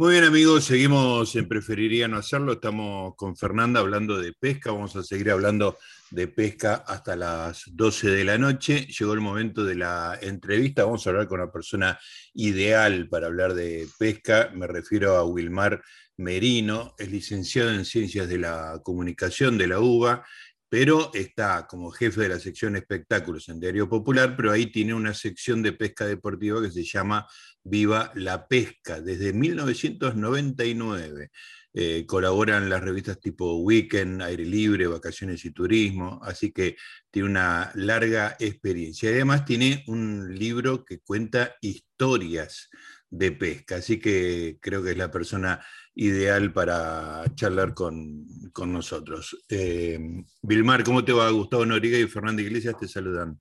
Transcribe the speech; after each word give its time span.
Muy 0.00 0.12
bien 0.12 0.24
amigos, 0.24 0.64
seguimos 0.64 1.36
en 1.36 1.46
Preferiría 1.46 2.08
no 2.08 2.16
hacerlo, 2.16 2.52
estamos 2.52 3.14
con 3.16 3.36
Fernanda 3.36 3.80
hablando 3.80 4.18
de 4.18 4.32
pesca, 4.32 4.72
vamos 4.72 4.96
a 4.96 5.02
seguir 5.02 5.30
hablando 5.30 5.76
de 6.10 6.26
pesca 6.26 6.76
hasta 6.86 7.16
las 7.16 7.64
12 7.70 8.08
de 8.08 8.24
la 8.24 8.38
noche. 8.38 8.86
Llegó 8.86 9.12
el 9.12 9.20
momento 9.20 9.62
de 9.62 9.74
la 9.74 10.18
entrevista, 10.22 10.86
vamos 10.86 11.06
a 11.06 11.10
hablar 11.10 11.28
con 11.28 11.42
una 11.42 11.52
persona 11.52 11.98
ideal 12.32 13.10
para 13.10 13.26
hablar 13.26 13.52
de 13.52 13.86
pesca, 13.98 14.50
me 14.54 14.66
refiero 14.66 15.16
a 15.16 15.24
Wilmar 15.26 15.82
Merino, 16.16 16.94
es 16.96 17.10
licenciado 17.10 17.70
en 17.70 17.84
Ciencias 17.84 18.26
de 18.26 18.38
la 18.38 18.80
Comunicación 18.82 19.58
de 19.58 19.66
la 19.66 19.80
UBA, 19.80 20.24
pero 20.70 21.10
está 21.14 21.66
como 21.66 21.90
jefe 21.90 22.22
de 22.22 22.28
la 22.28 22.38
sección 22.38 22.76
espectáculos 22.76 23.48
en 23.48 23.58
Diario 23.58 23.88
Popular, 23.88 24.36
pero 24.36 24.52
ahí 24.52 24.66
tiene 24.66 24.94
una 24.94 25.12
sección 25.14 25.62
de 25.62 25.72
pesca 25.72 26.06
deportiva 26.06 26.62
que 26.62 26.70
se 26.70 26.84
llama 26.84 27.26
Viva 27.64 28.12
la 28.14 28.46
Pesca, 28.46 29.00
desde 29.00 29.32
1999. 29.32 31.30
Eh, 31.72 32.04
colaboran 32.06 32.68
las 32.68 32.82
revistas 32.82 33.20
tipo 33.20 33.58
Weekend, 33.58 34.22
Aire 34.22 34.44
Libre, 34.44 34.86
Vacaciones 34.86 35.44
y 35.44 35.50
Turismo, 35.50 36.20
así 36.22 36.52
que 36.52 36.76
tiene 37.10 37.28
una 37.28 37.72
larga 37.74 38.36
experiencia. 38.38 39.10
Además 39.10 39.44
tiene 39.44 39.84
un 39.88 40.36
libro 40.36 40.84
que 40.84 41.00
cuenta 41.00 41.54
historias 41.60 42.70
de 43.08 43.32
pesca, 43.32 43.76
así 43.76 43.98
que 43.98 44.58
creo 44.60 44.84
que 44.84 44.92
es 44.92 44.96
la 44.96 45.10
persona 45.10 45.64
ideal 45.94 46.52
para 46.52 47.24
charlar 47.34 47.74
con, 47.74 48.26
nosotros. 48.66 49.36
Eh, 49.48 49.98
Vilmar, 50.42 50.84
¿cómo 50.84 51.04
te 51.04 51.12
va? 51.12 51.30
Gustavo 51.30 51.64
Noriga 51.64 51.98
y 51.98 52.06
Fernando 52.06 52.42
Iglesias 52.42 52.76
te 52.78 52.86
saludan. 52.86 53.40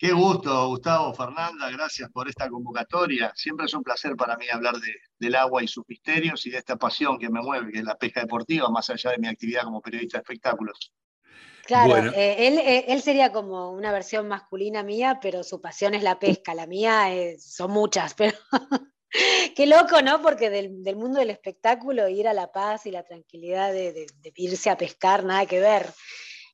Qué 0.00 0.12
gusto, 0.12 0.68
Gustavo, 0.68 1.12
Fernanda, 1.12 1.70
gracias 1.70 2.10
por 2.10 2.26
esta 2.26 2.48
convocatoria. 2.48 3.32
Siempre 3.34 3.66
es 3.66 3.74
un 3.74 3.82
placer 3.82 4.16
para 4.16 4.34
mí 4.38 4.48
hablar 4.48 4.76
del 5.18 5.34
agua 5.34 5.62
y 5.62 5.68
sus 5.68 5.84
misterios 5.86 6.46
y 6.46 6.50
de 6.50 6.56
esta 6.56 6.76
pasión 6.76 7.18
que 7.18 7.28
me 7.28 7.42
mueve, 7.42 7.70
que 7.70 7.80
es 7.80 7.84
la 7.84 7.98
pesca 7.98 8.20
deportiva, 8.20 8.70
más 8.70 8.88
allá 8.88 9.10
de 9.10 9.18
mi 9.18 9.28
actividad 9.28 9.64
como 9.64 9.82
periodista 9.82 10.16
de 10.16 10.22
espectáculos. 10.22 10.94
Claro, 11.66 11.96
eh, 11.98 12.46
eh, 12.46 12.84
él, 12.88 13.02
sería 13.02 13.30
como 13.30 13.72
una 13.72 13.92
versión 13.92 14.26
masculina 14.26 14.82
mía, 14.82 15.18
pero 15.20 15.44
su 15.44 15.60
pasión 15.60 15.92
es 15.92 16.02
la 16.02 16.18
pesca. 16.18 16.54
La 16.54 16.66
mía 16.66 17.06
son 17.38 17.70
muchas, 17.70 18.14
pero 18.14 18.38
Qué 19.56 19.66
loco, 19.66 20.02
¿no? 20.02 20.22
Porque 20.22 20.50
del, 20.50 20.96
mundo 20.96 21.18
del 21.20 21.30
espectáculo, 21.30 22.08
ir 22.08 22.28
a 22.28 22.34
la 22.34 22.52
paz 22.52 22.86
y 22.86 22.90
la 22.90 23.02
tranquilidad 23.02 23.72
de, 23.72 24.06
irse 24.36 24.70
a 24.70 24.78
pescar, 24.78 25.24
nada 25.24 25.46
que 25.46 25.60
ver. 25.60 25.92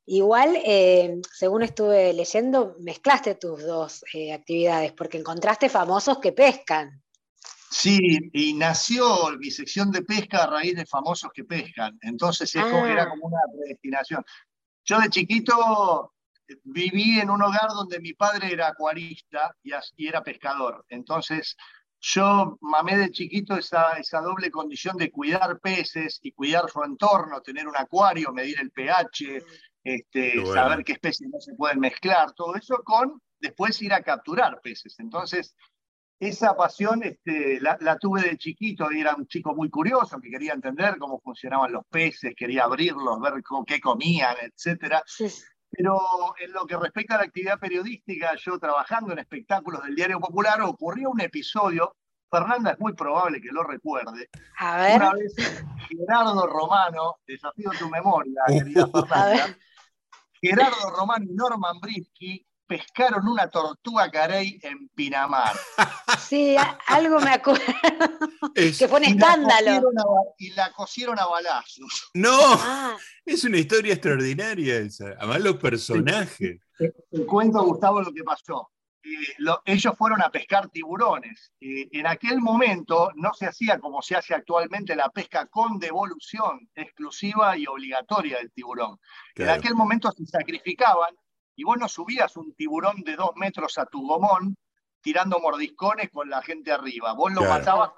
Igual, 0.06 0.56
eh, 0.64 1.20
según 1.32 1.62
estuve 1.62 2.12
leyendo, 2.12 2.76
mezclaste 2.80 3.34
tus 3.34 3.62
dos 3.62 4.04
eh, 4.14 4.32
actividades, 4.32 4.92
porque 4.92 5.18
encontraste 5.18 5.68
famosos 5.68 6.18
que 6.18 6.32
pescan. 6.32 7.02
Sí, 7.70 7.98
y 8.32 8.54
nació 8.54 9.36
mi 9.38 9.50
sección 9.50 9.90
de 9.90 10.02
pesca 10.02 10.44
a 10.44 10.46
raíz 10.46 10.76
de 10.76 10.86
famosos 10.86 11.30
que 11.34 11.44
pescan. 11.44 11.98
Entonces 12.00 12.54
era 12.54 13.02
ah. 13.02 13.08
como 13.10 13.26
una 13.26 13.40
predestinación. 13.52 14.24
Yo 14.84 15.00
de 15.00 15.10
chiquito 15.10 16.14
viví 16.62 17.18
en 17.18 17.28
un 17.28 17.42
hogar 17.42 17.68
donde 17.70 18.00
mi 18.00 18.12
padre 18.12 18.52
era 18.52 18.68
acuarista 18.68 19.54
y 19.62 20.06
era 20.06 20.22
pescador. 20.22 20.84
Entonces 20.88 21.56
yo 22.00 22.58
mamé 22.60 22.96
de 22.96 23.10
chiquito 23.10 23.56
esa, 23.56 23.92
esa 23.98 24.20
doble 24.20 24.50
condición 24.50 24.96
de 24.96 25.10
cuidar 25.10 25.58
peces 25.60 26.18
y 26.22 26.32
cuidar 26.32 26.70
su 26.70 26.82
entorno, 26.82 27.40
tener 27.40 27.66
un 27.66 27.76
acuario, 27.76 28.32
medir 28.32 28.60
el 28.60 28.70
pH, 28.70 29.44
este, 29.82 30.46
saber 30.46 30.84
qué 30.84 30.92
especies 30.92 31.30
no 31.30 31.40
se 31.40 31.54
pueden 31.54 31.80
mezclar, 31.80 32.32
todo 32.32 32.54
eso 32.56 32.82
con 32.84 33.20
después 33.38 33.80
ir 33.82 33.92
a 33.92 34.02
capturar 34.02 34.60
peces. 34.60 34.98
Entonces, 34.98 35.54
esa 36.18 36.56
pasión 36.56 37.02
este, 37.02 37.60
la, 37.60 37.98
tuve 37.98 38.22
de 38.22 38.38
chiquito 38.38 38.90
y 38.90 39.00
era 39.00 39.14
un 39.14 39.26
chico 39.26 39.54
muy 39.54 39.68
curioso 39.68 40.18
que 40.20 40.30
quería 40.30 40.54
entender 40.54 40.96
cómo 40.98 41.20
funcionaban 41.20 41.72
los 41.72 41.84
peces, 41.90 42.34
quería 42.34 42.64
abrirlos, 42.64 43.20
ver 43.20 43.34
qué 43.66 43.80
comían, 43.80 44.34
etc. 44.40 45.02
Pero 45.70 45.98
en 46.38 46.52
lo 46.52 46.66
que 46.66 46.76
respecta 46.76 47.14
a 47.14 47.18
la 47.18 47.24
actividad 47.24 47.58
periodística, 47.58 48.34
yo 48.36 48.58
trabajando 48.58 49.12
en 49.12 49.18
espectáculos 49.18 49.82
del 49.82 49.94
Diario 49.94 50.20
Popular, 50.20 50.60
ocurrió 50.62 51.10
un 51.10 51.20
episodio, 51.20 51.96
Fernanda 52.30 52.72
es 52.72 52.80
muy 52.80 52.94
probable 52.94 53.40
que 53.40 53.50
lo 53.50 53.62
recuerde. 53.62 54.28
A 54.58 54.76
ver. 54.78 54.96
Una 54.96 55.12
vez 55.12 55.34
Gerardo 55.88 56.46
Romano, 56.46 57.16
desafío 57.26 57.70
tu 57.78 57.88
memoria, 57.88 58.42
querida 58.46 58.86
Fernanda. 58.86 59.56
Gerardo 60.40 60.90
Romano 60.96 61.24
y 61.28 61.34
Norman 61.34 61.80
Brisky 61.80 62.45
pescaron 62.66 63.26
una 63.28 63.48
tortuga 63.48 64.10
carey 64.10 64.58
en 64.62 64.88
Pinamar. 64.88 65.56
Sí, 66.18 66.56
algo 66.86 67.20
me 67.20 67.30
acuerdo. 67.30 67.62
que 68.54 68.88
fue 68.88 68.98
un 68.98 69.04
escándalo. 69.04 69.90
y 70.38 70.50
la 70.50 70.72
cosieron 70.72 71.18
a 71.18 71.26
balazos. 71.26 72.10
No, 72.14 72.38
ah. 72.40 72.96
es 73.24 73.44
una 73.44 73.58
historia 73.58 73.92
extraordinaria 73.92 74.78
esa. 74.78 75.14
Además, 75.18 75.40
los 75.40 75.56
personajes. 75.56 76.60
Te, 76.78 76.92
cuento, 77.26 77.62
Gustavo, 77.62 78.02
lo 78.02 78.12
que 78.12 78.24
pasó. 78.24 78.70
Eh, 79.04 79.52
ellos 79.66 79.94
fueron 79.96 80.22
a 80.22 80.30
pescar 80.30 80.68
tiburones. 80.68 81.52
Eh, 81.60 81.88
en 81.92 82.06
aquel 82.06 82.40
momento 82.40 83.12
no 83.14 83.32
se 83.34 83.46
hacía 83.46 83.78
como 83.78 84.02
se 84.02 84.16
hace 84.16 84.34
actualmente 84.34 84.96
la 84.96 85.10
pesca 85.10 85.46
con 85.46 85.78
devolución 85.78 86.68
exclusiva 86.74 87.56
y 87.56 87.66
obligatoria 87.66 88.38
del 88.38 88.50
tiburón. 88.50 88.98
En 89.36 89.50
aquel 89.50 89.74
momento 89.74 90.10
se 90.10 90.26
sacrificaban 90.26 91.14
y 91.56 91.64
vos 91.64 91.76
no 91.78 91.88
subías 91.88 92.36
un 92.36 92.54
tiburón 92.54 93.02
de 93.02 93.16
dos 93.16 93.30
metros 93.34 93.78
a 93.78 93.86
tu 93.86 94.06
gomón 94.06 94.56
tirando 95.00 95.40
mordiscones 95.40 96.10
con 96.10 96.28
la 96.28 96.42
gente 96.42 96.70
arriba. 96.70 97.12
Vos 97.14 97.32
lo 97.32 97.42
matabas 97.44 97.92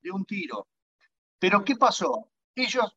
de 0.00 0.10
un 0.10 0.24
tiro. 0.24 0.66
Pero 1.38 1.64
¿qué 1.64 1.76
pasó? 1.76 2.30
Ellos 2.54 2.96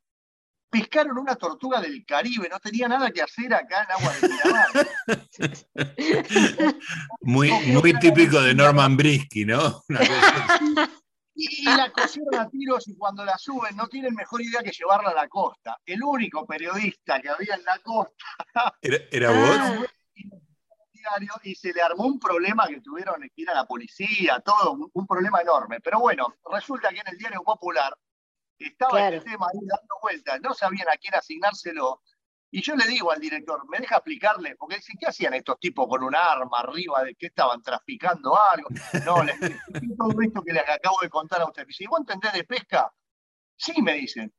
pescaron 0.70 1.18
una 1.18 1.36
tortuga 1.36 1.82
del 1.82 2.06
Caribe, 2.06 2.50
no 2.50 2.60
tenía 2.60 2.88
nada 2.88 3.10
que 3.12 3.22
hacer 3.22 3.54
acá 3.54 3.84
en 3.84 3.92
agua 3.92 4.14
de 4.14 4.28
Miramar. 4.28 4.68
muy, 7.22 7.52
muy 7.68 7.94
típico 8.00 8.42
de 8.42 8.54
Norman 8.54 8.98
Brisky, 8.98 9.46
¿no? 9.46 9.84
Y, 11.38 11.66
la 11.66 11.92
cosieron 11.92 12.34
a 12.36 12.50
tiros 12.50 12.88
y 12.88 12.96
cuando 12.96 13.26
la 13.26 13.38
suben 13.38 13.76
no 13.76 13.88
tienen 13.88 14.16
mejor 14.16 14.42
idea 14.42 14.64
que 14.64 14.72
llevarla 14.72 15.10
a 15.10 15.14
la 15.14 15.28
costa. 15.28 15.78
El 15.86 16.02
único 16.02 16.46
periodista 16.46 17.22
que 17.22 17.28
había 17.28 17.56
en 17.56 17.66
la 17.66 17.78
costa. 17.80 18.26
¿Era, 18.82 19.32
vos? 19.32 19.90
Y 21.44 21.56
se 21.56 21.74
le 21.74 21.82
armó 21.82 22.06
un 22.06 22.20
problema 22.20 22.68
que 22.68 22.82
tuvieron 22.82 23.22
que 23.22 23.42
ir 23.42 23.50
a 23.50 23.54
la 23.54 23.66
policía, 23.66 24.40
todo, 24.40 24.90
un, 24.94 25.08
problema 25.08 25.42
enorme. 25.42 25.80
Pero 25.82 26.00
bueno, 26.00 26.36
resulta 26.52 26.90
que 26.90 27.00
en 27.00 27.08
el 27.08 27.18
diario 27.18 27.42
Popular 27.44 27.96
estaba 28.58 29.10
el 29.10 29.24
tema 29.24 29.48
ahí 29.48 29.60
dando 29.62 29.96
vueltas, 30.02 30.40
no 30.42 30.54
sabían 30.54 30.90
a 30.90 30.98
quién 30.98 31.16
asignárselo. 31.16 32.02
Y 32.52 32.62
yo 32.62 32.76
le 32.76 32.88
digo 32.88 33.12
al 33.12 33.20
director, 33.20 33.68
me 33.68 33.80
deja 33.80 33.96
explicarle, 33.96 34.56
porque 34.56 34.78
dicen, 34.78 34.96
¿qué 35.00 35.08
hacían 35.08 35.34
estos 35.34 35.60
tipos 35.60 35.88
con 35.90 36.04
un 36.04 36.16
arma 36.16 36.60
arriba? 36.60 37.04
¿De 37.04 37.16
qué 37.16 37.28
estaban 37.28 37.62
traficando 37.62 38.40
algo? 38.40 38.70
No, 39.06 39.24
les 39.24 39.38
todo 39.98 40.22
esto 40.22 40.42
que 40.42 40.54
les 40.54 40.64
acabo 40.70 40.98
de 41.02 41.10
contar 41.10 41.42
a 41.42 41.46
ustedes. 41.46 41.82
¿Y 41.82 41.88
vos 41.88 42.00
entendés 42.00 42.32
de 42.34 42.44
pesca? 42.46 42.94
Sí, 43.58 43.82
me 43.82 43.96
dicen. 43.96 44.34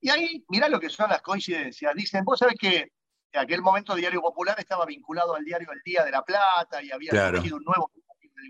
Y 0.00 0.10
ahí, 0.10 0.44
mirá 0.48 0.68
lo 0.68 0.80
que 0.80 0.90
son 0.90 1.08
las 1.08 1.22
coincidencias. 1.22 1.94
Dicen, 1.94 2.24
vos 2.24 2.40
sabés 2.40 2.56
que 2.58 2.92
en 3.32 3.40
aquel 3.40 3.62
momento 3.62 3.94
Diario 3.94 4.20
Popular 4.20 4.58
estaba 4.58 4.84
vinculado 4.84 5.34
al 5.34 5.44
diario 5.44 5.72
El 5.72 5.80
Día 5.82 6.04
de 6.04 6.10
la 6.10 6.22
Plata 6.22 6.82
y 6.82 6.90
había 6.90 7.30
surgido 7.30 7.56
un 7.56 7.64
nuevo 7.64 7.90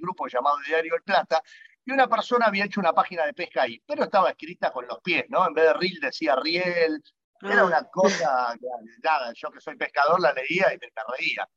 grupo 0.00 0.26
llamado 0.26 0.56
Diario 0.66 0.94
El 0.96 1.02
Plata, 1.02 1.42
y 1.84 1.92
una 1.92 2.08
persona 2.08 2.46
había 2.46 2.64
hecho 2.64 2.80
una 2.80 2.92
página 2.92 3.26
de 3.26 3.34
pesca 3.34 3.62
ahí, 3.62 3.82
pero 3.86 4.04
estaba 4.04 4.30
escrita 4.30 4.72
con 4.72 4.86
los 4.86 5.00
pies, 5.00 5.24
¿no? 5.28 5.46
En 5.46 5.54
vez 5.54 5.64
de 5.64 5.72
reel 5.74 6.00
decía 6.00 6.36
riel, 6.36 7.02
era 7.40 7.62
ah. 7.62 7.64
una 7.64 7.84
cosa, 7.84 8.56
nada, 9.02 9.32
yo 9.34 9.50
que 9.50 9.60
soy 9.60 9.76
pescador 9.76 10.20
la 10.20 10.32
leía 10.32 10.72
y 10.72 10.78
me, 10.78 10.88
reía. 11.16 11.48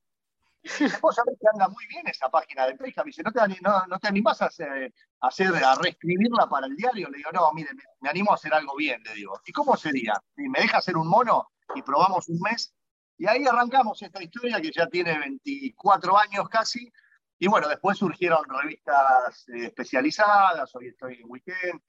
Y 0.63 0.69
vos 0.99 1.15
sabés 1.15 1.37
que 1.39 1.47
anda 1.53 1.67
muy 1.67 1.85
bien 1.85 2.07
esa 2.07 2.27
página 2.29 2.65
de 2.65 2.75
pesca, 2.75 3.03
me 3.03 3.09
dice, 3.09 3.21
¿no 3.21 3.31
te, 3.31 3.39
no, 3.61 3.99
te 3.99 4.07
animás 4.07 4.41
a, 4.41 4.47
hacer, 4.47 4.91
a, 5.21 5.75
reescribirla 5.75 6.47
para 6.49 6.65
el 6.65 6.75
diario? 6.75 7.07
Le 7.09 7.17
digo, 7.17 7.31
no, 7.31 7.51
mire, 7.53 7.71
me, 7.75 7.83
me, 8.01 8.09
animo 8.09 8.31
a 8.31 8.35
hacer 8.35 8.51
algo 8.51 8.75
bien, 8.75 9.03
le 9.03 9.13
digo. 9.13 9.39
¿Y 9.45 9.51
cómo 9.51 9.77
sería? 9.77 10.19
Me 10.35 10.59
deja 10.59 10.79
hacer 10.79 10.97
un 10.97 11.07
mono 11.07 11.51
y 11.75 11.83
probamos 11.83 12.27
un 12.29 12.39
mes 12.39 12.73
y 13.17 13.27
ahí 13.27 13.45
arrancamos 13.45 14.01
esta 14.01 14.21
historia 14.21 14.59
que 14.61 14.71
ya 14.71 14.87
tiene 14.87 15.17
24 15.17 16.17
años 16.17 16.49
casi. 16.49 16.91
Y 17.37 17.47
bueno, 17.47 17.67
después 17.67 17.97
surgieron 17.97 18.43
revistas 18.47 19.47
eh, 19.49 19.65
especializadas, 19.65 20.73
hoy 20.75 20.87
estoy 20.87 21.15
en 21.15 21.29
Weekend, 21.29 21.81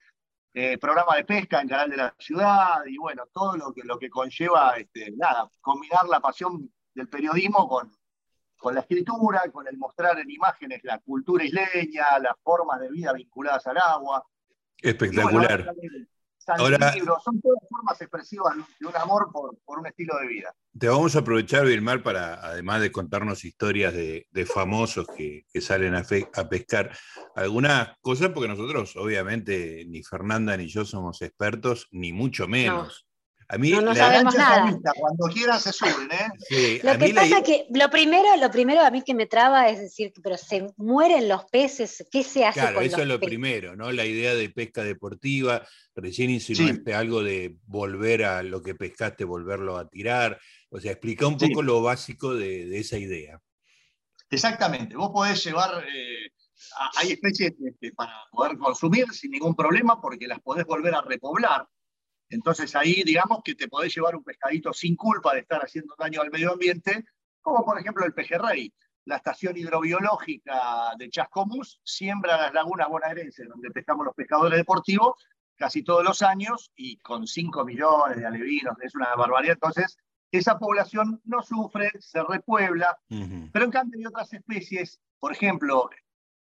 eh, 0.55 0.78
programa 0.78 1.17
de 1.17 1.25
pesca 1.25 1.61
en 1.61 1.69
Canal 1.69 1.90
de 1.90 1.96
la 1.96 2.14
Ciudad, 2.19 2.84
y 2.87 2.96
bueno, 2.96 3.25
todo 3.32 3.56
lo 3.56 3.73
que, 3.73 3.82
lo 3.84 3.99
que 3.99 4.11
conlleva, 4.11 4.76
este, 4.76 5.12
nada, 5.12 5.49
combinar 5.61 6.06
la 6.08 6.20
pasión 6.20 6.73
del 6.94 7.08
periodismo 7.08 7.69
con, 7.69 7.93
con 8.56 8.75
la 8.75 8.81
escritura, 8.81 9.43
con 9.52 9.69
el 9.69 9.76
mostrar 9.76 10.19
en 10.19 10.31
imágenes 10.31 10.81
la 10.82 10.99
cultura 10.99 11.44
isleña, 11.44 12.19
las 12.20 12.34
formas 12.43 12.81
de 12.81 12.90
vida 12.90 13.12
vinculadas 13.12 13.67
al 13.67 13.78
agua. 13.78 14.25
Espectacular. 14.82 15.73
Libros, 16.94 17.22
son 17.25 17.40
todas 17.40 17.69
formas 17.69 18.00
expresivas 18.00 18.54
de 18.78 18.87
un 18.87 18.96
amor 18.96 19.31
por, 19.32 19.78
un 19.78 19.87
estilo 19.87 20.16
de 20.19 20.28
vida. 20.28 20.54
Te 20.78 20.88
vamos 20.88 21.16
a 21.16 21.20
aprovechar, 21.20 21.66
Vilmar, 21.66 22.02
para, 22.02 22.34
además 22.34 22.81
de 22.81 22.93
contarnos 22.93 23.44
historias 23.44 23.94
de, 23.94 24.26
famosos 24.46 25.06
que, 25.16 25.44
salen 25.60 25.94
a, 25.94 26.04
a, 26.34 26.48
pescar, 26.48 26.96
algunas 27.34 27.96
cosas, 28.00 28.31
porque 28.31 28.48
nosotros, 28.48 28.96
obviamente, 28.96 29.84
ni 29.88 30.02
Fernanda 30.02 30.56
ni 30.56 30.69
yo 30.69 30.84
somos 30.84 31.22
expertos, 31.22 31.88
ni 31.90 32.12
mucho 32.12 32.46
menos. 32.46 33.05
A 33.48 33.58
mí 33.58 33.70
no, 33.70 33.94
sabemos 33.94 34.34
nada. 34.34 34.76
Cuando 34.98 35.26
quieran 35.26 35.60
se 35.60 35.72
suben, 35.72 36.08
¿eh? 36.10 36.81
lo 36.82 36.98
que 36.98 37.14
pasa 37.14 37.38
es 37.38 37.44
que 37.44 37.66
lo 37.70 37.88
primero, 37.90 38.37
lo 38.37 38.50
primero 38.50 38.81
a 38.81 38.90
mí 38.90 39.02
que 39.02 39.14
me 39.14 39.26
traba 39.26 39.69
es 39.69 39.78
decir, 39.78 40.12
pero 40.22 40.37
se 40.37 40.66
mueren 40.76 41.28
los 41.28 41.44
peces, 41.44 42.04
¿qué 42.10 42.25
se 42.25 42.44
hace 42.44 42.60
claro, 42.60 42.81
eso 42.81 43.02
es 43.02 43.06
lo 43.06 43.20
primero, 43.20 43.76
¿no? 43.76 43.93
La 43.93 44.04
idea 44.04 44.34
de 44.34 44.50
pesca 44.50 44.82
deportiva, 44.82 45.62
recién 45.94 46.31
insinuaste 46.31 46.93
algo 46.94 47.22
de 47.22 47.56
volver 47.66 48.25
a 48.25 48.43
lo 48.43 48.62
que 48.62 48.75
pescaste, 48.75 49.25
volverlo 49.25 49.76
a 49.76 49.88
tirar. 49.88 50.40
O 50.70 50.81
sea, 50.81 50.92
explica 50.92 51.26
un 51.26 51.38
poco 51.38 51.62
lo 51.62 51.82
básico 51.82 52.34
de, 52.34 52.78
esa 52.78 52.99
idea. 52.99 53.40
Exactamente. 54.28 54.96
Vos 54.96 55.10
podés 55.12 55.44
llevar. 55.44 55.84
Eh, 55.84 56.32
hay 56.96 57.12
especies 57.12 57.52
para 57.94 58.12
poder 58.32 58.58
consumir 58.58 59.06
sin 59.12 59.31
ningún 59.31 59.54
problema 59.54 60.00
porque 60.00 60.26
las 60.26 60.40
podés 60.40 60.66
volver 60.66 60.94
a 60.94 61.02
repoblar. 61.02 61.66
Entonces 62.28 62.75
ahí 62.75 63.02
digamos 63.05 63.40
que 63.44 63.55
te 63.55 63.69
podés 63.69 63.94
llevar 63.94 64.17
un 64.17 64.25
pescadito 64.25 64.73
sin 64.73 64.96
culpa 64.96 65.34
de 65.34 65.40
estar 65.40 65.61
haciendo 65.62 65.94
daño 65.99 66.20
al 66.20 66.31
medio 66.31 66.52
ambiente, 66.52 67.05
como 67.40 67.64
por 67.64 67.78
ejemplo 67.78 68.05
el 68.05 68.14
pejerrey. 68.14 68.73
La 69.05 69.17
estación 69.17 69.56
hidrobiológica 69.56 70.93
de 70.99 71.08
Chascomús 71.08 71.81
siembra 71.84 72.37
las 72.37 72.52
lagunas 72.52 72.88
bonaerenses, 72.88 73.49
donde 73.49 73.70
pescamos 73.70 74.05
los 74.05 74.14
pescadores 74.17 74.58
deportivos, 74.58 75.14
casi 75.55 75.84
todos 75.84 76.02
los 76.02 76.23
años, 76.23 76.73
y 76.75 76.99
con 76.99 77.26
5 77.26 77.64
millones 77.64 78.17
de 78.17 78.26
alevinos, 78.26 78.76
es 78.82 78.96
una 78.96 79.14
barbaridad. 79.14 79.55
Entonces, 79.55 79.96
esa 80.32 80.58
población 80.58 81.20
no 81.25 81.40
sufre, 81.43 81.93
se 82.00 82.20
repuebla, 82.23 82.99
pero 83.52 83.64
en 83.64 83.70
cambio 83.70 83.99
hay 83.99 84.06
otras 84.06 84.32
especies, 84.32 85.00
por 85.20 85.32
ejemplo, 85.32 85.88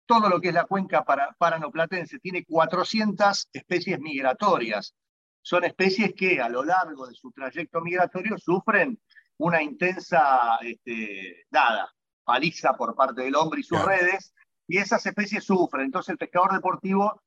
todo 0.06 0.30
lo 0.30 0.40
que 0.40 0.50
es 0.50 0.54
la 0.54 0.66
cuenca 0.66 1.04
para, 1.04 1.34
paranoplatense 1.38 2.20
tiene 2.20 2.46
400 2.46 3.50
especies 3.52 4.00
migratorias 4.00 4.96
son 5.44 5.66
especies 5.66 6.14
que 6.16 6.42
a 6.42 6.50
lo 6.50 6.64
largo 6.64 7.06
de 7.06 7.14
su 7.14 7.32
trayecto 7.32 7.82
migratorio 7.82 8.38
sufren 8.38 9.00
una 9.38 9.62
intensa 9.62 10.58
este, 10.62 11.46
dada, 11.52 11.94
paliza 12.24 12.74
por 12.74 12.96
parte 12.96 13.24
del 13.24 13.36
hombre 13.36 13.60
y 13.60 13.64
sus 13.64 13.84
redes, 13.84 14.34
y 14.68 14.78
esas 14.78 15.06
especies 15.06 15.44
sufren. 15.44 15.86
Entonces 15.86 16.12
el 16.14 16.18
pescador 16.18 16.54
deportivo 16.54 17.22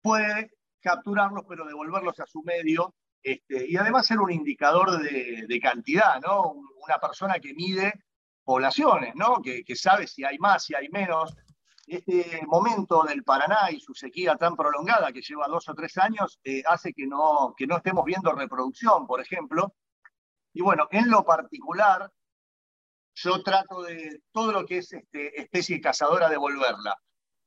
puede 0.00 0.50
capturarlos, 0.80 1.44
pero 1.46 1.66
devolverlos 1.66 2.18
a 2.20 2.26
su 2.26 2.42
medio, 2.42 2.94
este, 3.22 3.68
y 3.68 3.76
además 3.76 4.06
ser 4.06 4.18
un 4.18 4.32
indicador 4.32 4.98
de, 5.02 5.60
cantidad, 5.60 6.18
¿no? 6.22 6.54
Una 6.82 6.96
persona 6.98 7.38
que 7.38 7.52
mide 7.52 7.92
poblaciones, 8.42 9.14
¿no? 9.14 9.42
Que, 9.42 9.62
que, 9.62 9.76
sabe 9.76 10.06
si 10.06 10.24
hay 10.24 10.38
más, 10.38 10.64
si 10.64 10.74
hay 10.74 10.88
menos, 10.88 11.36
este 11.96 12.46
momento 12.46 13.02
del 13.02 13.24
Paraná 13.24 13.70
y 13.70 13.80
su 13.80 13.94
sequía 13.94 14.36
tan 14.36 14.56
prolongada 14.56 15.12
que 15.12 15.22
lleva 15.22 15.48
dos 15.48 15.68
o 15.68 15.74
tres 15.74 15.96
años 15.98 16.38
eh, 16.44 16.62
hace 16.66 16.92
que 16.92 17.06
no, 17.06 17.54
que 17.56 17.66
no 17.66 17.76
estemos 17.76 18.04
viendo 18.04 18.32
reproducción, 18.32 19.06
por 19.06 19.20
ejemplo. 19.20 19.74
Y 20.52 20.62
bueno, 20.62 20.86
en 20.90 21.10
lo 21.10 21.24
particular, 21.24 22.10
yo 23.14 23.42
trato 23.42 23.82
de 23.82 24.22
todo 24.32 24.52
lo 24.52 24.64
que 24.64 24.78
es 24.78 24.92
este, 24.92 25.40
especie 25.40 25.80
cazadora 25.80 26.28
devolverla. 26.28 26.96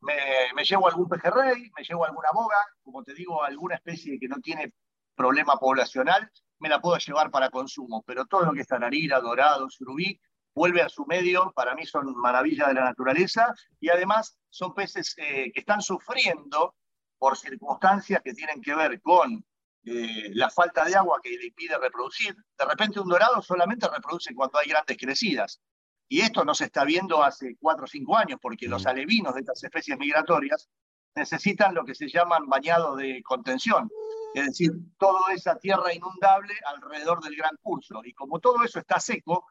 Me, 0.02 0.16
me, 0.56 0.66
llevo 0.66 0.88
algún 0.88 1.08
pejerrey, 1.08 1.72
me 1.78 1.84
llevo 1.84 2.06
alguna 2.06 2.30
boga, 2.34 2.58
como 2.84 3.04
te 3.04 3.14
digo, 3.14 3.44
alguna 3.44 3.76
especie 3.76 4.20
que 4.20 4.28
no 4.28 4.38
tiene 4.42 4.74
problema 5.16 5.58
poblacional, 5.58 6.30
me 6.60 6.70
la 6.70 6.82
puedo 6.82 6.98
llevar 6.98 7.32
para 7.32 7.50
consumo, 7.50 8.04
pero 8.06 8.26
todo 8.26 8.46
lo 8.46 8.54
que 8.54 8.62
es 8.62 8.68
tararira, 8.68 9.20
dorado, 9.20 9.70
surubí, 9.70 10.20
vuelve 10.56 10.82
a 10.82 10.90
su 10.90 11.06
medio, 11.06 11.52
para 11.56 11.76
mí 11.76 11.86
son 11.86 12.16
maravillas 12.16 12.68
de 12.68 12.74
la 12.76 12.84
naturaleza, 12.86 13.54
y 13.80 13.90
además 13.90 14.38
son 14.50 14.74
peces 14.74 15.16
eh, 15.18 15.52
que 15.54 15.60
están 15.60 15.82
sufriendo 15.82 16.76
por 17.18 17.38
circunstancias 17.38 18.22
que 18.24 18.34
tienen 18.34 18.62
que 18.62 18.76
ver 18.76 19.02
con 19.02 19.44
eh, 19.86 20.30
la 20.34 20.50
falta 20.50 20.86
de 20.86 20.96
agua 20.96 21.20
que 21.22 21.32
le 21.32 21.48
impide 21.48 21.78
reproducir. 21.78 22.36
De 22.58 22.66
repente 22.66 23.00
un 23.00 23.10
dorado 23.10 23.42
solamente 23.42 23.88
reproduce 23.88 24.34
cuando 24.36 24.60
hay 24.60 24.70
grandes 24.70 24.98
crecidas. 24.98 25.62
Y 26.08 26.22
esto 26.22 26.44
no 26.44 26.54
se 26.54 26.66
está 26.66 26.84
viendo 26.84 27.24
hace 27.24 27.56
cuatro 27.60 27.86
o 27.86 27.88
cinco 27.88 28.18
años, 28.18 28.40
porque 28.42 28.68
los 28.68 28.86
mm. 28.86 28.88
alevinos 28.88 29.34
de 29.34 29.42
estas 29.42 29.64
especies 29.64 29.98
migratorias 29.98 30.70
necesitan 31.16 31.74
lo 31.74 31.86
que 31.86 31.96
se 31.96 32.08
llaman 32.08 32.48
bañados 32.48 32.98
de 32.98 33.22
contención, 33.24 33.90
es 34.34 34.48
decir, 34.48 34.72
toda 34.98 35.32
esa 35.34 35.58
tierra 35.58 35.94
inundable 35.94 36.54
alrededor 36.66 37.22
del 37.24 37.36
gran 37.36 37.56
curso. 37.62 38.02
Y 38.04 38.14
como 38.14 38.40
todo 38.40 38.64
eso 38.64 38.80
está 38.80 39.00
seco, 39.00 39.46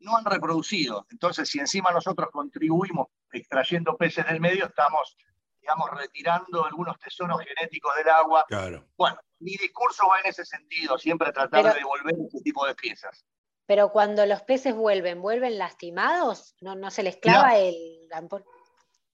no 0.00 0.16
han 0.16 0.24
reproducido. 0.24 1.06
Entonces, 1.10 1.48
si 1.48 1.58
encima 1.58 1.90
nosotros 1.90 2.28
contribuimos 2.32 3.08
extrayendo 3.32 3.96
peces 3.96 4.26
del 4.26 4.40
medio, 4.40 4.66
estamos, 4.66 5.16
digamos, 5.60 5.90
retirando 5.90 6.64
algunos 6.64 6.98
tesoros 6.98 7.40
genéticos 7.42 7.94
del 7.96 8.08
agua. 8.08 8.44
Claro. 8.48 8.86
Bueno, 8.96 9.18
mi 9.40 9.56
discurso 9.56 10.06
va 10.08 10.20
en 10.20 10.26
ese 10.26 10.44
sentido, 10.44 10.98
siempre 10.98 11.32
tratar 11.32 11.64
de 11.64 11.80
devolver 11.80 12.14
ese 12.26 12.40
tipo 12.42 12.66
de 12.66 12.74
piezas. 12.74 13.24
Pero 13.66 13.90
cuando 13.90 14.26
los 14.26 14.42
peces 14.42 14.74
vuelven, 14.74 15.22
¿vuelven 15.22 15.58
lastimados? 15.58 16.54
¿No, 16.60 16.74
no 16.74 16.90
se 16.90 17.02
les 17.02 17.16
clava 17.16 17.56
el 17.56 18.08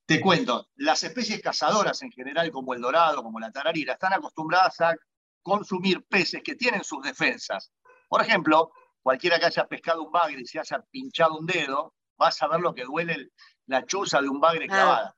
Te 0.06 0.20
cuento, 0.20 0.68
las 0.74 1.04
especies 1.04 1.40
cazadoras 1.40 2.02
en 2.02 2.10
general, 2.10 2.50
como 2.50 2.74
el 2.74 2.80
dorado, 2.80 3.22
como 3.22 3.38
la 3.38 3.52
tararira, 3.52 3.92
están 3.92 4.12
acostumbradas 4.12 4.80
a 4.80 4.96
consumir 5.42 6.04
peces 6.06 6.42
que 6.42 6.56
tienen 6.56 6.82
sus 6.82 7.02
defensas. 7.02 7.72
Por 8.08 8.22
ejemplo, 8.22 8.72
cualquiera 9.02 9.38
que 9.38 9.46
haya 9.46 9.66
pescado 9.66 10.02
un 10.02 10.12
bagre 10.12 10.40
y 10.40 10.46
se 10.46 10.58
haya 10.58 10.84
pinchado 10.90 11.38
un 11.38 11.46
dedo, 11.46 11.94
va 12.20 12.28
a 12.28 12.32
saber 12.32 12.60
lo 12.60 12.74
que 12.74 12.84
duele 12.84 13.30
la 13.66 13.84
chuza 13.84 14.20
de 14.20 14.28
un 14.28 14.40
bagre 14.40 14.66
ah. 14.70 14.72
clavada. 14.72 15.14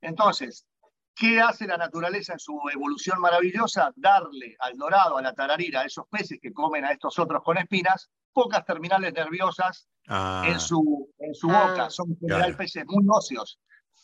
Entonces, 0.00 0.66
¿qué 1.14 1.40
hace 1.40 1.66
la 1.66 1.76
naturaleza 1.76 2.32
en 2.32 2.38
su 2.38 2.58
evolución 2.72 3.20
maravillosa? 3.20 3.92
Darle 3.96 4.56
al 4.60 4.76
dorado, 4.76 5.18
a 5.18 5.22
la 5.22 5.34
tararira, 5.34 5.80
a 5.80 5.84
esos 5.84 6.06
peces 6.08 6.38
que 6.40 6.52
comen 6.52 6.84
a 6.84 6.92
estos 6.92 7.18
otros 7.18 7.42
con 7.42 7.58
espinas, 7.58 8.10
pocas 8.32 8.64
terminales 8.64 9.12
nerviosas 9.12 9.88
ah. 10.08 10.44
en 10.46 10.58
su, 10.58 11.12
en 11.18 11.34
su 11.34 11.50
ah. 11.50 11.68
boca. 11.68 11.90
Son 11.90 12.10
en 12.10 12.18
general 12.18 12.56
peces 12.56 12.84
muy 12.86 13.04
óseos. 13.08 13.60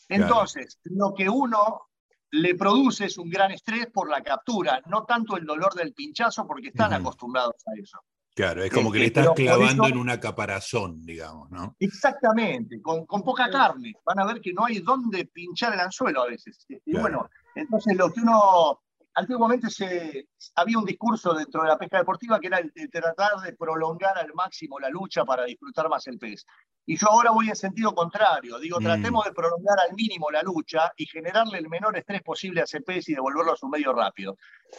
Entonces, 0.09 0.79
lo 0.83 1.13
que 1.13 1.29
uno 1.29 1.87
le 2.31 2.55
produce 2.55 3.05
es 3.05 3.17
un 3.17 3.29
gran 3.29 3.51
estrés 3.51 3.87
por 3.87 4.09
la 4.09 4.21
captura, 4.21 4.81
no 4.85 5.05
tanto 5.05 5.37
el 5.37 5.45
dolor 5.45 5.73
del 5.73 5.93
pinchazo, 5.93 6.45
porque 6.45 6.69
están 6.69 6.93
acostumbrados 6.93 7.55
a 7.65 7.71
eso. 7.81 7.99
Claro, 8.37 8.63
es 8.63 8.71
como 8.71 8.91
que 8.91 8.99
le 8.99 9.05
este, 9.07 9.21
estás 9.21 9.35
clavando 9.35 9.87
en 9.87 9.97
una 9.97 10.19
caparazón, 10.19 11.01
digamos, 11.03 11.49
¿no? 11.49 11.75
Exactamente, 11.79 12.79
con, 12.83 13.07
poca 13.07 13.49
carne. 13.49 13.95
Van 14.05 14.19
a 14.19 14.25
ver 14.27 14.41
que 14.41 14.53
no 14.53 14.63
hay 14.63 14.77
dónde 14.77 15.25
pinchar 15.25 15.73
el 15.73 15.79
anzuelo 15.79 16.21
a 16.21 16.27
veces. 16.27 16.63
Y 16.69 16.95
bueno, 16.95 17.27
entonces 17.55 17.97
lo 17.97 18.13
que 18.13 18.21
uno 18.21 18.83
antiguamente 19.17 19.69
se, 19.71 20.27
había 20.55 20.77
un 20.77 20.85
discurso 20.85 21.33
dentro 21.33 21.63
de 21.63 21.69
la 21.69 21.77
pesca 21.77 21.97
deportiva 21.97 22.39
que 22.39 22.47
era 22.47 22.59
el 22.59 22.71
de 22.73 22.87
tratar 22.87 23.37
de 23.41 23.53
prolongar 23.53 24.15
al 24.17 24.31
máximo 24.35 24.79
la 24.79 24.89
lucha 24.89 25.25
para 25.25 25.43
disfrutar 25.43 25.89
más 25.89 26.05
el 26.07 26.19
pez. 26.19 26.45
Y 26.85 26.97
yo 26.97 27.07
ahora 27.09 27.31
voy 27.31 27.49
en 27.49 27.55
sentido 27.55 27.93
contrario. 27.95 28.59
Digo, 28.59 28.79
mm. 28.79 28.83
tratemos 28.83 29.25
de 29.25 29.33
prolongar 29.33 29.79
al 29.79 29.95
mínimo 29.95 30.29
la 30.29 30.43
lucha 30.43 30.93
y 30.95 31.07
generarle 31.07 31.57
el 31.57 31.67
menor 31.67 31.97
estrés 31.97 32.21
posible 32.21 32.61
a 32.61 32.65
ese 32.65 32.81
pez 32.81 33.09
y 33.09 33.15
devolverlo 33.15 33.53
a 33.53 33.57
su 33.57 33.67
medio 33.67 33.91
rápido. 33.91 34.37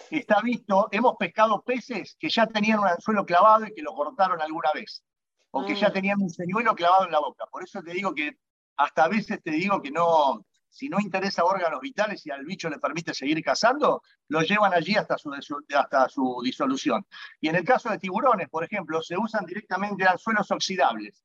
Está 0.08 0.40
visto, 0.40 0.88
hemos 0.92 1.16
pescado 1.16 1.60
peces 1.62 2.16
que 2.18 2.30
ya 2.30 2.46
tenían 2.46 2.78
un 2.78 2.86
anzuelo 2.86 3.26
clavado 3.26 3.66
y 3.66 3.74
que 3.74 3.82
lo 3.82 3.92
cortaron 3.92 4.40
alguna 4.40 4.70
vez. 4.72 5.02
O 5.50 5.66
que 5.66 5.74
ya 5.74 5.88
mm. 5.88 5.92
tenían 5.92 6.22
un 6.22 6.30
señuelo 6.30 6.76
clavado 6.76 7.06
en 7.06 7.12
la 7.12 7.18
boca. 7.18 7.44
Por 7.50 7.64
eso 7.64 7.82
te 7.82 7.92
digo 7.92 8.14
que 8.14 8.38
hasta 8.76 9.04
a 9.04 9.08
veces 9.08 9.42
te 9.42 9.50
digo 9.50 9.82
que 9.82 9.90
no, 9.90 10.46
si 10.68 10.88
no 10.88 11.00
interesa 11.00 11.44
órganos 11.44 11.80
vitales 11.80 12.25
y 12.26 12.30
al 12.30 12.44
bicho 12.44 12.68
le 12.68 12.78
permite 12.78 13.14
seguir 13.14 13.42
cazando, 13.42 14.02
lo 14.28 14.42
llevan 14.42 14.75
allí 14.75 14.94
hasta 14.96 15.16
su, 15.18 15.32
hasta 15.32 16.08
su 16.08 16.40
disolución. 16.42 17.06
Y 17.40 17.48
en 17.48 17.56
el 17.56 17.64
caso 17.64 17.90
de 17.90 17.98
tiburones, 17.98 18.48
por 18.48 18.64
ejemplo, 18.64 19.02
se 19.02 19.16
usan 19.16 19.44
directamente 19.46 20.06
anzuelos 20.06 20.50
oxidables. 20.50 21.25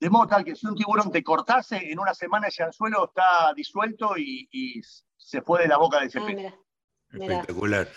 De 0.00 0.10
modo 0.10 0.26
tal 0.26 0.44
que 0.44 0.54
si 0.54 0.66
un 0.66 0.74
tiburón 0.74 1.10
te 1.10 1.22
cortase, 1.22 1.90
en 1.90 1.98
una 1.98 2.14
semana 2.14 2.48
ese 2.48 2.62
anzuelo 2.62 3.06
está 3.06 3.52
disuelto 3.54 4.16
y, 4.16 4.80
se 5.16 5.40
fue 5.40 5.62
de 5.62 5.68
la 5.68 5.78
boca 5.78 6.00
de 6.00 6.06
ese 6.06 6.18
ah, 6.18 6.26
pez. 6.26 6.52
Espectacular. 7.12 7.88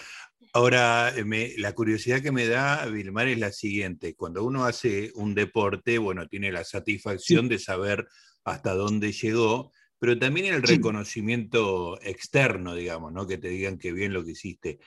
Ahora, 0.54 1.10
eh, 1.10 1.56
la 1.58 1.74
curiosidad 1.74 2.22
que 2.22 2.32
me 2.32 2.48
da, 2.48 2.86
Vilmar, 2.86 3.28
es 3.28 3.38
la 3.38 3.52
siguiente. 3.52 4.16
Cuando 4.16 4.44
uno 4.44 4.66
hace 4.66 5.12
un 5.16 5.36
deporte, 5.36 5.98
bueno, 5.98 6.28
tiene 6.28 6.52
la 6.52 6.64
satisfacción 6.64 7.50
de 7.50 7.60
saber 7.60 8.08
hasta 8.44 8.74
dónde 8.74 9.12
llegó, 9.12 9.72
pero 10.00 10.18
también 10.18 10.54
el 10.54 10.64
reconocimiento 10.64 12.00
externo, 12.02 12.76
digamos, 12.76 13.12
¿no? 13.12 13.26
Que 13.26 13.38
te 13.38 13.50
digan 13.50 13.78
que 13.78 13.92
bien 13.92 14.14
lo 14.14 14.24
que 14.24 14.32
hiciste. 14.32 14.80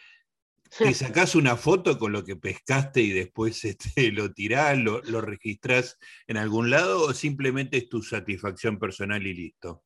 ¿Te 0.79 0.95
sacás 0.95 1.35
una 1.35 1.57
foto 1.57 1.99
con 1.99 2.13
lo 2.13 2.25
que 2.25 2.37
pescaste 2.37 3.01
y 3.01 3.11
después 3.11 3.65
este, 3.65 4.13
lo 4.13 4.33
tirás, 4.33 4.79
lo, 4.79 5.03
lo 5.03 5.21
registrás 5.21 5.99
en 6.27 6.37
algún 6.37 6.71
lado 6.71 7.03
o 7.03 7.13
simplemente 7.13 7.79
es 7.79 7.89
tu 7.89 8.03
satisfacción 8.03 8.79
personal 8.79 9.27
y 9.27 9.35
listo? 9.35 9.85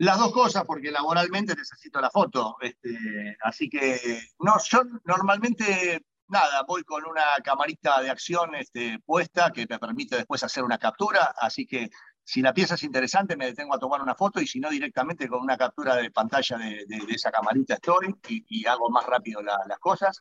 Las 0.00 0.18
dos 0.18 0.32
cosas, 0.32 0.64
porque 0.64 0.92
laboralmente 0.92 1.56
necesito 1.56 2.00
la 2.00 2.10
foto. 2.10 2.56
Este, 2.60 3.36
así 3.42 3.68
que, 3.68 4.20
no, 4.38 4.54
yo 4.70 4.82
normalmente, 5.04 6.04
nada, 6.28 6.62
voy 6.62 6.84
con 6.84 7.04
una 7.04 7.24
camarita 7.42 8.00
de 8.00 8.10
acción 8.10 8.54
este, 8.54 9.00
puesta 9.04 9.50
que 9.50 9.66
me 9.68 9.80
permite 9.80 10.14
después 10.14 10.44
hacer 10.44 10.62
una 10.62 10.78
captura. 10.78 11.34
Así 11.36 11.66
que, 11.66 11.90
si 12.28 12.42
la 12.42 12.52
pieza 12.52 12.74
es 12.74 12.82
interesante, 12.82 13.38
me 13.38 13.46
detengo 13.46 13.74
a 13.74 13.78
tomar 13.78 14.02
una 14.02 14.14
foto 14.14 14.38
y 14.38 14.46
si 14.46 14.60
no, 14.60 14.68
directamente 14.68 15.26
con 15.28 15.40
una 15.40 15.56
captura 15.56 15.96
de 15.96 16.10
pantalla 16.10 16.58
de, 16.58 16.84
esa 17.08 17.30
camarita 17.30 17.72
estoy 17.72 18.14
y, 18.28 18.66
hago 18.66 18.90
más 18.90 19.06
rápido 19.06 19.40
las 19.40 19.78
cosas. 19.78 20.20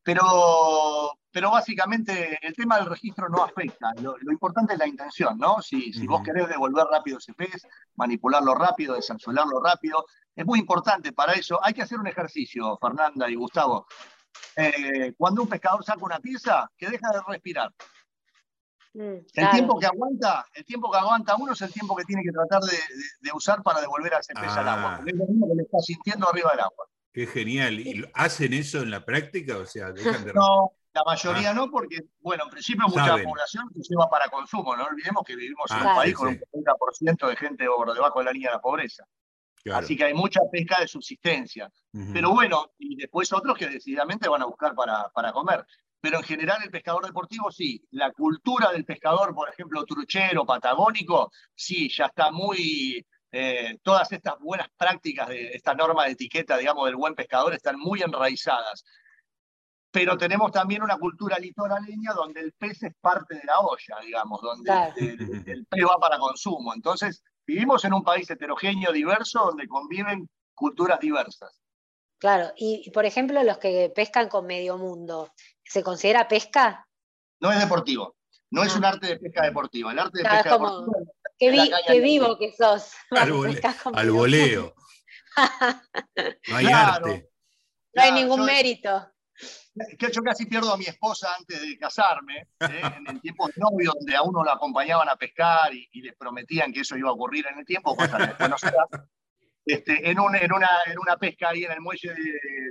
Pero, 0.00 1.18
pero 1.32 1.50
básicamente 1.50 2.38
el 2.46 2.54
tema 2.54 2.76
del 2.76 2.86
registro 2.86 3.28
no 3.28 3.42
afecta. 3.42 3.92
Lo, 4.00 4.14
importante 4.30 4.74
es 4.74 4.78
la 4.78 4.86
intención, 4.86 5.36
¿no? 5.36 5.60
Si, 5.60 5.92
si 5.92 6.06
vos 6.06 6.22
querés 6.22 6.48
devolver 6.48 6.86
rápido 6.92 7.18
ese 7.18 7.34
pez, 7.34 7.66
manipularlo 7.96 8.54
rápido, 8.54 8.94
desanzuelarlo 8.94 9.60
rápido, 9.60 10.06
es 10.36 10.46
muy 10.46 10.60
importante 10.60 11.12
para 11.12 11.32
eso. 11.32 11.58
Hay 11.60 11.74
que 11.74 11.82
hacer 11.82 11.98
un 11.98 12.06
ejercicio, 12.06 12.78
Fernanda 12.80 13.28
y 13.28 13.34
Gustavo. 13.34 13.88
Eh, 14.54 15.12
cuando 15.16 15.42
un 15.42 15.48
pescador 15.48 15.84
saca 15.84 16.04
una 16.04 16.20
pieza, 16.20 16.70
que 16.78 16.88
deja 16.88 17.10
de 17.10 17.20
respirar. 17.26 17.72
Mm, 18.98 19.18
el 19.32 19.50
tiempo 19.50 19.78
que 19.78 19.86
aguanta, 19.86 20.44
el 20.52 20.64
tiempo 20.64 20.90
que 20.90 20.98
aguanta 20.98 21.36
uno 21.36 21.52
es 21.52 21.62
el 21.62 21.72
tiempo 21.72 21.94
que 21.94 22.04
tiene 22.04 22.20
que 22.24 22.32
tratar 22.32 22.60
de, 22.62 23.32
usar 23.32 23.62
para 23.62 23.80
devolver 23.80 24.12
a 24.14 24.18
ese 24.18 24.34
pez 24.34 24.50
al 24.50 24.66
agua. 24.66 24.96
Ah. 24.96 25.04
es 25.06 25.14
lo 25.14 25.24
mismo 25.24 25.46
que 25.46 25.54
le 25.54 25.62
está 25.62 25.78
sintiendo 25.78 26.28
arriba 26.28 26.50
del 26.50 26.60
agua. 26.60 26.86
Qué 27.12 27.24
genial. 27.28 27.78
¿Y 27.78 28.04
hacen 28.14 28.52
eso 28.54 28.80
en 28.80 28.90
la 28.90 29.04
práctica? 29.04 29.56
O 29.56 29.66
sea, 29.66 29.94
No, 30.34 30.72
la 30.92 31.04
mayoría 31.06 31.50
ah. 31.50 31.54
no, 31.54 31.70
porque, 31.70 31.98
bueno, 32.18 32.42
en 32.44 32.50
principio 32.50 32.88
mucha 32.88 33.22
población 33.22 33.70
se 33.72 33.82
lleva 33.88 34.10
para 34.10 34.28
consumo. 34.28 34.74
No 34.76 34.86
olvidemos 34.86 35.22
que 35.24 35.36
vivimos 35.36 35.70
en 35.70 35.76
un 35.76 35.86
ah, 35.86 35.94
país 35.94 36.14
con 36.16 36.28
un 36.28 36.40
40% 36.40 37.28
de 37.28 37.36
gente 37.36 37.66
por 37.66 37.94
debajo 37.94 38.18
de 38.18 38.24
la 38.24 38.32
línea 38.32 38.50
de 38.50 38.56
la 38.56 38.60
pobreza. 38.60 39.04
Así 39.72 39.96
que 39.96 40.04
hay 40.04 40.14
mucha 40.14 40.40
pesca 40.50 40.80
de 40.80 40.88
subsistencia. 40.88 41.70
Pero 42.12 42.32
bueno, 42.32 42.72
y 42.78 42.96
después 42.96 43.32
otros 43.32 43.56
que 43.56 43.68
decididamente 43.68 44.28
van 44.28 44.42
a 44.42 44.46
buscar 44.46 44.74
para, 44.74 45.08
para 45.10 45.32
comer. 45.32 45.64
Pero 46.00 46.18
en 46.18 46.24
general 46.24 46.62
el 46.62 46.70
pescador 46.70 47.04
deportivo 47.04 47.50
sí. 47.50 47.82
La 47.90 48.12
cultura 48.12 48.70
del 48.70 48.84
pescador, 48.84 49.34
por 49.34 49.48
ejemplo, 49.48 49.84
truchero, 49.84 50.46
patagónico, 50.46 51.30
sí, 51.54 51.88
ya 51.88 52.06
está 52.06 52.30
muy 52.30 53.04
eh, 53.30 53.78
todas 53.82 54.10
estas 54.12 54.38
buenas 54.38 54.68
prácticas 54.76 55.28
de 55.28 55.48
esta 55.48 55.74
norma 55.74 56.04
de 56.04 56.12
etiqueta, 56.12 56.56
digamos, 56.56 56.86
del 56.86 56.96
buen 56.96 57.14
pescador 57.14 57.54
están 57.54 57.78
muy 57.78 58.02
enraizadas. 58.02 58.84
Pero 59.90 60.16
tenemos 60.16 60.52
también 60.52 60.82
una 60.82 60.98
cultura 60.98 61.38
litoraleña 61.38 62.12
donde 62.12 62.40
el 62.40 62.52
pez 62.52 62.82
es 62.82 62.94
parte 63.00 63.36
de 63.36 63.44
la 63.44 63.60
olla, 63.60 63.96
digamos, 64.04 64.40
donde 64.40 64.72
el, 64.96 65.66
pez 65.66 65.84
va 65.84 65.98
para 65.98 66.18
consumo. 66.18 66.74
Entonces, 66.74 67.22
vivimos 67.46 67.84
en 67.84 67.94
un 67.94 68.02
país 68.02 68.28
heterogéneo, 68.30 68.92
diverso, 68.92 69.46
donde 69.46 69.66
conviven 69.66 70.28
culturas 70.54 71.00
diversas. 71.00 71.60
Claro, 72.18 72.52
y 72.56 72.90
por 72.90 73.04
ejemplo, 73.04 73.42
los 73.44 73.58
que 73.58 73.92
pescan 73.94 74.28
con 74.28 74.44
medio 74.46 74.76
mundo, 74.76 75.30
¿se 75.68 75.82
considera 75.82 76.28
pesca? 76.28 76.86
No 77.40 77.52
es 77.52 77.60
deportivo, 77.60 78.16
no 78.50 78.62
es 78.62 78.74
ah. 78.74 78.78
un 78.78 78.84
arte 78.84 79.06
de 79.06 79.18
pesca 79.18 79.44
deportiva. 79.44 79.92
El 79.92 79.98
arte 79.98 80.18
de 80.18 80.24
pesca 80.24 80.52
deportiva 80.52 80.98
Qué, 81.38 82.00
vivo 82.00 82.36
que 82.36 82.52
sos. 82.52 82.92
Al, 83.10 84.10
voleo. 84.10 84.74
no 86.48 86.56
hay 86.56 86.66
arte. 86.66 87.30
No 87.94 88.02
hay 88.02 88.12
ningún 88.12 88.44
mérito. 88.44 89.12
yo 89.98 90.22
casi 90.22 90.46
pierdo 90.46 90.72
a 90.72 90.76
mi 90.76 90.86
esposa 90.86 91.28
antes 91.38 91.60
de 91.60 91.78
casarme, 91.78 92.38
¿eh? 92.38 92.46
en 92.98 93.08
el 93.08 93.20
tiempo 93.20 93.46
de 93.46 93.54
novio, 93.56 93.92
donde 93.94 94.16
a 94.16 94.22
uno 94.22 94.42
lo 94.42 94.50
acompañaban 94.50 95.08
a 95.08 95.16
pescar 95.16 95.72
y, 95.72 95.88
y, 95.92 96.02
les 96.02 96.16
prometían 96.16 96.72
que 96.72 96.80
eso 96.80 96.96
iba 96.96 97.10
a 97.10 97.12
ocurrir 97.12 97.46
en 97.46 97.60
el 97.60 97.64
tiempo, 97.64 97.94
cosa 97.94 98.36
que 98.36 98.48
no 98.48 98.58
se 98.58 98.72
este, 99.68 100.10
en, 100.10 100.18
una, 100.18 100.38
en 100.38 100.50
una 100.50 101.16
pesca 101.18 101.50
ahí 101.50 101.64
en 101.64 101.72
el 101.72 101.82
muelle 101.82 102.14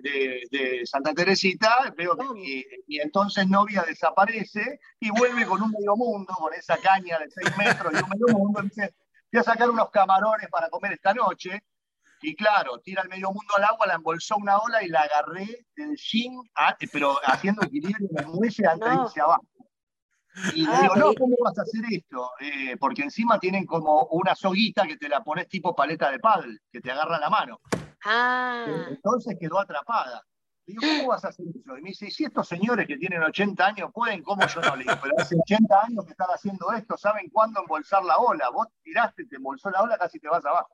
de, 0.02 0.82
Santa 0.84 1.14
Teresita, 1.14 1.94
veo 1.96 2.18
que 2.18 2.26
mi, 2.34 2.66
entonces 3.00 3.48
novia 3.48 3.84
desaparece 3.88 4.80
y 5.00 5.12
vuelve 5.12 5.46
con 5.46 5.62
un 5.62 5.70
medio 5.70 5.96
mundo, 5.96 6.34
con 6.34 6.52
esa 6.56 6.76
caña 6.78 7.20
de 7.20 7.30
6 7.30 7.58
metros 7.58 7.94
y 7.94 7.98
un 7.98 8.10
medio 8.10 8.36
mundo, 8.36 8.62
y 8.64 8.70
dice, 8.70 8.96
voy 9.32 9.40
a 9.40 9.44
sacar 9.44 9.70
unos 9.70 9.92
camarones 9.92 10.50
para 10.50 10.70
comer 10.70 10.94
esta 10.94 11.14
noche. 11.14 11.62
Y 12.24 12.36
claro, 12.36 12.80
tira 12.80 13.04
el 13.04 13.10
medio 13.10 13.28
mundo 13.28 13.54
al 13.58 13.66
agua, 13.66 13.86
la 13.86 13.94
embolsó 13.94 14.38
una 14.38 14.58
ola 14.58 14.82
y 14.82 14.88
la 14.88 15.02
agarré 15.02 15.68
del 15.76 15.96
jean, 15.98 16.34
ah, 16.56 16.76
pero 16.92 17.16
haciendo 17.24 17.64
equilibrio 17.64 18.08
en 18.10 18.26
el 18.26 18.28
muelle 18.28 18.66
antes 18.66 18.90
de 18.90 19.04
irse 19.04 19.22
abajo. 19.22 19.46
Y 20.54 20.66
ah, 20.68 20.82
digo, 20.82 20.96
no, 20.96 21.14
¿cómo 21.14 21.36
vas 21.44 21.58
a 21.58 21.64
hacer 21.64 21.84
esto? 21.90 22.32
Eh, 22.40 22.78
porque 22.80 23.04
encima 23.04 23.40
tienen 23.40 23.66
como 23.66 24.08
una 24.12 24.36
soguita 24.36 24.86
que 24.86 24.98
te 24.98 25.10
la 25.10 25.24
pones 25.24 25.48
tipo 25.48 25.76
paleta 25.76 26.12
de 26.12 26.20
paddle, 26.20 26.60
que 26.72 26.82
te 26.82 26.92
agarra 26.92 27.20
la 27.20 27.30
mano. 27.30 27.60
Ah. 28.06 28.66
Entonces 28.90 29.36
quedó 29.40 29.60
atrapada. 29.60 30.24
Le 30.66 30.74
digo, 30.74 30.82
¿cómo 30.82 31.10
vas 31.10 31.24
a 31.24 31.30
hacer 31.30 31.46
eso? 31.48 31.78
Y 31.78 31.82
me 31.82 31.90
dice, 31.90 32.12
si 32.12 32.26
estos 32.26 32.48
señores 32.48 32.86
que 32.88 32.98
tienen 32.98 33.24
80 33.24 33.66
años 33.66 33.90
pueden, 33.94 34.22
¿cómo 34.22 34.46
yo 34.46 34.62
no? 34.62 34.76
Le 34.76 34.84
digo, 34.84 34.96
pero 35.02 35.16
hace 35.18 35.36
80 35.40 35.82
años 35.82 36.06
que 36.06 36.12
están 36.12 36.28
haciendo 36.30 36.72
esto, 36.74 36.98
¿saben 36.98 37.30
cuándo 37.30 37.62
embolsar 37.62 38.04
la 38.04 38.18
ola? 38.18 38.50
Vos 38.50 38.68
tiraste, 38.84 39.26
te 39.26 39.38
embolsó 39.38 39.70
la 39.70 39.82
ola, 39.82 39.98
casi 39.98 40.20
te 40.20 40.28
vas 40.28 40.46
abajo. 40.46 40.70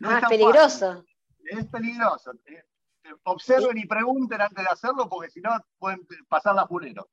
No 0.00 0.10
ah, 0.10 0.20
es 0.22 0.28
peligroso. 0.28 1.04
Es 1.44 1.66
peligroso. 1.66 2.32
Eh, 2.46 2.64
observen 3.24 3.76
y 3.78 3.86
pregunten 3.86 4.40
antes 4.40 4.64
de 4.64 4.70
hacerlo, 4.70 5.08
porque 5.08 5.30
si 5.30 5.40
no 5.40 5.50
pueden 5.78 6.06
pasar 6.28 6.54
la 6.54 6.66
pulero. 6.66 7.08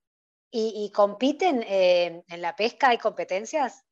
¿Y, 0.51 0.89
compiten 0.93 1.63
eh, 1.67 2.23
en 2.27 2.41
la 2.41 2.55
pesca? 2.55 2.89
¿Hay 2.89 2.97
competencias? 2.97 3.83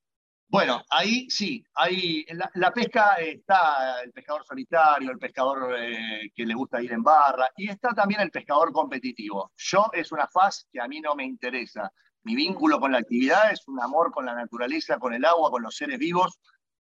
Bueno, 0.48 0.84
ahí 0.92 1.28
sí, 1.32 1.66
ahí 1.74 2.26
la, 2.54 2.72
pesca 2.72 3.16
está 3.16 4.04
el 4.04 4.12
pescador 4.12 4.46
solitario, 4.46 5.10
el 5.10 5.18
pescador 5.18 5.76
eh, 5.80 6.32
que 6.36 6.46
le 6.46 6.54
gusta 6.54 6.80
ir 6.82 6.92
en 6.92 7.02
barra, 7.02 7.50
y 7.58 7.70
está 7.70 7.90
también 7.96 8.22
el 8.22 8.30
pescador 8.30 8.72
competitivo. 8.72 9.52
Yo 9.58 9.90
es 9.92 10.12
una 10.12 10.28
faz 10.28 10.68
que 10.72 10.80
a 10.80 10.88
mí 10.88 11.02
no 11.02 11.16
me 11.16 11.26
interesa. 11.26 11.92
Mi 12.22 12.36
vínculo 12.36 12.80
con 12.80 12.92
la 12.92 13.00
actividad 13.00 13.52
es 13.52 13.68
un 13.68 13.82
amor 13.82 14.12
con 14.12 14.26
la 14.28 14.36
naturaleza, 14.36 15.00
con 15.00 15.14
el 15.14 15.26
agua, 15.26 15.50
con 15.50 15.64
los 15.64 15.76
seres 15.76 15.98
vivos. 15.98 16.40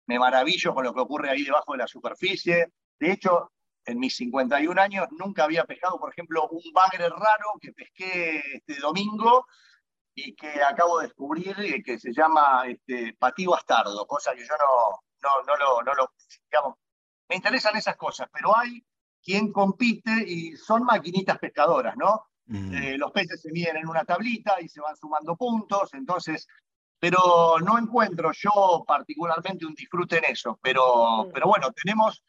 Me 0.07 0.17
maravillo 0.17 0.73
con 0.73 0.83
lo 0.83 0.93
que 0.93 1.01
ocurre 1.01 1.29
ahí 1.29 1.43
debajo 1.43 1.73
de 1.73 1.77
la 1.77 1.87
superficie. 1.87 2.73
De 2.99 3.11
hecho, 3.11 3.51
en 3.85 3.99
mis 3.99 4.15
51 4.15 4.81
años 4.81 5.07
nunca 5.11 5.43
había 5.43 5.65
pescado, 5.65 5.99
por 5.99 6.11
ejemplo, 6.11 6.47
un 6.49 6.73
bagre 6.73 7.09
raro 7.09 7.57
que 7.59 7.73
pesqué 7.73 8.41
este 8.55 8.79
domingo 8.79 9.45
y 10.13 10.35
que 10.35 10.61
acabo 10.61 10.99
de 10.99 11.07
descubrir 11.07 11.55
eh, 11.59 11.81
que 11.83 11.99
se 11.99 12.13
llama 12.13 12.63
este, 12.67 13.15
patí 13.17 13.45
bastardo, 13.45 14.05
cosa 14.05 14.33
que 14.33 14.45
yo 14.45 14.53
no, 14.59 15.01
no, 15.21 15.43
no, 15.45 15.55
lo, 15.57 15.83
no 15.83 15.93
lo, 15.93 16.11
digamos, 16.49 16.75
me 17.29 17.35
interesan 17.35 17.75
esas 17.77 17.95
cosas, 17.95 18.27
pero 18.31 18.55
hay 18.55 18.83
quien 19.23 19.51
compite 19.51 20.11
y 20.27 20.55
son 20.57 20.83
maquinitas 20.83 21.37
pescadoras, 21.37 21.95
¿no? 21.95 22.25
Mm. 22.45 22.73
Eh, 22.73 22.97
los 22.97 23.11
peces 23.11 23.41
se 23.41 23.51
miden 23.51 23.77
en 23.77 23.87
una 23.87 24.03
tablita 24.03 24.59
y 24.59 24.67
se 24.67 24.81
van 24.81 24.95
sumando 24.95 25.35
puntos, 25.37 25.93
entonces, 25.93 26.47
pero 26.99 27.57
no 27.63 27.77
encuentro 27.77 28.31
yo 28.33 28.83
particularmente 28.85 29.65
un 29.65 29.73
disfrute 29.73 30.17
en 30.17 30.25
eso, 30.25 30.59
pero, 30.61 31.25
mm. 31.25 31.31
pero 31.31 31.47
bueno, 31.47 31.71
tenemos 31.71 32.23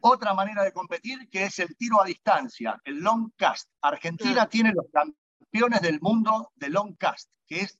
otra 0.00 0.34
manera 0.34 0.62
de 0.62 0.72
competir 0.72 1.28
que 1.30 1.44
es 1.44 1.58
el 1.58 1.76
tiro 1.76 2.00
a 2.00 2.04
distancia, 2.04 2.80
el 2.84 3.00
long 3.00 3.30
cast. 3.36 3.70
Argentina 3.80 4.46
tiene 4.48 4.72
los 4.72 4.86
campeones 4.92 5.80
del 5.80 6.00
mundo 6.00 6.52
de 6.54 6.70
long 6.70 6.96
cast, 6.96 7.30
que 7.46 7.60
es 7.60 7.78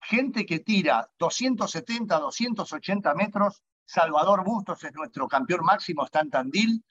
gente 0.00 0.46
que 0.46 0.60
tira 0.60 1.08
270, 1.18 2.18
280 2.18 3.14
metros. 3.14 3.62
Salvador 3.84 4.44
Bustos 4.44 4.82
es 4.84 4.92
nuestro 4.94 5.26
campeón 5.28 5.64
máximo, 5.64 6.04
está 6.04 6.20
en 6.20 6.30
Tandil. 6.30 6.84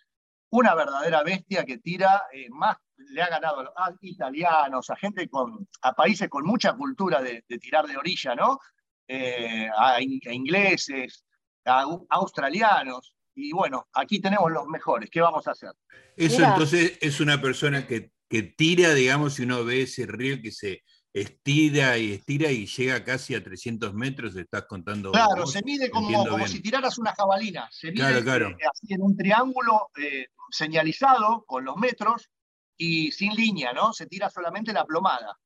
Una 0.50 0.74
verdadera 0.76 1.24
bestia 1.24 1.66
que 1.66 1.78
tira 1.78 2.24
eh, 2.32 2.48
más, 2.50 2.78
le 2.96 3.22
ha 3.22 3.30
ganado 3.30 3.74
a 3.78 3.92
italianos, 4.02 4.90
a 4.90 4.96
gente 4.96 5.28
con, 5.30 5.68
a 5.82 5.94
países 5.94 6.30
con 6.30 6.46
mucha 6.46 6.74
cultura 6.74 7.22
de, 7.22 7.44
tirar 7.60 7.86
de 7.86 7.98
orilla, 7.98 8.34
¿no? 8.34 8.60
Eh, 9.08 9.70
a, 9.76 10.02
ingleses, 10.02 11.26
a 11.66 11.86
australianos 12.10 13.17
y 13.38 13.52
bueno, 13.52 13.88
aquí 13.94 14.20
tenemos 14.20 14.52
los 14.52 14.66
mejores, 14.66 15.12
¿qué 15.12 15.22
vamos 15.22 15.48
a 15.48 15.52
hacer? 15.52 15.72
Eso 16.16 16.44
entonces 16.44 16.98
es 17.00 17.20
una 17.20 17.40
persona 17.40 17.86
que, 17.86 18.12
tira, 18.58 18.96
digamos, 18.96 19.40
y 19.40 19.44
uno 19.44 19.64
ve 19.64 19.84
ese 19.84 20.08
río 20.08 20.42
que 20.42 20.52
se 20.52 20.84
estira 21.14 22.00
y 22.00 22.14
estira 22.14 22.52
y 22.52 22.66
llega 22.66 23.04
casi 23.04 23.36
a 23.36 23.44
300 23.44 23.94
metros, 23.94 24.36
estás 24.36 24.66
contando. 24.66 25.12
Claro, 25.12 25.46
se 25.46 25.62
mide 25.64 25.92
como, 25.92 26.48
si 26.48 26.62
tiraras 26.62 26.98
una 26.98 27.14
jabalina, 27.14 27.70
se 27.72 27.92
mide 27.92 28.20
eh, 28.20 28.56
así 28.72 28.94
en 28.94 29.02
un 29.04 29.16
triángulo 29.16 29.90
eh, 30.02 30.30
señalizado 30.50 31.46
con 31.46 31.64
los 31.64 31.78
metros 31.78 32.30
y 32.76 33.12
sin 33.12 33.36
línea, 33.36 33.72
¿no? 33.72 33.94
Se 33.94 34.08
tira 34.08 34.32
solamente 34.32 34.74
la 34.74 34.84
plomada. 34.84 35.38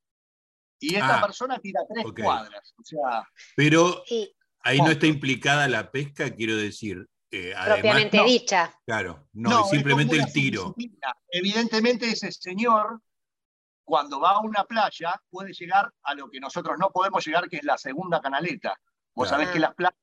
Y 0.80 0.94
esta 0.94 1.18
ah, 1.18 1.22
persona 1.22 1.58
tira 1.58 1.82
tres 1.92 2.06
cuadras. 2.18 2.74
O 2.78 2.84
sea, 2.84 3.28
Pero 3.54 4.02
ahí 4.60 4.78
no 4.78 4.90
está 4.90 5.06
implicada 5.06 5.68
la 5.68 5.90
pesca, 5.90 6.34
quiero 6.34 6.56
decir. 6.56 7.06
Eh, 7.34 7.54
propiamente 7.64 8.22
dicha. 8.24 8.78
Claro, 8.84 9.26
no, 9.32 9.64
simplemente 9.64 10.16
el 10.16 10.30
tiro. 10.30 10.74
Evidentemente 11.30 12.06
ese 12.06 12.30
señor, 12.30 13.00
cuando 13.84 14.20
va 14.20 14.32
a 14.32 14.40
una 14.40 14.64
playa, 14.64 15.18
puede 15.30 15.54
llegar 15.54 15.90
a 16.02 16.14
lo 16.14 16.28
que 16.28 16.38
nosotros 16.40 16.76
no 16.78 16.90
podemos 16.90 17.26
llegar, 17.26 17.48
que 17.48 17.56
es 17.56 17.64
la 17.64 17.78
segunda 17.78 18.20
canaleta. 18.20 18.78
Vos 19.14 19.30
sabés 19.30 19.48
que 19.48 19.58
las 19.58 19.74
playas 19.74 19.94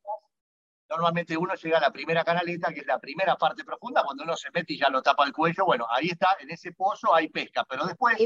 normalmente 0.89 1.38
uno 1.38 1.53
llega 1.53 1.77
a 1.77 1.81
la 1.81 1.91
primera 1.91 2.24
canaleta, 2.24 2.74
que 2.74 2.79
es 2.79 2.88
la 2.88 2.98
primera 2.98 3.36
parte 3.36 3.63
profunda, 3.63 4.03
cuando 4.03 4.24
uno 4.24 4.36
se 4.36 4.50
mete 4.51 4.74
y 4.74 4.79
ya 4.79 4.89
lo 4.89 5.03
tapa 5.03 5.24
el 5.24 5.31
cuello, 5.31 5.65
bueno, 5.65 5.86
ahí 5.88 6.07
está, 6.07 6.29
en 6.39 6.50
ese 6.50 6.71
pozo 6.71 7.13
hay 7.13 7.29
pesca, 7.29 7.63
pero 7.69 7.86
después, 7.86 8.17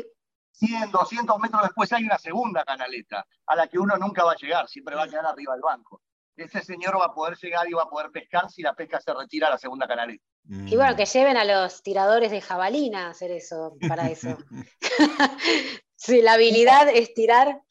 100, 0.52 0.92
200 0.92 1.40
metros 1.40 1.62
después 1.64 1.92
hay 1.92 2.06
una 2.06 2.18
segunda 2.18 2.64
canaleta, 2.64 3.26
a 3.48 3.56
la 3.58 3.68
que 3.68 3.80
uno 3.80 3.98
nunca 3.98 4.24
va 4.24 4.32
a 4.32 4.38
llegar, 4.38 4.70
siempre 4.70 4.96
va 4.96 5.04
a 5.04 5.08
quedar 5.10 5.26
arriba 5.26 5.54
del 5.54 5.62
banco. 5.62 6.02
Ese 6.36 6.62
señor 6.62 7.00
va 7.00 7.06
a 7.06 7.14
poder 7.14 7.38
llegar 7.38 7.68
y 7.70 7.74
va 7.74 7.84
a 7.84 7.90
poder 7.90 8.12
pescar 8.12 8.50
si 8.50 8.62
la 8.62 8.74
pesca 8.74 9.00
se 9.00 9.14
retira 9.14 9.48
a 9.48 9.52
la 9.52 9.58
segunda 9.58 9.88
canaleta. 9.88 10.24
Y 10.46 10.76
bueno, 10.76 10.96
que 10.96 11.06
lleven 11.06 11.38
a 11.38 11.46
los 11.46 11.84
tiradores 11.84 12.32
de 12.32 12.42
jabalina 12.42 13.08
a 13.08 13.10
hacer 13.12 13.32
eso, 13.32 13.78
para 13.88 14.10
eso. 14.10 14.38
si 15.96 16.22
la 16.22 16.34
habilidad 16.34 16.90
es 16.90 17.14
tirar. 17.14 17.62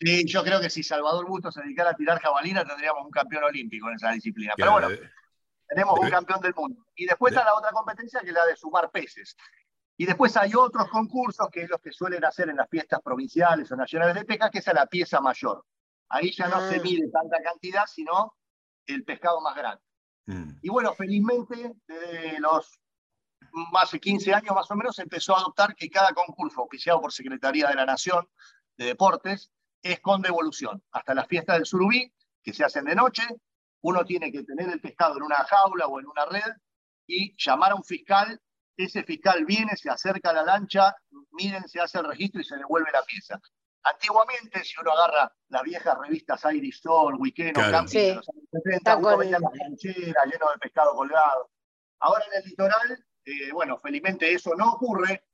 Sí, 0.00 0.24
yo 0.26 0.42
creo 0.42 0.60
que 0.60 0.70
si 0.70 0.82
Salvador 0.82 1.26
Busto 1.26 1.52
se 1.52 1.60
dedicara 1.60 1.90
a 1.90 1.94
tirar 1.94 2.18
jabalina, 2.20 2.64
tendríamos 2.64 3.04
un 3.04 3.10
campeón 3.10 3.44
olímpico 3.44 3.88
en 3.88 3.96
esa 3.96 4.12
disciplina. 4.12 4.54
Pero 4.56 4.72
bueno, 4.72 4.88
tenemos 5.68 5.98
un 5.98 6.08
campeón 6.08 6.40
del 6.40 6.54
mundo. 6.54 6.86
Y 6.96 7.06
después 7.06 7.32
está 7.32 7.44
la 7.44 7.54
otra 7.54 7.70
competencia, 7.70 8.20
que 8.20 8.28
es 8.28 8.34
la 8.34 8.46
de 8.46 8.56
sumar 8.56 8.90
peces. 8.90 9.36
Y 9.96 10.06
después 10.06 10.34
hay 10.38 10.54
otros 10.54 10.88
concursos, 10.88 11.48
que 11.52 11.64
es 11.64 11.68
los 11.68 11.80
que 11.82 11.92
suelen 11.92 12.24
hacer 12.24 12.48
en 12.48 12.56
las 12.56 12.68
fiestas 12.70 13.00
provinciales 13.02 13.70
o 13.70 13.76
nacionales 13.76 14.14
de 14.14 14.24
pesca, 14.24 14.48
que 14.50 14.60
es 14.60 14.68
a 14.68 14.72
la 14.72 14.86
pieza 14.86 15.20
mayor. 15.20 15.62
Ahí 16.10 16.32
ya 16.32 16.48
no 16.48 16.60
se 16.68 16.76
ah. 16.76 16.82
mide 16.82 17.08
tanta 17.10 17.40
cantidad, 17.42 17.86
sino 17.86 18.34
el 18.86 19.04
pescado 19.04 19.40
más 19.40 19.56
grande. 19.56 19.82
Mm. 20.26 20.58
Y 20.62 20.68
bueno, 20.68 20.92
felizmente, 20.94 21.72
desde 21.86 22.40
los 22.40 22.80
más 23.72 23.90
de 23.90 24.00
15 24.00 24.34
años 24.34 24.54
más 24.54 24.70
o 24.70 24.76
menos, 24.76 24.98
empezó 24.98 25.34
a 25.34 25.40
adoptar 25.40 25.74
que 25.74 25.88
cada 25.88 26.12
concurso 26.12 26.62
oficiado 26.62 27.00
por 27.00 27.12
Secretaría 27.12 27.68
de 27.68 27.74
la 27.74 27.86
Nación 27.86 28.28
de 28.76 28.86
Deportes 28.86 29.50
es 29.82 30.00
con 30.00 30.22
devolución. 30.22 30.82
Hasta 30.92 31.14
las 31.14 31.26
fiestas 31.26 31.56
del 31.56 31.66
surubí, 31.66 32.12
que 32.42 32.52
se 32.52 32.64
hacen 32.64 32.84
de 32.84 32.94
noche, 32.94 33.22
uno 33.82 34.04
tiene 34.04 34.30
que 34.30 34.42
tener 34.44 34.68
el 34.68 34.80
pescado 34.80 35.16
en 35.16 35.22
una 35.22 35.36
jaula 35.36 35.86
o 35.86 36.00
en 36.00 36.06
una 36.06 36.26
red 36.26 36.52
y 37.06 37.34
llamar 37.38 37.72
a 37.72 37.76
un 37.76 37.84
fiscal. 37.84 38.40
Ese 38.76 39.02
fiscal 39.04 39.44
viene, 39.44 39.76
se 39.76 39.90
acerca 39.90 40.30
a 40.30 40.34
la 40.34 40.42
lancha, 40.42 40.94
miren, 41.32 41.68
se 41.68 41.80
hace 41.80 41.98
el 41.98 42.06
registro 42.06 42.40
y 42.40 42.44
se 42.44 42.56
devuelve 42.56 42.90
la 42.92 43.02
pieza. 43.02 43.40
Antiguamente, 43.82 44.62
si 44.62 44.74
uno 44.80 44.92
agarra 44.92 45.32
las 45.48 45.62
viejas 45.62 45.98
revistas 45.98 46.44
Iris 46.52 46.80
Sol, 46.80 47.14
Weekend 47.18 47.56
o 47.56 47.60
Camping 47.60 47.98
de 47.98 48.14
los 48.16 48.28
años 48.28 48.44
70, 48.52 48.96
uno 48.96 49.16
veía 49.16 49.38
las 49.38 49.52
rancheras 49.58 50.26
lleno 50.26 50.50
de 50.52 50.58
pescado 50.60 50.94
colgado. 50.94 51.50
Ahora 52.00 52.24
en 52.30 52.42
el 52.42 52.48
litoral, 52.48 53.06
eh, 53.24 53.52
bueno, 53.52 53.78
felizmente 53.78 54.32
eso 54.32 54.54
no 54.54 54.72
ocurre, 54.72 55.24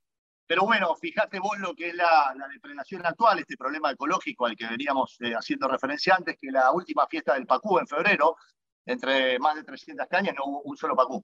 pero 0.47 0.63
bueno, 0.63 0.95
fíjate 0.95 1.39
vos 1.39 1.59
lo 1.59 1.75
que 1.75 1.89
es 1.89 1.95
la, 1.95 2.33
depredación 2.53 3.05
actual, 3.05 3.39
este 3.39 3.57
problema 3.57 3.91
ecológico 3.91 4.45
al 4.45 4.55
que 4.55 4.65
veníamos 4.65 5.17
eh, 5.19 5.33
haciendo 5.33 5.67
referencia 5.67 6.15
antes, 6.15 6.37
que 6.39 6.49
la 6.49 6.71
última 6.71 7.05
fiesta 7.07 7.33
del 7.33 7.45
Pacú 7.45 7.79
en 7.79 7.87
febrero, 7.87 8.37
entre 8.85 9.39
más 9.39 9.55
de 9.55 9.63
300 9.63 10.07
cañas, 10.07 10.35
no 10.37 10.45
hubo 10.45 10.61
un 10.61 10.77
solo 10.77 10.95
Pacú. 10.95 11.23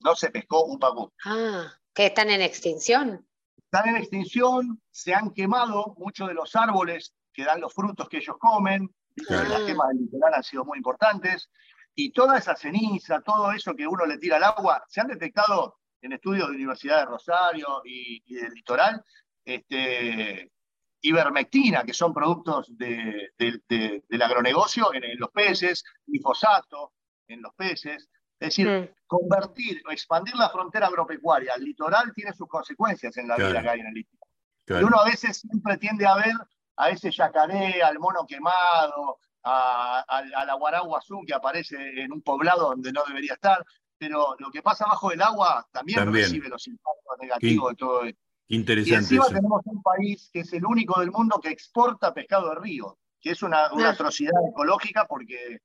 No 0.00 0.14
se 0.14 0.30
pescó 0.30 0.64
un 0.64 0.78
Pacú. 0.78 1.12
Ah, 1.26 1.70
que 1.92 2.06
están 2.06 2.30
en 2.30 2.40
extinción. 2.40 3.28
Están 3.72 3.88
en 3.88 3.96
extinción, 3.96 4.82
se 4.90 5.14
han 5.14 5.30
quemado 5.30 5.94
muchos 5.96 6.28
de 6.28 6.34
los 6.34 6.54
árboles 6.56 7.14
que 7.32 7.46
dan 7.46 7.58
los 7.58 7.72
frutos 7.72 8.06
que 8.06 8.18
ellos 8.18 8.36
comen. 8.38 8.94
Las 9.30 9.50
ah. 9.50 9.64
quemas 9.66 9.88
del 9.88 9.98
litoral 10.00 10.34
han 10.34 10.42
sido 10.42 10.66
muy 10.66 10.76
importantes. 10.76 11.48
Y 11.94 12.12
toda 12.12 12.36
esa 12.36 12.54
ceniza, 12.54 13.22
todo 13.22 13.50
eso 13.50 13.74
que 13.74 13.86
uno 13.86 14.04
le 14.04 14.18
tira 14.18 14.36
al 14.36 14.44
agua, 14.44 14.84
se 14.88 15.00
han 15.00 15.06
detectado 15.06 15.78
en 16.02 16.12
estudios 16.12 16.48
de 16.48 16.56
Universidad 16.56 16.98
de 16.98 17.06
Rosario 17.06 17.80
y, 17.86 18.34
del 18.34 18.52
litoral, 18.52 19.02
este, 19.42 20.52
ivermectina, 21.00 21.82
que 21.82 21.94
son 21.94 22.12
productos 22.12 22.76
del 22.76 24.22
agronegocio 24.22 24.92
en, 24.92 25.18
los 25.18 25.30
peces, 25.30 25.82
glifosato 26.04 26.92
en 27.26 27.40
los 27.40 27.54
peces. 27.54 28.10
Es 28.42 28.56
decir, 28.56 28.68
mm. 28.68 29.06
convertir 29.06 29.82
o 29.86 29.90
expandir 29.92 30.34
la 30.36 30.50
frontera 30.50 30.86
agropecuaria 30.86 31.54
al 31.54 31.62
litoral 31.62 32.12
tiene 32.14 32.32
sus 32.32 32.48
consecuencias 32.48 33.16
en 33.16 33.28
la 33.28 33.36
vida 33.36 33.62
que 33.62 33.68
hay 33.68 33.80
en 33.80 33.86
el 33.86 33.94
litoral. 33.94 34.82
Y 34.82 34.84
uno 34.84 34.98
a 34.98 35.04
veces 35.04 35.38
siempre 35.38 35.76
tiende 35.76 36.06
a 36.06 36.16
ver 36.16 36.34
a 36.76 36.90
ese 36.90 37.10
yacaré, 37.10 37.82
al 37.82 37.98
mono 37.98 38.26
quemado, 38.26 39.18
a, 39.44 40.22
la 40.46 40.54
guaragua 40.54 40.98
azul 40.98 41.24
que 41.26 41.34
aparece 41.34 41.76
en 42.02 42.12
un 42.12 42.22
poblado 42.22 42.70
donde 42.70 42.92
no 42.92 43.02
debería 43.06 43.34
estar 43.34 43.64
pero 44.02 44.34
lo 44.40 44.50
que 44.50 44.62
pasa 44.62 44.84
bajo 44.84 45.12
el 45.12 45.22
agua 45.22 45.64
también, 45.70 46.12
recibe 46.12 46.48
los 46.48 46.66
impactos 46.66 47.18
negativos 47.20 47.70
de 47.70 47.76
todo 47.76 48.02
esto. 48.02 48.20
Interesante. 48.48 48.90
Y 48.90 48.94
encima 48.94 49.26
tenemos 49.28 49.62
un 49.64 49.80
país 49.80 50.28
que 50.32 50.40
es 50.40 50.52
el 50.52 50.66
único 50.66 50.98
del 50.98 51.12
mundo 51.12 51.38
que 51.40 51.50
exporta 51.50 52.12
pescado 52.12 52.48
de 52.48 52.56
río, 52.56 52.98
que 53.20 53.30
es 53.30 53.44
una, 53.44 53.66
atrocidad 53.66 54.32
ecológica 54.50 55.06
porque 55.06 55.60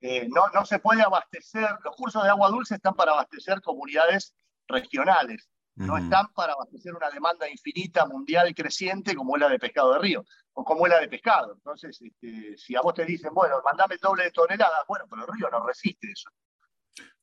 eh, 0.00 0.28
no, 0.28 0.48
no 0.54 0.64
se 0.64 0.78
puede 0.78 1.02
abastecer, 1.02 1.68
los 1.84 1.96
cursos 1.96 2.22
de 2.22 2.28
agua 2.28 2.50
dulce 2.50 2.74
están 2.74 2.94
para 2.94 3.12
abastecer 3.12 3.60
comunidades 3.62 4.34
regionales, 4.68 5.48
no 5.74 5.98
están 5.98 6.32
para 6.32 6.54
abastecer 6.54 6.94
una 6.94 7.10
demanda 7.10 7.48
infinita 7.50 8.06
mundial 8.06 8.54
creciente 8.54 9.14
como 9.14 9.36
es 9.36 9.42
la 9.42 9.48
de 9.50 9.58
pescado 9.58 9.92
de 9.92 9.98
río 9.98 10.24
o 10.54 10.64
como 10.64 10.86
es 10.86 10.92
la 10.92 11.00
de 11.00 11.08
pescado. 11.08 11.52
Entonces, 11.52 12.00
este, 12.00 12.56
si 12.56 12.74
a 12.74 12.80
vos 12.80 12.94
te 12.94 13.04
dicen, 13.04 13.34
bueno, 13.34 13.56
mandame 13.62 13.94
el 13.94 14.00
doble 14.00 14.24
de 14.24 14.30
toneladas, 14.30 14.80
bueno, 14.88 15.04
pero 15.08 15.26
el 15.26 15.32
río 15.34 15.50
no 15.50 15.66
resiste 15.66 16.10
eso. 16.10 16.30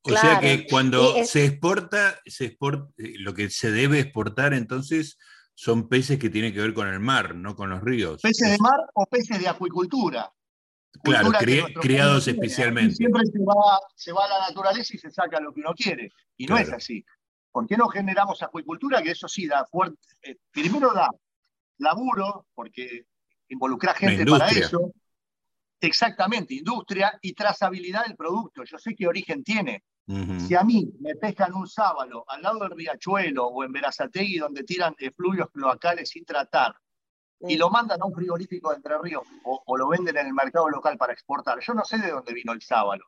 O 0.04 0.12
sea 0.12 0.40
que 0.40 0.68
cuando 0.70 1.24
se 1.26 1.46
exporta, 1.46 2.20
se 2.26 2.46
exporta, 2.46 2.92
eh, 2.98 3.14
lo 3.20 3.34
que 3.34 3.50
se 3.50 3.72
debe 3.72 4.00
exportar 4.00 4.54
entonces 4.54 5.18
son 5.56 5.88
peces 5.88 6.20
que 6.20 6.30
tienen 6.30 6.54
que 6.54 6.60
ver 6.60 6.74
con 6.74 6.88
el 6.88 7.00
mar, 7.00 7.36
no 7.36 7.56
con 7.56 7.70
los 7.70 7.82
ríos. 7.82 8.22
Peces 8.22 8.52
de 8.52 8.58
mar 8.60 8.80
o 8.94 9.06
peces 9.06 9.40
de 9.40 9.48
acuicultura. 9.48 10.32
Claro, 11.02 11.32
criados 11.82 12.28
especialmente. 12.28 12.96
Siempre 12.96 13.26
se 13.26 13.40
va, 13.40 13.80
se 13.96 14.12
va, 14.12 14.26
a 14.26 14.30
la 14.30 14.40
naturaleza 14.48 14.96
y 14.96 15.00
se 15.00 15.10
saca 15.10 15.40
lo 15.40 15.54
que 15.54 15.62
uno 15.62 15.74
quiere. 15.74 16.12
Y 16.38 16.46
no 16.46 16.58
es 16.58 16.72
así. 16.72 17.04
¿Por 17.52 17.68
qué 17.68 17.78
no 17.78 17.88
generamos 17.88 18.42
acuicultura? 18.42 19.02
Que 19.02 19.12
eso 19.12 19.28
sí 19.28 19.48
da 19.48 19.66
fuerte. 19.66 19.98
Eh, 20.22 20.38
primero 20.52 20.94
da 20.94 21.10
laburo, 21.78 22.48
porque 22.54 23.06
involucra 23.50 23.94
gente 23.94 24.26
para 24.26 24.50
eso. 24.50 24.92
Exactamente, 25.82 26.54
industria 26.54 27.20
y 27.22 27.34
trazabilidad 27.34 28.06
del 28.06 28.16
producto. 28.16 28.64
Yo 28.64 28.78
sé 28.78 28.96
qué 28.96 29.08
origen 29.08 29.44
tiene. 29.44 29.84
Si 30.06 30.54
a 30.54 30.64
mí 30.64 30.90
me 31.00 31.16
pescan 31.16 31.54
un 31.54 31.68
sábalo 31.68 32.26
al 32.28 32.42
lado 32.42 32.60
del 32.60 32.72
riachuelo 32.72 33.48
o 33.48 33.64
en 33.64 33.72
Verazategui 33.72 34.38
donde 34.38 34.64
tiran 34.64 34.94
de 34.98 35.12
fluidos 35.12 35.50
cloacales 35.52 36.10
sin 36.10 36.26
tratar 36.26 36.76
y 37.48 37.58
lo 37.58 37.70
mandan 37.70 38.02
a 38.02 38.06
un 38.06 38.14
frigorífico 38.14 38.70
de 38.70 38.78
Entre 38.78 38.98
Ríos 38.98 39.24
o, 39.44 39.78
lo 39.78 39.88
venden 39.90 40.18
en 40.18 40.28
el 40.28 40.34
mercado 40.34 40.70
local 40.70 40.98
para 40.98 41.14
exportar, 41.14 41.60
yo 41.60 41.74
no 41.74 41.84
sé 41.84 41.98
de 41.98 42.12
dónde 42.12 42.34
vino 42.34 42.54
el 42.54 42.62
sábalo. 42.62 43.06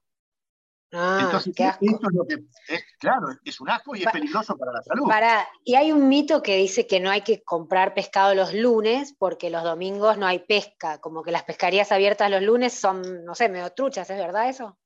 Ah, 0.91 1.19
Entonces, 1.24 1.54
esto 1.58 2.08
es 2.10 2.15
lo 2.15 2.26
que 2.26 2.36
es, 2.67 2.84
claro, 3.00 3.28
es 3.43 3.60
un 3.60 3.69
asco 3.69 3.95
y 3.95 4.04
es 4.04 4.12
peligroso 4.12 4.56
para 4.56 4.71
la 4.71 4.82
salud. 4.82 5.08
Para, 5.08 5.45
y 5.63 5.76
hay 5.76 5.91
un 5.91 6.08
mito 6.08 6.41
que 6.41 6.56
dice 6.56 6.88
que 6.88 7.00
no 7.00 7.10
hay 7.10 7.21
que 7.21 7.43
comprar 7.43 7.93
pescado 7.93 8.34
los 8.34 8.54
lunes 8.54 9.13
porque 9.17 9.50
los 9.50 9.63
domingos 9.63 10.17
no 10.17 10.26
hay 10.26 10.39
pesca, 10.39 11.00
como 11.00 11.24
que 11.24 11.32
las 11.32 11.43
pescarías 11.43 11.91
abiertas 11.91 12.32
los 12.32 12.41
lunes 12.41 12.74
son, 12.74 13.26
no 13.26 13.36
sé, 13.36 13.50
medio 13.50 13.71
truchas, 13.71 14.10
¿es 14.10 14.17
verdad 14.17 14.48
eso? 14.48 14.78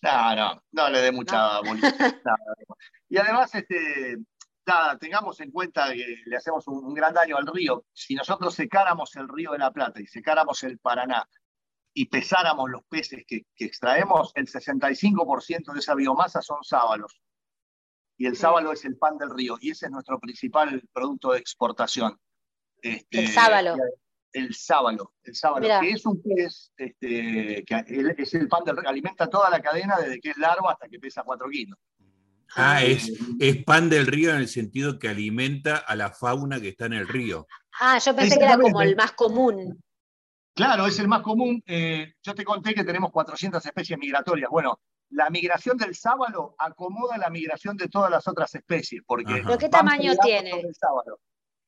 No, 0.00 0.34
no, 0.34 0.62
no 0.72 0.88
le 0.90 1.00
dé 1.00 1.12
mucha 1.12 1.60
y 3.08 3.18
además, 3.18 3.54
este, 3.54 4.16
nada, 4.66 4.98
tengamos 4.98 5.40
en 5.40 5.50
cuenta 5.50 5.92
que 5.92 6.16
le 6.24 6.36
hacemos 6.36 6.66
un, 6.68 6.94
gran 6.94 7.14
daño 7.14 7.36
al 7.36 7.46
río. 7.46 7.84
Si 7.92 8.14
nosotros 8.14 8.54
secáramos 8.54 9.14
el 9.16 9.28
río 9.28 9.52
de 9.52 9.58
la 9.58 9.70
Plata 9.70 10.00
y 10.00 10.06
secáramos 10.06 10.62
el 10.64 10.78
Paraná 10.78 11.28
y 11.94 12.06
pesáramos 12.06 12.70
los 12.70 12.84
peces 12.84 13.24
que, 13.26 13.44
extraemos, 13.58 14.32
el 14.34 14.46
65% 14.46 15.72
de 15.72 15.78
esa 15.78 15.94
biomasa 15.94 16.40
son 16.40 16.62
sábalos. 16.62 17.20
Y 18.16 18.26
el 18.26 18.36
sábalo 18.36 18.72
es 18.72 18.84
el 18.84 18.96
pan 18.96 19.18
del 19.18 19.30
río, 19.30 19.56
y 19.60 19.70
ese 19.70 19.86
es 19.86 19.92
nuestro 19.92 20.18
principal 20.20 20.82
producto 20.92 21.32
de 21.32 21.38
exportación. 21.38 22.18
Este, 22.80 23.20
el 23.20 23.28
sábalo 23.28 23.76
el 24.32 24.54
sábalo, 24.54 25.12
el 25.24 25.34
sábalo, 25.34 25.68
que 25.80 25.90
es 25.90 26.06
un 26.06 26.22
pez 26.22 26.72
este, 26.76 27.64
que 27.64 28.14
es 28.18 28.34
el 28.34 28.48
pan 28.48 28.64
del 28.64 28.78
alimenta 28.86 29.28
toda 29.28 29.50
la 29.50 29.60
cadena 29.60 29.98
desde 29.98 30.20
que 30.20 30.30
es 30.30 30.38
largo 30.38 30.68
hasta 30.68 30.88
que 30.88 30.98
pesa 30.98 31.22
4 31.22 31.48
kilos. 31.50 31.78
Ah, 32.54 32.82
es, 32.82 33.10
es, 33.40 33.64
pan 33.64 33.88
del 33.88 34.06
río 34.06 34.30
en 34.30 34.36
el 34.36 34.48
sentido 34.48 34.98
que 34.98 35.08
alimenta 35.08 35.76
a 35.76 35.96
la 35.96 36.10
fauna 36.10 36.60
que 36.60 36.68
está 36.68 36.86
en 36.86 36.92
el 36.94 37.08
río. 37.08 37.46
Ah, 37.80 37.98
yo 37.98 38.14
pensé 38.14 38.38
que 38.38 38.44
era 38.44 38.58
como 38.58 38.82
el 38.82 38.94
más 38.94 39.12
común. 39.12 39.82
Claro, 40.54 40.86
es 40.86 40.98
el 40.98 41.08
más 41.08 41.22
común. 41.22 41.62
Eh, 41.66 42.14
yo 42.22 42.34
te 42.34 42.44
conté 42.44 42.74
que 42.74 42.84
tenemos 42.84 43.10
400 43.10 43.64
especies 43.64 43.98
migratorias. 43.98 44.50
Bueno, 44.50 44.80
la 45.10 45.30
migración 45.30 45.78
del 45.78 45.94
sábalo 45.94 46.54
acomoda 46.58 47.16
la 47.16 47.30
migración 47.30 47.76
de 47.76 47.88
todas 47.88 48.10
las 48.10 48.28
otras 48.28 48.54
especies. 48.54 49.02
Porque 49.06 49.42
¿Pero 49.44 49.58
qué 49.58 49.68
tamaño 49.68 50.12
tiene? 50.22 50.62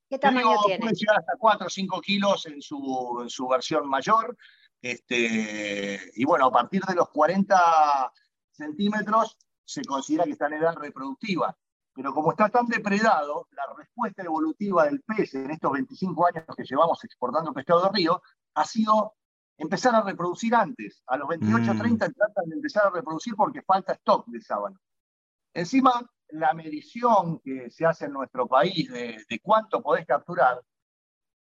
¿Qué 0.08 0.18
tamaño 0.18 0.56
tiene? 0.66 0.80
Puede 0.80 0.94
llegar 0.94 1.18
hasta 1.18 1.32
4 1.38 1.66
o 1.66 1.70
5 1.70 2.00
kilos 2.02 2.46
en 2.46 2.60
su, 2.60 3.20
en 3.22 3.30
su 3.30 3.48
versión 3.48 3.88
mayor. 3.88 4.36
Este, 4.82 5.98
y 6.14 6.24
bueno, 6.26 6.46
a 6.46 6.52
partir 6.52 6.82
de 6.82 6.94
los 6.94 7.08
40 7.08 8.12
centímetros 8.52 9.38
se 9.64 9.84
considera 9.84 10.24
que 10.24 10.32
está 10.32 10.46
en 10.46 10.54
edad 10.54 10.76
reproductiva. 10.76 11.56
Pero 11.94 12.12
como 12.12 12.32
está 12.32 12.48
tan 12.48 12.66
depredado, 12.66 13.46
la 13.52 13.62
respuesta 13.76 14.22
evolutiva 14.22 14.84
del 14.84 15.00
pez 15.02 15.34
en 15.34 15.50
estos 15.50 15.72
25 15.72 16.26
años 16.26 16.44
que 16.56 16.64
llevamos 16.64 17.02
exportando 17.04 17.52
pescado 17.52 17.82
de 17.84 17.90
río 17.92 18.20
ha 18.54 18.64
sido 18.64 19.14
empezar 19.56 19.94
a 19.94 20.02
reproducir 20.02 20.54
antes. 20.54 21.02
A 21.06 21.16
los 21.16 21.28
28, 21.28 21.72
30 21.78 22.08
mm. 22.08 22.12
tratan 22.12 22.48
de 22.48 22.56
empezar 22.56 22.86
a 22.86 22.90
reproducir 22.90 23.34
porque 23.36 23.62
falta 23.62 23.92
stock 23.92 24.26
de 24.26 24.40
sábalo. 24.40 24.76
Encima, 25.52 26.04
la 26.30 26.52
medición 26.52 27.38
que 27.40 27.70
se 27.70 27.86
hace 27.86 28.06
en 28.06 28.12
nuestro 28.12 28.48
país 28.48 28.90
de, 28.90 29.40
cuánto 29.40 29.80
podés 29.80 30.04
capturar 30.04 30.60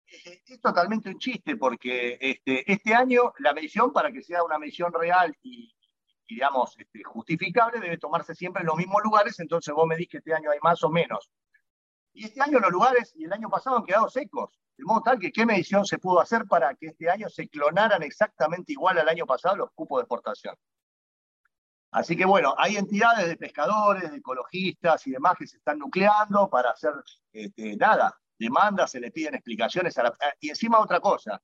es, 0.07 0.61
totalmente 0.61 1.09
un 1.09 1.19
chiste 1.19 1.57
porque 1.57 2.19
este, 2.21 2.71
este 2.71 2.95
año 2.95 3.33
la 3.39 3.55
medición, 3.55 3.91
para 3.91 4.13
que 4.13 4.23
sea 4.23 4.45
una 4.45 4.59
medición 4.59 4.93
real 4.93 5.35
y, 5.41 5.75
digamos, 6.29 6.75
este, 6.79 7.03
justificable, 7.03 7.81
debe 7.81 7.99
tomarse 7.99 8.35
siempre 8.35 8.63
en 8.63 8.67
los 8.67 8.77
mismos 8.77 9.03
lugares, 9.03 9.39
entonces 9.41 9.75
vos 9.75 9.87
me 9.87 9.95
medís 9.95 10.09
que 10.09 10.19
este 10.19 10.35
año 10.35 10.51
hay 10.51 10.59
más 10.63 10.83
o 10.83 10.91
menos. 10.91 11.31
Y 12.15 12.25
este 12.27 12.41
año 12.43 12.59
los 12.59 12.71
lugares 12.71 13.13
y 13.17 13.25
el 13.25 13.33
año 13.33 13.49
pasado 13.49 13.79
han 13.79 13.85
quedado 13.85 14.09
secos, 14.09 14.51
de 14.77 14.85
modo 14.85 15.03
tal 15.03 15.19
que 15.19 15.33
qué 15.33 15.47
medición 15.47 15.85
se 15.85 15.99
pudo 15.99 16.21
hacer 16.21 16.47
para 16.47 16.75
que 16.75 16.87
este 16.87 17.09
año 17.09 17.29
se 17.29 17.49
clonaran 17.49 18.03
exactamente 18.03 18.73
igual 18.73 18.99
al 18.99 19.09
año 19.09 19.27
pasado 19.27 19.57
los 19.57 19.71
cupos 19.75 19.99
de 19.99 20.03
exportación. 20.03 20.55
Así 21.91 22.17
que 22.17 22.25
bueno, 22.25 22.55
hay 22.57 22.77
entidades 22.77 23.29
de 23.29 23.37
pescadores, 23.37 24.11
de 24.11 24.17
ecologistas 24.17 25.07
y 25.07 25.11
demás 25.11 25.37
que 25.39 25.47
se 25.47 25.59
están 25.59 25.79
nucleando 25.79 26.49
para 26.49 26.71
hacer 26.71 26.93
este, 27.33 27.77
nada, 27.77 28.19
demandas, 28.39 28.91
se 28.91 29.01
les 29.01 29.13
piden 29.13 29.35
explicaciones. 29.35 29.95
y 30.41 30.49
encima 30.49 30.81
otra 30.81 31.01
cosa, 31.01 31.41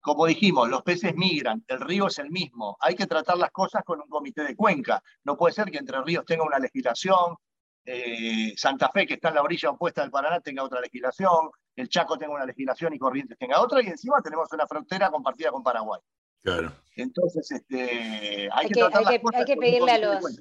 como 0.00 0.26
dijimos, 0.26 0.68
los 0.68 0.82
peces 0.82 1.14
migran, 1.14 1.62
el 1.68 1.80
río 1.80 2.06
es 2.06 2.18
el 2.18 2.30
mismo, 2.30 2.76
hay 2.80 2.94
que 2.94 3.06
tratar 3.06 3.36
las 3.36 3.50
cosas 3.50 3.82
con 3.84 4.00
un 4.00 4.08
comité 4.08 4.42
de 4.42 4.56
cuenca. 4.56 5.02
No 5.24 5.36
puede 5.36 5.54
ser 5.54 5.70
que 5.70 5.78
Entre 5.78 6.00
Ríos 6.02 6.24
tenga 6.24 6.44
una 6.44 6.58
legislación, 6.58 7.36
eh, 7.84 8.54
Santa 8.56 8.90
Fe, 8.90 9.06
que 9.06 9.14
está 9.14 9.28
en 9.28 9.36
la 9.36 9.42
orilla 9.42 9.70
opuesta 9.70 10.02
del 10.02 10.10
Paraná, 10.10 10.40
tenga 10.40 10.62
otra 10.62 10.80
legislación, 10.80 11.50
el 11.76 11.88
Chaco 11.88 12.18
tenga 12.18 12.34
una 12.34 12.46
legislación 12.46 12.94
y 12.94 12.98
Corrientes 12.98 13.38
tenga 13.38 13.60
otra, 13.60 13.82
y 13.82 13.86
encima 13.86 14.20
tenemos 14.22 14.48
una 14.52 14.66
frontera 14.66 15.10
compartida 15.10 15.50
con 15.50 15.62
Paraguay. 15.62 16.00
Claro. 16.42 16.72
Entonces, 16.96 17.50
este, 17.50 18.48
hay, 18.52 18.68
que, 18.68 18.82
hay 18.82 19.44
que, 19.44 19.56
pedirle 19.56 19.92
a, 19.92 19.98
los, 19.98 20.40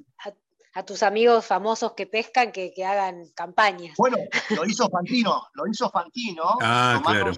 a, 0.73 0.85
tus 0.85 1.03
amigos 1.03 1.45
famosos 1.45 1.93
que 1.93 2.07
pescan 2.07 2.51
que, 2.51 2.73
hagan 2.85 3.25
campañas. 3.35 3.95
Bueno, 3.97 4.17
lo 4.55 4.65
hizo 4.65 4.89
Fantino, 4.89 5.47
lo 5.53 5.67
hizo 5.67 5.89
Fantino. 5.89 6.57
Ah, 6.61 7.01
claro. 7.03 7.33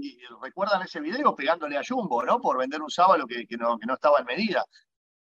Y, 0.00 0.18
recuerdan 0.42 0.82
ese 0.82 1.00
video 1.00 1.34
pegándole 1.34 1.76
a 1.76 1.82
Jumbo, 1.86 2.22
¿no? 2.24 2.40
Por 2.40 2.58
vender 2.58 2.82
un 2.82 2.90
sábalo 2.90 3.26
que, 3.26 3.46
no, 3.58 3.78
no 3.86 3.94
estaba 3.94 4.20
en 4.20 4.26
medida. 4.26 4.64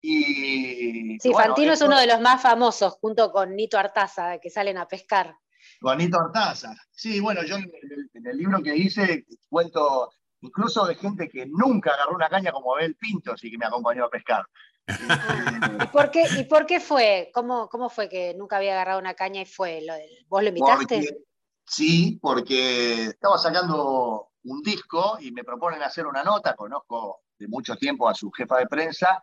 Y, 0.01 1.17
sí, 1.19 1.33
Fantino 1.33 1.73
es 1.73 1.81
uno 1.81 1.99
de 1.99 2.07
los 2.07 2.21
más 2.21 2.41
famosos, 2.41 2.93
junto 3.01 3.31
con 3.31 3.55
Nito 3.55 3.77
Artaza, 3.77 4.37
que 4.39 4.49
salen 4.49 4.77
a 4.77 4.87
pescar. 4.87 5.35
Con 5.79 5.97
Nito 5.97 6.19
Artaza. 6.19 6.75
Sí, 6.91 7.19
bueno, 7.19 7.43
yo 7.43 7.55
en 7.55 8.27
el 8.27 8.37
libro 8.37 8.61
que 8.61 8.75
hice 8.75 9.25
cuento 9.49 10.11
incluso 10.41 10.85
de 10.85 10.95
gente 10.95 11.29
que 11.29 11.45
nunca 11.45 11.91
agarró 11.91 12.15
una 12.15 12.29
caña 12.29 12.51
como 12.51 12.75
Abel 12.75 12.95
Pinto, 12.95 13.33
así 13.33 13.49
que 13.49 13.57
me 13.57 13.65
acompañó 13.65 14.05
a 14.05 14.09
pescar. 14.09 14.45
¿Y, 14.87 15.87
por 15.87 16.11
qué, 16.11 16.25
¿Y 16.37 16.43
por 16.43 16.65
qué 16.65 16.79
fue? 16.79 17.31
¿Cómo, 17.33 17.67
¿Cómo 17.69 17.89
fue 17.89 18.07
que 18.07 18.35
nunca 18.35 18.57
había 18.57 18.73
agarrado 18.73 18.99
una 18.99 19.15
caña 19.15 19.41
y 19.41 19.45
fue? 19.45 19.81
¿Vos 20.27 20.43
lo 20.43 20.49
invitaste? 20.49 21.17
Sí, 21.65 22.19
porque 22.21 23.05
estaba 23.05 23.37
sacando 23.37 24.29
un 24.43 24.61
disco 24.61 25.17
y 25.19 25.31
me 25.31 25.43
proponen 25.43 25.81
hacer 25.81 26.05
una 26.05 26.23
nota, 26.23 26.55
conozco 26.55 27.21
de 27.37 27.47
mucho 27.47 27.75
tiempo 27.75 28.07
a 28.07 28.15
su 28.15 28.31
jefa 28.31 28.57
de 28.57 28.67
prensa, 28.67 29.21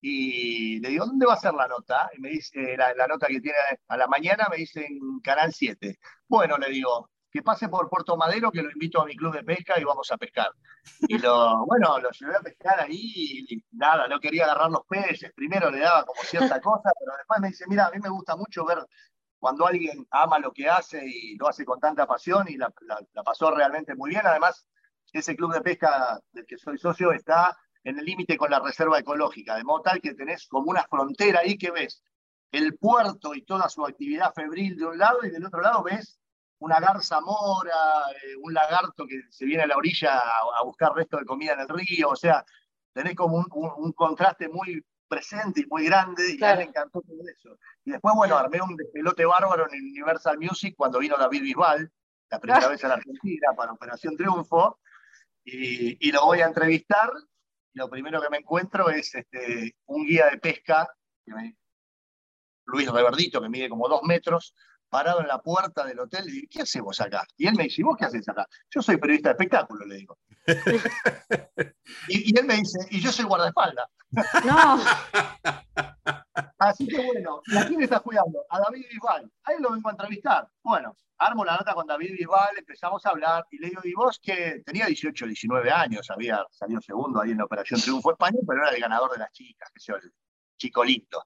y 0.00 0.80
le 0.80 0.88
digo, 0.88 1.06
¿dónde 1.06 1.26
va 1.26 1.34
a 1.34 1.40
ser 1.40 1.54
la 1.54 1.68
nota? 1.68 2.10
Y 2.16 2.20
me 2.20 2.30
dice, 2.30 2.76
la, 2.76 2.92
la 2.94 3.06
nota 3.06 3.28
que 3.28 3.40
tiene 3.40 3.56
a 3.86 3.96
la 3.96 4.08
mañana 4.08 4.48
me 4.50 4.56
dice 4.56 4.84
en 4.84 5.20
Canal 5.20 5.52
7. 5.52 5.96
Bueno, 6.26 6.58
le 6.58 6.70
digo, 6.70 7.08
que 7.32 7.42
pase 7.42 7.68
por 7.68 7.88
Puerto 7.88 8.16
Madero, 8.16 8.52
que 8.52 8.62
lo 8.62 8.70
invito 8.70 9.00
a 9.00 9.06
mi 9.06 9.16
club 9.16 9.34
de 9.34 9.42
pesca 9.42 9.80
y 9.80 9.84
vamos 9.84 10.12
a 10.12 10.18
pescar. 10.18 10.50
Y 11.08 11.18
lo, 11.18 11.64
bueno, 11.64 11.98
lo 11.98 12.10
llevé 12.10 12.36
a 12.36 12.40
pescar 12.40 12.80
ahí 12.80 13.44
y 13.48 13.64
nada, 13.72 14.06
no 14.06 14.20
quería 14.20 14.44
agarrar 14.44 14.70
los 14.70 14.84
peces. 14.86 15.32
Primero 15.34 15.70
le 15.70 15.78
daba 15.78 16.04
como 16.04 16.20
cierta 16.22 16.60
cosa, 16.60 16.90
pero 16.98 17.16
después 17.16 17.40
me 17.40 17.48
dice, 17.48 17.64
mira, 17.68 17.86
a 17.86 17.90
mí 17.90 17.98
me 18.02 18.10
gusta 18.10 18.36
mucho 18.36 18.66
ver 18.66 18.84
cuando 19.42 19.66
alguien 19.66 20.06
ama 20.12 20.38
lo 20.38 20.52
que 20.52 20.68
hace 20.68 21.04
y 21.04 21.34
lo 21.34 21.48
hace 21.48 21.64
con 21.64 21.80
tanta 21.80 22.06
pasión 22.06 22.46
y 22.48 22.56
la, 22.56 22.72
pasó 23.24 23.50
realmente 23.50 23.96
muy 23.96 24.10
bien. 24.10 24.24
Además, 24.24 24.68
ese 25.12 25.34
club 25.34 25.52
de 25.52 25.60
pesca 25.60 26.20
del 26.30 26.46
que 26.46 26.56
soy 26.56 26.78
socio 26.78 27.10
está 27.10 27.58
en 27.82 27.98
el 27.98 28.04
límite 28.04 28.36
con 28.36 28.52
la 28.52 28.60
reserva 28.60 29.00
ecológica, 29.00 29.56
de 29.56 29.64
modo 29.64 29.82
tal 29.82 30.00
que 30.00 30.14
tenés 30.14 30.46
como 30.46 30.70
una 30.70 30.84
frontera 30.84 31.40
ahí 31.40 31.58
que 31.58 31.72
ves 31.72 32.04
el 32.52 32.78
puerto 32.78 33.34
y 33.34 33.42
toda 33.42 33.68
su 33.68 33.84
actividad 33.84 34.32
febril 34.32 34.76
de 34.76 34.86
un 34.86 34.96
lado 34.96 35.24
y 35.24 35.30
del 35.30 35.44
otro 35.44 35.60
lado 35.60 35.82
ves 35.82 36.20
una 36.60 36.78
garza 36.78 37.20
mora, 37.20 37.74
eh, 38.12 38.36
un 38.40 38.54
lagarto 38.54 39.08
que 39.08 39.22
se 39.28 39.44
viene 39.44 39.64
a 39.64 39.66
la 39.66 39.76
orilla 39.76 40.18
a, 40.20 40.62
buscar 40.62 40.94
resto 40.94 41.16
de 41.16 41.24
comida 41.24 41.54
en 41.54 41.60
el 41.62 41.68
río, 41.68 42.10
o 42.10 42.16
sea, 42.16 42.44
tenés 42.92 43.16
como 43.16 43.44
un, 43.44 43.92
contraste 43.92 44.48
muy 44.48 44.86
presente 45.12 45.60
y 45.60 45.66
muy 45.66 45.84
grande 45.84 46.22
y 46.30 46.38
me 46.38 46.62
encantó 46.62 47.02
todo 47.02 47.20
eso. 47.28 47.58
Y 47.84 47.90
después, 47.90 48.14
bueno, 48.16 48.38
armé 48.38 48.62
un 48.62 48.74
pelote 48.94 49.26
bárbaro 49.26 49.70
en 49.70 49.78
Universal 49.78 50.38
Music 50.38 50.74
cuando 50.74 51.00
vino 51.00 51.18
David 51.18 51.42
Bisbal, 51.42 51.92
la 52.30 52.40
primera 52.40 52.66
vez 52.68 52.82
en 52.82 52.88
la 52.88 52.94
Argentina 52.94 53.48
para 53.54 53.72
Operación 53.72 54.16
Triunfo, 54.16 54.80
y, 55.44 56.10
lo 56.12 56.24
voy 56.24 56.40
a 56.40 56.46
entrevistar. 56.46 57.10
Y 57.74 57.78
lo 57.78 57.90
primero 57.90 58.22
que 58.22 58.30
me 58.30 58.38
encuentro 58.38 58.88
es 58.88 59.14
este, 59.14 59.76
un 59.86 60.06
guía 60.06 60.30
de 60.30 60.38
pesca, 60.38 60.88
Luis 62.64 62.90
Reverdito, 62.90 63.42
que 63.42 63.50
mide 63.50 63.68
como 63.68 63.88
dos 63.88 64.02
metros, 64.04 64.54
parado 64.92 65.22
en 65.22 65.26
la 65.26 65.40
puerta 65.40 65.86
del 65.86 66.00
hotel 66.00 66.28
y 66.28 66.32
digo, 66.32 66.48
¿qué 66.50 66.60
haces 66.60 66.82
vos 66.82 67.00
acá? 67.00 67.26
Y 67.38 67.46
él 67.46 67.54
me 67.56 67.64
dice, 67.64 67.82
¿vos 67.82 67.96
qué 67.98 68.04
haces 68.04 68.28
acá? 68.28 68.46
Yo 68.68 68.82
soy 68.82 68.98
periodista 68.98 69.30
de 69.30 69.32
espectáculo, 69.32 69.86
le 69.86 69.96
digo. 69.96 70.18
y, 72.08 72.38
él 72.38 72.44
me 72.44 72.56
dice, 72.56 72.78
y 72.90 73.00
yo 73.00 73.10
soy 73.10 73.24
guardaespaldas. 73.24 73.88
No. 74.44 74.78
Así 76.58 76.86
que 76.86 77.06
bueno, 77.06 77.40
¿y 77.46 77.56
a 77.56 77.66
quién 77.66 77.80
estás 77.80 78.02
cuidando? 78.02 78.44
A 78.50 78.60
David 78.60 78.84
Bisbal. 78.90 79.32
A 79.44 79.52
él 79.52 79.62
lo 79.62 79.72
vengo 79.72 79.88
a 79.88 79.92
entrevistar. 79.92 80.46
Bueno, 80.62 80.94
armo 81.16 81.42
la 81.42 81.56
nota 81.56 81.72
con 81.72 81.86
David 81.86 82.12
Bisbal, 82.12 82.58
empezamos 82.58 83.06
a 83.06 83.10
hablar 83.10 83.46
y 83.50 83.60
le 83.60 83.70
digo, 83.70 83.80
¿y 83.84 83.94
vos 83.94 84.20
que 84.22 84.62
tenía 84.66 84.84
18, 84.84 85.24
19 85.24 85.70
años? 85.70 86.10
Había 86.10 86.44
salido 86.50 86.82
segundo 86.82 87.22
ahí 87.22 87.30
en 87.30 87.38
la 87.38 87.46
Operación 87.46 87.80
Triunfo 87.80 88.12
España, 88.12 88.40
pero 88.46 88.60
era 88.60 88.74
el 88.74 88.80
ganador 88.80 89.10
de 89.12 89.20
las 89.20 89.32
chicas, 89.32 89.70
que 89.72 89.80
sea 89.80 89.96
el 89.96 90.12
chicolito. 90.58 91.24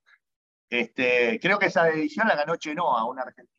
Este, 0.70 1.40
creo 1.40 1.58
que 1.58 1.66
esa 1.66 1.88
edición 1.88 2.28
la 2.28 2.36
ganó 2.36 2.54
Chenoa, 2.54 3.04
un 3.06 3.18
argentino 3.18 3.55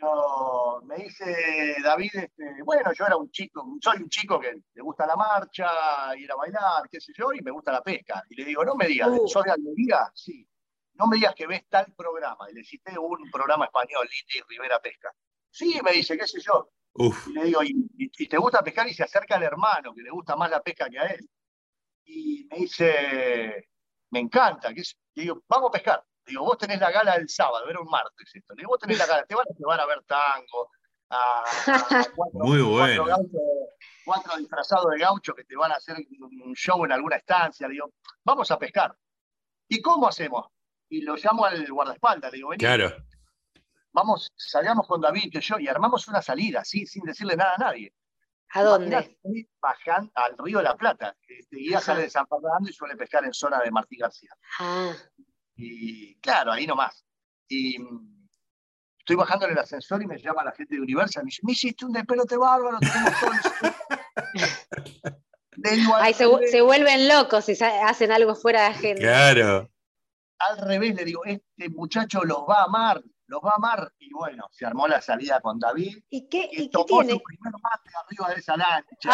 pero 0.00 0.80
me 0.84 0.96
dice 0.96 1.76
David, 1.82 2.10
este, 2.14 2.62
bueno, 2.64 2.92
yo 2.92 3.06
era 3.06 3.16
un 3.16 3.30
chico, 3.30 3.76
soy 3.82 3.98
un 3.98 4.08
chico 4.08 4.40
que 4.40 4.62
le 4.74 4.82
gusta 4.82 5.06
la 5.06 5.14
marcha, 5.14 6.16
ir 6.16 6.30
a 6.32 6.36
bailar, 6.36 6.88
qué 6.90 7.00
sé 7.00 7.12
yo, 7.16 7.32
y 7.32 7.42
me 7.42 7.50
gusta 7.50 7.72
la 7.72 7.82
pesca. 7.82 8.24
Y 8.30 8.36
le 8.36 8.46
digo, 8.46 8.64
no 8.64 8.74
me 8.76 8.86
digas, 8.86 9.10
uh. 9.10 9.28
¿sos 9.28 9.44
de 9.44 9.50
Almería? 9.50 10.10
Sí. 10.14 10.46
No 10.94 11.06
me 11.06 11.16
digas 11.16 11.34
que 11.34 11.46
ves 11.46 11.68
tal 11.68 11.92
programa. 11.94 12.50
Y 12.50 12.54
le 12.54 12.64
cité 12.64 12.98
un 12.98 13.30
programa 13.30 13.66
español, 13.66 14.08
Liti 14.10 14.42
Rivera 14.48 14.80
Pesca. 14.80 15.12
Sí, 15.50 15.78
me 15.84 15.92
dice, 15.92 16.16
qué 16.16 16.26
sé 16.26 16.40
yo. 16.40 16.70
Y 16.94 17.32
le 17.32 17.44
digo, 17.44 17.60
¿Y, 17.62 18.28
te 18.28 18.38
gusta 18.38 18.62
pescar? 18.62 18.88
Y 18.88 18.94
se 18.94 19.02
acerca 19.02 19.36
al 19.36 19.42
hermano, 19.42 19.94
que 19.94 20.02
le 20.02 20.10
gusta 20.10 20.36
más 20.36 20.50
la 20.50 20.62
pesca 20.62 20.88
que 20.88 20.98
a 20.98 21.06
él. 21.06 21.28
Y 22.04 22.46
me 22.50 22.58
dice, 22.58 23.68
me 24.10 24.20
encanta. 24.20 24.72
Que 24.72 24.82
y 25.14 25.20
digo, 25.22 25.42
vamos 25.48 25.68
a 25.68 25.72
pescar. 25.72 26.04
Digo, 26.30 26.44
vos 26.44 26.56
tenés 26.56 26.80
la 26.80 26.90
gala 26.90 27.14
el 27.16 27.28
sábado, 27.28 27.68
era 27.68 27.80
un 27.80 27.90
martes 27.90 28.30
esto. 28.34 28.54
Digo, 28.54 28.68
vos 28.68 28.78
tenés 28.78 28.98
la 28.98 29.06
gala, 29.06 29.24
te 29.24 29.34
van 29.34 29.46
a 29.48 29.58
llevar 29.58 29.80
a 29.80 29.86
ver 29.86 30.02
tango, 30.04 30.70
a, 31.10 31.44
cuatro, 32.14 32.40
Muy 32.44 32.62
bueno. 32.62 33.04
Cuatro, 34.04 34.36
disfrazados 34.36 34.90
de 34.92 34.98
gaucho 34.98 35.34
que 35.34 35.44
te 35.44 35.56
van 35.56 35.72
a 35.72 35.74
hacer 35.74 35.96
un 36.20 36.54
show 36.54 36.84
en 36.84 36.92
alguna 36.92 37.16
estancia. 37.16 37.68
Digo, 37.68 37.92
vamos 38.24 38.50
a 38.50 38.58
pescar. 38.58 38.96
¿Y 39.68 39.82
cómo 39.82 40.08
hacemos? 40.08 40.46
Y 40.88 41.02
lo 41.02 41.16
llamo 41.16 41.44
al 41.44 41.66
guardaespaldas, 41.70 42.32
le 42.32 42.36
digo, 42.38 42.50
vení. 42.50 42.58
Claro. 42.58 42.92
Vamos, 43.92 44.32
salgamos 44.36 44.86
con 44.86 45.00
David 45.00 45.30
y 45.32 45.40
yo 45.40 45.58
y 45.58 45.66
armamos 45.66 46.06
una 46.06 46.22
salida, 46.22 46.64
¿sí? 46.64 46.86
sin 46.86 47.02
decirle 47.04 47.36
nada 47.36 47.54
a 47.54 47.58
nadie. 47.58 47.92
¿A 48.52 48.62
dónde? 48.62 49.18
Bajan 49.60 50.10
al 50.14 50.36
río 50.38 50.58
de 50.58 50.64
la 50.64 50.76
Plata. 50.76 51.16
Este, 51.26 51.56
guía 51.56 51.80
sale 51.80 52.02
de 52.02 52.10
San 52.10 52.26
Fernando 52.26 52.68
y 52.68 52.72
suele 52.72 52.96
pescar 52.96 53.24
en 53.24 53.32
zona 53.32 53.60
de 53.60 53.70
Martí 53.70 53.96
García. 53.96 54.30
Ah. 54.58 54.92
Y 55.60 56.14
claro, 56.16 56.52
ahí 56.52 56.66
nomás. 56.66 57.04
Y 57.48 57.78
mm, 57.78 58.28
estoy 58.98 59.16
bajando 59.16 59.46
en 59.46 59.52
el 59.52 59.58
ascensor 59.58 60.02
y 60.02 60.06
me 60.06 60.18
llama 60.18 60.44
la 60.44 60.52
gente 60.52 60.76
de 60.76 60.80
Universal. 60.80 61.24
Me 61.24 61.28
dice, 61.28 61.40
me 61.44 61.52
hiciste 61.52 61.84
un 61.84 61.92
despelote 61.92 62.36
bárbaro, 62.36 62.78
tenemos 62.78 63.12
todo 63.20 63.32
Ahí 65.96 66.14
se, 66.14 66.26
se, 66.48 66.60
vuelven 66.62 67.08
locos 67.08 67.44
si 67.44 67.52
hacen 67.62 68.12
algo 68.12 68.34
fuera 68.34 68.62
de 68.62 68.66
agenda. 68.68 69.02
Claro. 69.02 69.70
Al 70.38 70.58
revés, 70.58 70.94
le 70.94 71.04
digo, 71.04 71.22
este 71.26 71.68
muchacho 71.68 72.24
los 72.24 72.38
va 72.48 72.62
a 72.62 72.64
amar, 72.64 73.02
los 73.26 73.42
va 73.42 73.50
a 73.50 73.56
amar. 73.56 73.92
Y 73.98 74.10
bueno, 74.12 74.48
se 74.52 74.64
armó 74.64 74.88
la 74.88 75.02
salida 75.02 75.40
con 75.40 75.58
David. 75.58 75.98
¿Y 76.08 76.28
qué, 76.28 76.48
y 76.50 76.70
tomó 76.70 77.02
su 77.02 77.20
primer 77.20 77.52
mate 77.62 77.90
arriba 78.06 78.28
de 78.30 78.40
esa 78.40 78.56
lancha. 78.56 79.10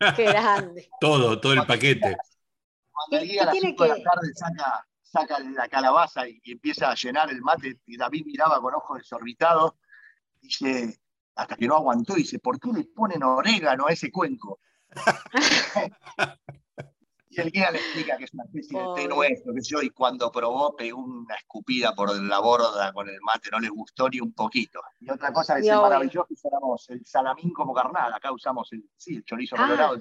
Ah, 0.00 0.14
qué 0.14 0.24
grande. 0.26 0.88
todo, 1.00 1.40
todo 1.40 1.54
el 1.54 1.66
paquete. 1.66 2.16
Cuando 2.92 3.24
el 3.24 3.28
guía 3.28 3.42
a 3.42 3.46
las 3.46 3.58
5 3.58 3.82
de 3.82 3.88
la 3.88 4.02
tarde 4.02 4.32
saca 4.34 4.86
saca 5.12 5.38
la 5.40 5.68
calabaza 5.68 6.26
y, 6.26 6.40
empieza 6.44 6.90
a 6.90 6.94
llenar 6.94 7.30
el 7.30 7.42
mate, 7.42 7.80
y 7.86 7.96
David 7.96 8.24
miraba 8.26 8.60
con 8.60 8.74
ojos 8.74 8.98
desorbitados, 8.98 9.74
dice, 10.40 10.98
hasta 11.34 11.56
que 11.56 11.68
no 11.68 11.76
aguantó, 11.76 12.14
dice, 12.14 12.38
¿por 12.38 12.58
qué 12.58 12.70
le 12.72 12.84
ponen 12.84 13.22
orégano 13.22 13.86
a 13.86 13.92
ese 13.92 14.10
cuenco? 14.10 14.60
Y 17.34 17.40
el 17.40 17.50
guía 17.50 17.70
le 17.70 17.78
explica 17.78 18.18
que 18.18 18.24
es 18.24 18.34
una 18.34 18.44
especie 18.44 18.78
de 18.78 18.84
té 18.94 19.08
nuestro, 19.08 19.54
que 19.54 19.62
yo, 19.62 19.80
y 19.80 19.88
cuando 19.88 20.30
probó 20.30 20.76
pegó 20.76 21.00
una 21.00 21.34
escupida 21.34 21.94
por 21.94 22.14
la 22.14 22.38
borda 22.40 22.92
con 22.92 23.08
el 23.08 23.18
mate, 23.22 23.48
no 23.50 23.58
le 23.58 23.70
gustó 23.70 24.10
ni 24.10 24.20
un 24.20 24.34
poquito. 24.34 24.82
Y 25.00 25.10
otra 25.10 25.32
cosa 25.32 25.54
que 25.54 25.66
es 25.66 25.74
maravilloso, 25.74 26.26
usamos 26.28 26.90
el 26.90 27.06
salamín 27.06 27.50
como 27.54 27.72
carnal, 27.72 28.12
acá 28.12 28.30
usamos 28.30 28.70
el, 28.72 28.84
sí, 28.98 29.16
el 29.16 29.24
chorizo 29.24 29.56
ah. 29.58 29.62
colorado. 29.62 29.96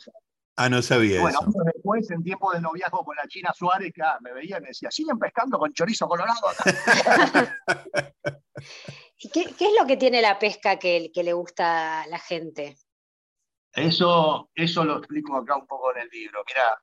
Ah, 0.64 0.70
no 0.70 0.82
sabía 0.82 1.22
bueno, 1.22 1.40
eso. 1.40 1.52
Bueno, 1.52 1.72
después, 1.74 2.10
en 2.12 2.24
tiempo 2.24 2.52
de 2.52 2.62
noviazgo 2.62 3.04
con 3.04 3.16
la 3.16 3.28
China 3.28 3.54
Suárez, 3.54 3.92
que, 3.94 4.02
me 4.22 4.34
veía 4.34 4.58
y 4.58 4.62
me 4.62 4.68
decía, 4.70 4.90
siguen 4.92 5.20
pescando 5.20 5.58
con 5.60 5.74
chorizo 5.74 6.08
colorado 6.08 6.40
¿Y 9.18 9.30
qué, 9.30 9.42
es 9.42 9.74
lo 9.80 9.86
que 9.86 9.98
tiene 9.98 10.22
la 10.22 10.40
pesca 10.40 10.78
que, 10.78 11.12
que 11.14 11.24
le 11.24 11.34
gusta 11.34 12.02
a 12.02 12.08
la 12.08 12.20
gente? 12.20 12.78
Eso, 13.74 14.50
eso 14.56 14.84
lo 14.84 14.98
explico 14.98 15.38
acá 15.38 15.56
un 15.56 15.68
poco 15.68 15.96
en 15.96 16.02
el 16.02 16.10
libro. 16.10 16.44
Mira, 16.48 16.82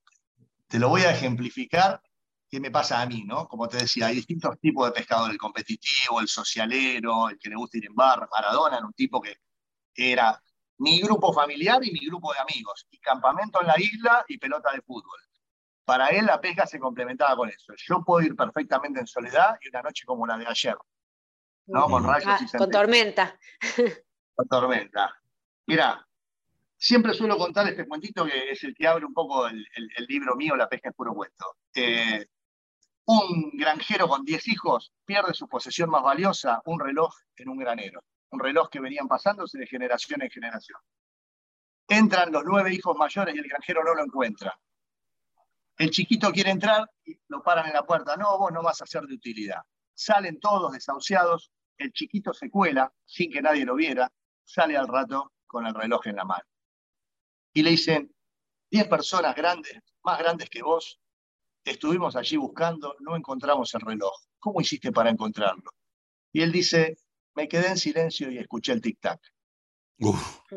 te 0.69 0.79
lo 0.79 0.89
voy 0.89 1.03
a 1.03 1.11
ejemplificar 1.11 2.01
qué 2.49 2.61
me 2.61 2.71
pasa 2.71 3.03
a 3.03 3.07
mí, 3.07 3.25
¿no? 3.25 3.47
Como 3.49 3.69
te 3.69 3.79
decía, 3.79 4.07
hay 4.07 4.15
distintos 4.17 4.59
tipos 4.61 4.87
de 4.87 4.93
pescador, 4.93 5.31
el 5.31 5.39
competitivo, 5.39 6.21
el 6.21 6.29
socialero, 6.29 7.29
el 7.29 7.39
que 7.39 7.51
le 7.51 7.57
gusta 7.57 7.79
ir 7.79 7.87
en 7.87 7.95
bar, 7.95 8.27
Maradona 8.31 8.79
era 8.79 8.87
un 8.87 8.93
tipo 8.93 9.21
que 9.21 9.37
era 9.95 10.41
mi 10.79 11.01
grupo 11.01 11.33
familiar 11.33 11.85
y 11.85 11.93
mi 11.93 12.07
grupo 12.07 12.33
de 12.33 12.41
amigos, 12.41 12.87
y 12.91 12.99
campamento 12.99 13.61
en 13.61 13.67
la 13.67 13.75
isla 13.79 14.25
y 14.29 14.39
pelota 14.39 14.73
de 14.73 14.83
fútbol. 14.83 15.21
Para 15.85 16.09
él 16.09 16.27
la 16.27 16.41
pesca 16.41 16.67
se 16.67 16.79
complementaba 16.79 17.37
con 17.37 17.49
eso. 17.49 17.73
Yo 17.77 18.05
puedo 18.05 18.27
ir 18.27 18.37
perfectamente 18.37 19.01
en 19.01 19.07
soledad 19.07 19.57
y 19.61 19.69
una 19.69 19.83
noche 19.83 20.05
como 20.05 20.27
la 20.27 20.37
de 20.37 20.47
ayer, 20.47 20.77
¿no? 21.67 21.87
Con 21.87 22.05
rayos 22.05 22.41
ah, 22.55 22.59
Con 22.59 22.71
tormenta. 22.71 23.39
Con 24.35 24.49
tormenta. 24.49 25.15
Mira, 25.67 26.09
Siempre 26.81 27.13
suelo 27.13 27.37
contar 27.37 27.67
este 27.67 27.89
cuentito 27.89 28.25
que 28.25 28.53
es 28.53 28.63
el 28.63 28.73
que 28.73 28.87
abre 28.87 29.05
un 29.05 29.13
poco 29.13 29.49
el, 29.49 29.67
libro 30.07 30.37
mío, 30.37 30.55
La 30.55 30.69
pesca 30.69 30.91
es 30.91 30.95
puro 30.95 31.13
cuento. 31.13 31.57
Eh, 31.75 32.25
un 33.07 33.51
granjero 33.55 34.07
con 34.07 34.25
10 34.25 34.47
hijos 34.49 34.93
pierde 35.05 35.35
su 35.35 35.49
posesión 35.49 35.91
más 35.91 36.05
valiosa, 36.05 36.63
un 36.67 36.79
reloj 36.79 37.13
en 37.37 37.49
un 37.49 37.59
granero. 37.59 38.05
Un 38.31 38.41
reloj 38.41 38.69
que 38.69 38.81
venían 38.81 39.09
pasándose 39.09 39.59
de 39.59 39.67
generación 39.67 40.23
en 40.23 40.31
generación. 40.31 40.81
Entran 41.89 42.31
los 42.31 42.45
nueve 42.45 42.73
hijos 42.73 42.97
mayores 42.97 43.35
y 43.35 43.39
el 43.39 43.49
granjero 43.49 43.83
no 43.83 43.95
lo 43.95 44.05
encuentra. 44.05 44.59
El 45.77 45.91
chiquito 45.91 46.31
quiere 46.33 46.51
entrar 46.51 46.91
y 47.05 47.19
lo 47.29 47.43
paran 47.43 47.67
en 47.67 47.73
la 47.73 47.85
puerta. 47.85 48.17
No, 48.17 48.37
vos 48.39 48.53
no 48.53 48.63
vas 48.63 48.83
a 48.83 48.87
ser 48.87 49.03
de 49.05 49.15
utilidad. 49.15 49.63
Salen 49.95 50.39
todos 50.41 50.73
desahuciados. 50.73 51.51
El 51.77 51.93
chiquito 51.93 52.35
se 52.35 52.51
cuela 52.51 52.93
sin 53.05 53.31
que 53.31 53.41
nadie 53.41 53.65
lo 53.65 53.75
viera. 53.75 54.13
Sale 54.45 54.77
al 54.77 54.89
rato 54.89 55.33
con 55.47 55.67
el 55.67 55.75
reloj 55.75 56.07
en 56.09 56.17
la 56.17 56.25
mano 56.25 56.45
y 57.59 57.63
le 57.63 57.71
dicen, 57.71 58.15
10 58.71 58.87
personas 58.87 59.35
grandes, 59.35 59.81
más 60.05 60.17
grandes 60.19 60.49
que 60.49 60.63
vos, 60.63 61.01
estuvimos 61.65 62.15
allí 62.15 62.37
buscando, 62.37 62.95
no 63.01 63.17
encontramos 63.17 63.75
el 63.75 63.81
reloj. 63.81 64.13
¿Cómo 64.39 64.61
hiciste 64.61 64.93
para 64.93 65.11
encontrarlo? 65.11 65.69
Y 66.33 66.43
él 66.43 66.53
dice, 66.53 66.97
me 67.39 67.47
quedé 67.47 67.69
en 67.69 67.77
silencio 67.77 68.33
y 68.33 68.39
escuché 68.39 68.73
el 68.73 68.83
tic-tac. 68.83 69.21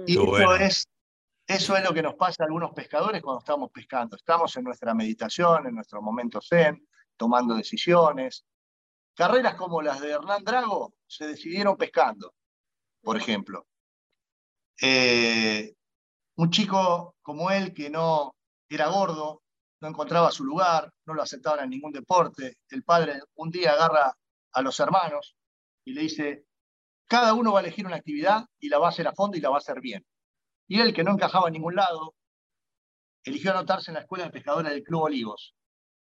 Y 0.08 0.18
eso, 0.18 0.56
es, 0.56 0.90
eso 1.46 1.78
es 1.78 1.84
lo 1.84 1.94
que 1.94 2.02
nos 2.02 2.16
pasa 2.16 2.42
a 2.42 2.48
algunos 2.48 2.72
pescadores 2.72 3.22
cuando 3.22 3.38
estamos 3.38 3.70
pescando. 3.72 4.16
Estamos 4.16 4.58
en 4.58 4.64
nuestra 4.64 4.96
meditación, 4.96 5.68
en 5.68 5.76
nuestro 5.76 6.02
momento 6.02 6.42
zen, 6.42 6.84
tomando 7.16 7.54
decisiones. 7.54 8.46
Carreras 9.16 9.54
como 9.54 9.84
las 9.84 10.02
de 10.02 10.10
Hernán 10.10 10.44
Drago 10.44 10.96
se 11.06 11.28
decidieron 11.28 11.78
pescando, 11.78 12.34
por 13.04 13.16
ejemplo. 13.16 13.68
Eh, 14.82 15.76
un 16.38 16.50
chico 16.50 17.16
como 17.22 17.52
él 17.52 17.76
que 17.76 17.92
no 17.92 18.34
era 18.68 18.88
gordo, 18.88 19.44
no 19.82 19.88
encontraba 19.88 20.32
su 20.32 20.44
lugar, 20.46 20.92
no 21.06 21.14
lo 21.14 21.22
aceptaban 21.22 21.66
en 21.66 21.70
ningún 21.70 21.92
deporte. 21.92 22.58
El 22.70 22.84
padre 22.84 23.22
un 23.36 23.52
día 23.52 23.74
agarra 23.74 24.18
a 24.54 24.62
los 24.64 24.80
hermanos 24.80 25.36
y 25.86 25.94
le 25.94 26.02
dice, 26.02 26.46
cada 27.12 27.34
uno 27.34 27.52
va 27.52 27.60
a 27.60 27.64
elegir 27.64 27.86
una 27.86 27.98
actividad 27.98 28.46
y 28.58 28.70
la 28.70 28.80
va 28.80 28.86
a 28.86 28.90
hacer 28.90 29.06
a 29.06 29.12
fondo 29.12 29.36
y 29.36 29.42
la 29.42 29.50
va 29.50 29.56
a 29.56 29.58
hacer 29.58 29.82
bien. 29.82 30.06
Y 30.66 30.80
él, 30.80 30.94
que 30.94 31.04
no 31.04 31.12
encajaba 31.12 31.48
en 31.48 31.54
ningún 31.56 31.76
lado, 31.76 32.16
eligió 33.26 33.52
anotarse 33.52 33.92
en 33.92 33.96
la 33.96 34.00
escuela 34.00 34.24
de 34.24 34.32
pescadores 34.32 34.72
del 34.72 34.82
Club 34.82 35.02
Olivos. 35.02 35.54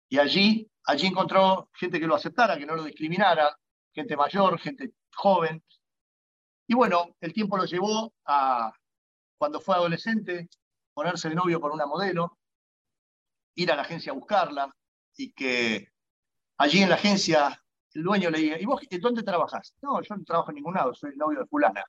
Y 0.09 0.19
allí, 0.19 0.67
allí 0.85 1.09
encontró 1.09 1.69
gente 1.75 2.01
que 2.01 2.07
lo 2.07 2.15
aceptara, 2.15 2.57
que 2.57 2.65
no 2.65 2.75
lo 2.75 2.85
discriminara, 2.85 3.55
gente 3.93 4.17
mayor, 4.17 4.59
gente 4.59 4.95
joven. 5.15 5.63
Y 6.69 6.75
bueno, 6.75 7.15
el 7.21 7.35
tiempo 7.35 7.59
lo 7.59 7.67
llevó 7.67 8.15
a 8.25 8.73
cuando 9.37 9.61
fue 9.61 9.75
adolescente, 9.75 10.49
ponerse 10.95 11.29
de 11.29 11.35
novio 11.35 11.61
con 11.61 11.73
una 11.73 11.85
modelo, 11.85 12.39
ir 13.57 13.71
a 13.71 13.77
la 13.77 13.83
agencia 13.83 14.13
a 14.13 14.15
buscarla 14.15 14.75
y 15.19 15.35
que 15.35 15.93
allí 16.57 16.81
en 16.81 16.89
la 16.89 16.95
agencia 16.95 17.63
el 17.95 18.03
dueño 18.03 18.31
le 18.31 18.39
diga, 18.39 18.61
¿y 18.61 18.65
vos 18.67 18.81
dónde 19.01 19.23
trabajas? 19.23 19.75
No, 19.81 20.03
yo 20.03 20.17
no 20.17 20.25
trabajo 20.25 20.51
en 20.51 20.57
ningún 20.57 20.75
lado, 20.75 20.95
soy 20.95 21.11
el 21.11 21.17
novio 21.17 21.41
de 21.41 21.47
fulana. 21.47 21.85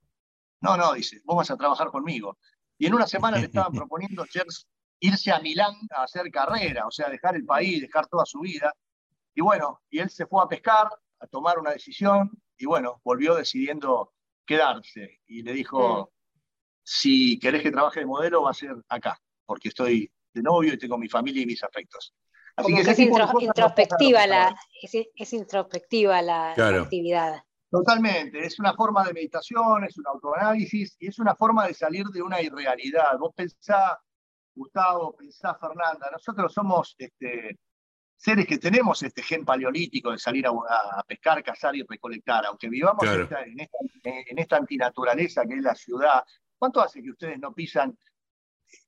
No, 0.62 0.78
no, 0.78 0.94
dice, 0.94 1.22
vos 1.26 1.38
vas 1.38 1.52
a 1.52 1.58
trabajar 1.58 1.88
conmigo. 1.90 2.38
Y 2.78 2.86
en 2.86 2.94
una 2.94 3.08
semana 3.08 3.38
le 3.38 3.48
estaban 3.48 3.74
proponiendo 3.74 4.26
irse 5.00 5.32
a 5.32 5.40
Milán 5.40 5.74
a 5.92 6.04
hacer 6.04 6.30
carrera, 6.32 6.86
o 6.86 6.92
sea, 6.92 7.10
dejar 7.10 7.36
el 7.36 7.46
país, 7.46 7.82
dejar 7.82 8.08
toda 8.08 8.26
su 8.26 8.40
vida. 8.40 8.72
Y 9.34 9.42
bueno, 9.42 9.82
y 9.90 10.00
él 10.00 10.10
se 10.10 10.28
fue 10.28 10.44
a 10.44 10.48
pescar, 10.48 10.90
a 11.20 11.28
tomar 11.28 11.60
una 11.60 11.72
decisión, 11.72 12.32
y 12.58 12.66
bueno, 12.66 13.02
volvió 13.04 13.36
decidiendo 13.36 14.14
quedarse. 14.46 15.22
Y 15.26 15.42
le 15.42 15.54
dijo, 15.54 16.12
si 16.84 17.40
querés 17.40 17.64
que 17.64 17.72
trabaje 17.72 18.02
de 18.02 18.06
modelo, 18.06 18.44
va 18.44 18.52
a 18.52 18.54
ser 18.54 18.76
acá, 18.90 19.20
porque 19.46 19.70
estoy 19.70 20.12
de 20.34 20.42
novio 20.44 20.74
y 20.74 20.78
tengo 20.78 20.98
mi 20.98 21.10
familia 21.10 21.42
y 21.42 21.48
mis 21.48 21.64
afectos. 21.64 22.14
Así 22.58 22.74
que, 22.74 22.82
es, 22.82 23.00
introspectiva 23.00 24.26
la, 24.28 24.56
es, 24.82 25.34
introspectiva 25.34 26.22
la, 26.22 26.52
actividad. 26.52 27.44
Totalmente, 27.70 28.46
es 28.46 28.60
una 28.60 28.74
forma 28.74 29.04
de 29.04 29.14
meditación, 29.14 29.84
es 29.84 29.98
un 29.98 30.08
autoanálisis 30.08 30.96
y 31.00 31.08
es 31.08 31.20
una 31.20 31.36
forma 31.36 31.68
de 31.68 31.74
salir 31.74 32.06
de 32.08 32.22
una 32.22 32.42
irrealidad. 32.42 33.18
Vos 33.20 33.34
pensá, 33.36 34.00
Gustavo, 34.54 35.16
pensá, 35.18 35.56
Fernanda, 35.56 36.10
nosotros 36.12 36.54
somos 36.54 36.96
este, 36.98 37.60
seres 38.16 38.48
que 38.48 38.58
tenemos 38.58 39.04
este 39.04 39.22
gen 39.22 39.44
paleolítico 39.44 40.12
de 40.12 40.18
salir 40.18 40.48
a, 40.48 41.04
pescar, 41.06 41.44
cazar 41.44 41.76
y 41.76 41.84
recolectar, 41.84 42.46
aunque 42.46 42.70
vivamos 42.70 43.04
en, 43.04 43.22
esta, 43.22 43.44
en, 43.44 44.40
esta, 44.40 44.56
antinaturaleza 44.58 45.44
que 45.46 45.56
es 45.56 45.62
la 45.62 45.76
ciudad, 45.76 46.24
¿Cuánto 46.58 46.82
hace 46.82 47.04
que 47.04 47.12
ustedes 47.12 47.38
no 47.40 47.54
pisan 47.54 47.98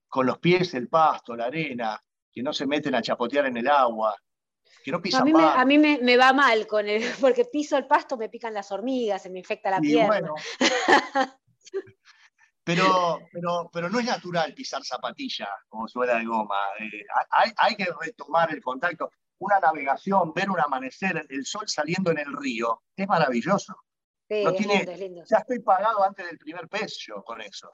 con 0.07 0.25
los 0.25 0.39
pies 0.39 0.73
el 0.73 0.87
pasto, 0.87 1.35
la 1.35 1.45
arena, 1.45 2.01
que 2.37 2.43
no 2.43 2.53
se 2.53 2.67
meten 2.67 2.93
a 2.93 3.01
chapotear 3.01 3.47
en 3.47 3.57
el 3.57 3.67
agua, 3.67 4.15
que 4.83 4.91
no 4.91 5.01
pisan 5.01 5.23
A 5.23 5.25
mí, 5.25 5.33
me, 5.33 5.43
a 5.43 5.65
mí 5.65 5.79
me, 5.79 6.17
va 6.17 6.33
mal 6.33 6.67
con 6.67 6.87
el, 6.87 7.01
porque 7.19 7.45
piso 7.45 7.75
el 7.77 7.87
pasto, 7.87 8.15
me 8.15 8.29
pican 8.29 8.53
las 8.53 8.71
hormigas, 8.71 9.23
se 9.23 9.31
me 9.31 9.39
infecta 9.39 9.71
la 9.71 9.81
pierna. 9.81 10.31
pero, 12.63 13.19
pero, 13.31 13.71
pero 13.73 13.89
no 13.89 13.97
es 13.97 14.05
natural 14.05 14.53
pisar 14.53 14.83
zapatilla 14.83 15.49
como 15.67 15.87
suela 15.87 16.19
de 16.19 16.25
goma. 16.25 16.59
Eh, 16.79 17.03
hay, 17.31 17.51
hay 17.57 17.75
que 17.75 17.87
retomar 17.99 18.53
el 18.53 18.61
contacto. 18.61 19.09
Una 19.39 19.59
navegación, 19.59 20.31
ver 20.31 20.51
un 20.51 20.59
amanecer, 20.59 21.25
el 21.29 21.43
sol 21.43 21.67
saliendo 21.67 22.11
en 22.11 22.19
el 22.19 22.37
río, 22.37 22.83
es 22.95 23.07
maravilloso 23.07 23.75
tiene, 24.27 25.23
Ya 25.25 25.37
estoy 25.37 25.59
pagado 25.59 26.03
antes 26.03 26.25
del 26.25 26.37
primer 26.37 26.67
pez 26.67 26.97
yo 26.99 27.23
con 27.23 27.41
eso. 27.41 27.73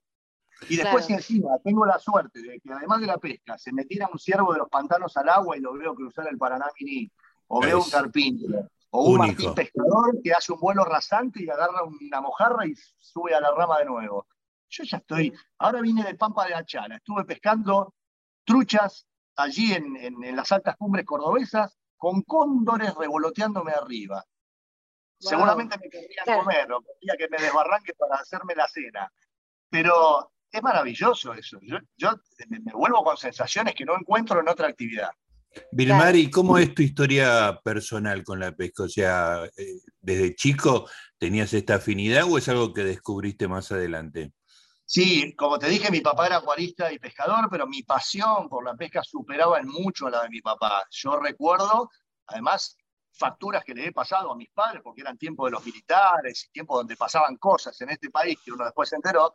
Y 0.69 0.77
después 0.77 1.09
encima 1.09 1.57
tengo 1.63 1.85
la 1.85 1.99
suerte 1.99 2.41
de 2.41 2.59
que 2.59 2.71
además 2.71 3.01
de 3.01 3.07
la 3.07 3.17
pesca, 3.17 3.57
se 3.57 3.71
metiera 3.71 4.09
un 4.11 4.19
ciervo 4.19 4.53
de 4.53 4.59
los 4.59 4.69
pantanos 4.69 5.15
al 5.17 5.29
agua 5.29 5.57
y 5.57 5.61
lo 5.61 5.73
veo 5.73 5.95
cruzar 5.95 6.27
el 6.29 6.37
Paraná 6.37 6.67
Mini, 6.79 7.11
o 7.47 7.61
veo 7.61 7.81
un 7.81 7.89
carpintero, 7.89 8.67
o 8.91 9.09
un 9.09 9.17
martín 9.17 9.53
pescador 9.53 10.21
que 10.23 10.33
hace 10.33 10.53
un 10.53 10.59
vuelo 10.59 10.85
rasante 10.85 11.43
y 11.43 11.49
agarra 11.49 11.83
una 11.83 12.21
mojarra 12.21 12.65
y 12.65 12.73
sube 12.97 13.33
a 13.33 13.41
la 13.41 13.51
rama 13.51 13.79
de 13.79 13.85
nuevo. 13.85 14.27
Yo 14.69 14.83
ya 14.83 14.97
estoy, 14.97 15.33
ahora 15.59 15.81
vine 15.81 16.03
de 16.03 16.15
Pampa 16.15 16.45
de 16.45 16.51
la 16.51 16.65
Chala, 16.65 16.95
estuve 16.95 17.25
pescando 17.25 17.93
truchas 18.43 19.05
allí 19.35 19.73
en, 19.73 19.95
en 19.97 20.35
las 20.35 20.51
altas 20.51 20.75
cumbres 20.77 21.05
cordobesas 21.05 21.77
con 21.97 22.21
cóndores 22.23 22.93
revoloteándome 22.95 23.71
arriba. 23.71 24.25
Seguramente 25.19 25.77
me 25.81 25.89
querría 25.89 26.23
comer 26.25 26.71
o 26.73 26.81
quería 26.81 27.15
que 27.17 27.29
me 27.29 27.41
desbarranque 27.41 27.93
para 27.93 28.17
hacerme 28.17 28.55
la 28.55 28.67
cena. 28.67 29.09
Pero 29.69 30.31
es 30.53 30.61
maravilloso 30.61 31.33
eso. 31.33 31.59
Yo, 31.97 32.11
me, 32.47 32.59
vuelvo 32.71 33.03
con 33.03 33.17
sensaciones 33.17 33.73
que 33.73 33.85
no 33.85 33.95
encuentro 33.99 34.39
en 34.39 34.47
otra 34.47 34.67
actividad. 34.67 35.09
Vilmari, 35.71 36.29
¿cómo 36.29 36.57
es 36.57 36.73
tu 36.73 36.83
historia 36.83 37.59
personal 37.63 38.23
con 38.23 38.39
la 38.39 38.51
pesca? 38.51 38.83
O 38.83 38.89
sea, 38.89 39.45
eh, 39.57 39.79
¿desde 39.99 40.35
chico 40.35 40.87
tenías 41.17 41.53
esta 41.53 41.75
afinidad 41.75 42.23
o 42.29 42.37
es 42.37 42.47
algo 42.49 42.71
que 42.71 42.83
descubriste 42.83 43.47
más 43.47 43.71
adelante? 43.71 44.31
Sí, 44.85 45.33
como 45.35 45.57
te 45.57 45.69
dije, 45.69 45.89
mi 45.89 46.01
papá 46.01 46.27
era 46.27 46.37
acuarista 46.37 46.91
y 46.91 46.99
pescador, 46.99 47.47
pero 47.49 47.65
mi 47.65 47.81
pasión 47.81 48.47
por 48.47 48.63
la 48.63 48.75
pesca 48.75 49.01
superaba 49.03 49.59
en 49.59 49.67
mucho 49.67 50.07
la 50.09 50.23
de 50.23 50.29
mi 50.29 50.41
papá. 50.41 50.83
Yo 50.91 51.19
recuerdo, 51.19 51.89
además, 52.27 52.77
facturas 53.11 53.63
que 53.63 53.73
le 53.73 53.87
he 53.87 53.91
pasado 53.91 54.31
a 54.31 54.35
mis 54.35 54.49
padres, 54.49 54.81
porque 54.83 55.01
eran 55.01 55.17
tiempos 55.17 55.47
de 55.47 55.51
los 55.51 55.65
militares 55.65 56.45
y 56.47 56.51
tiempos 56.51 56.77
donde 56.77 56.95
pasaban 56.95 57.37
cosas 57.37 57.79
en 57.81 57.89
este 57.89 58.09
país, 58.09 58.37
que 58.43 58.51
uno 58.51 58.65
después 58.65 58.89
se 58.89 58.95
enteró, 58.95 59.33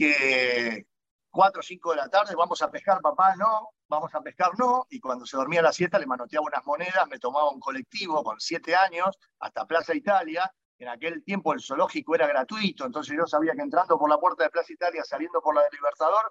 que 0.00 0.86
4 1.30 1.60
o 1.60 1.62
5 1.62 1.90
de 1.90 1.96
la 1.96 2.08
tarde 2.08 2.34
vamos 2.34 2.62
a 2.62 2.70
pescar, 2.70 3.02
papá, 3.02 3.36
no, 3.36 3.68
vamos 3.86 4.14
a 4.14 4.22
pescar, 4.22 4.50
no, 4.58 4.86
y 4.88 4.98
cuando 4.98 5.26
se 5.26 5.36
dormía 5.36 5.60
la 5.60 5.74
siesta 5.74 5.98
le 5.98 6.06
manoteaba 6.06 6.46
unas 6.46 6.64
monedas, 6.64 7.06
me 7.10 7.18
tomaba 7.18 7.50
un 7.50 7.60
colectivo 7.60 8.24
con 8.24 8.40
siete 8.40 8.74
años 8.74 9.18
hasta 9.40 9.66
Plaza 9.66 9.94
Italia, 9.94 10.50
en 10.78 10.88
aquel 10.88 11.22
tiempo 11.22 11.52
el 11.52 11.60
zoológico 11.60 12.14
era 12.14 12.26
gratuito, 12.26 12.86
entonces 12.86 13.14
yo 13.14 13.26
sabía 13.26 13.52
que 13.52 13.60
entrando 13.60 13.98
por 13.98 14.08
la 14.08 14.16
puerta 14.16 14.44
de 14.44 14.48
Plaza 14.50 14.72
Italia, 14.72 15.02
saliendo 15.04 15.42
por 15.42 15.54
la 15.54 15.60
de 15.64 15.68
Libertador, 15.72 16.30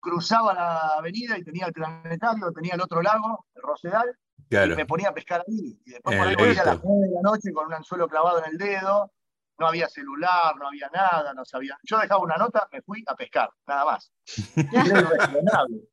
cruzaba 0.00 0.54
la 0.54 0.78
avenida 0.96 1.36
y 1.36 1.44
tenía 1.44 1.66
el 1.66 1.74
planetario, 1.74 2.50
tenía 2.52 2.72
el 2.72 2.80
otro 2.80 3.02
lago, 3.02 3.44
el 3.54 3.60
Rosedal, 3.60 4.18
y 4.48 4.56
me 4.74 4.86
ponía 4.86 5.10
a 5.10 5.12
pescar 5.12 5.44
ahí. 5.46 5.78
Y 5.84 5.90
después 5.90 6.16
por 6.16 6.26
ahí 6.26 6.56
a 6.56 6.64
las 6.64 6.82
9 6.82 7.06
de 7.06 7.14
la 7.14 7.20
noche 7.20 7.52
con 7.52 7.66
un 7.66 7.74
anzuelo 7.74 8.08
clavado 8.08 8.42
en 8.42 8.52
el 8.52 8.56
dedo, 8.56 9.12
no 9.60 9.68
había 9.68 9.88
celular, 9.88 10.56
no 10.56 10.68
había 10.68 10.88
nada, 10.88 11.34
no 11.34 11.44
sabía. 11.44 11.78
Yo 11.82 11.98
dejaba 11.98 12.22
una 12.22 12.36
nota, 12.36 12.66
me 12.72 12.80
fui 12.80 13.04
a 13.06 13.14
pescar, 13.14 13.50
nada 13.66 13.84
más. 13.84 14.12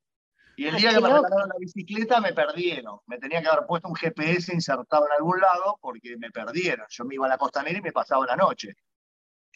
Y 0.60 0.66
el 0.66 0.76
día 0.76 0.90
que 0.90 1.00
me 1.00 1.08
regalaron 1.08 1.50
la 1.50 1.56
bicicleta 1.60 2.20
me 2.20 2.34
perdieron. 2.34 2.98
Me 3.06 3.20
tenía 3.20 3.44
que 3.44 3.48
haber 3.48 3.68
puesto 3.68 3.88
un 3.90 3.94
GPS 3.94 4.52
insertado 4.52 5.06
en 5.06 5.12
algún 5.12 5.40
lado 5.40 5.78
porque 5.80 6.18
me 6.18 6.32
perdieron. 6.32 6.84
Yo 6.90 7.06
me 7.06 7.14
iba 7.14 7.28
a 7.28 7.30
la 7.30 7.38
costanera 7.38 7.78
y 7.78 7.82
me 7.84 7.92
pasaba 7.92 8.26
la 8.26 8.36
noche. 8.36 8.76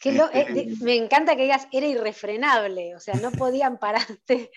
Eh, 0.04 0.28
este, 0.32 0.84
me 0.84 0.94
encanta 0.94 1.34
que 1.34 1.42
digas, 1.42 1.66
era 1.72 1.86
irrefrenable, 1.86 2.94
o 2.94 3.00
sea, 3.00 3.14
no 3.14 3.32
podían 3.50 3.78
pararte. 3.78 4.52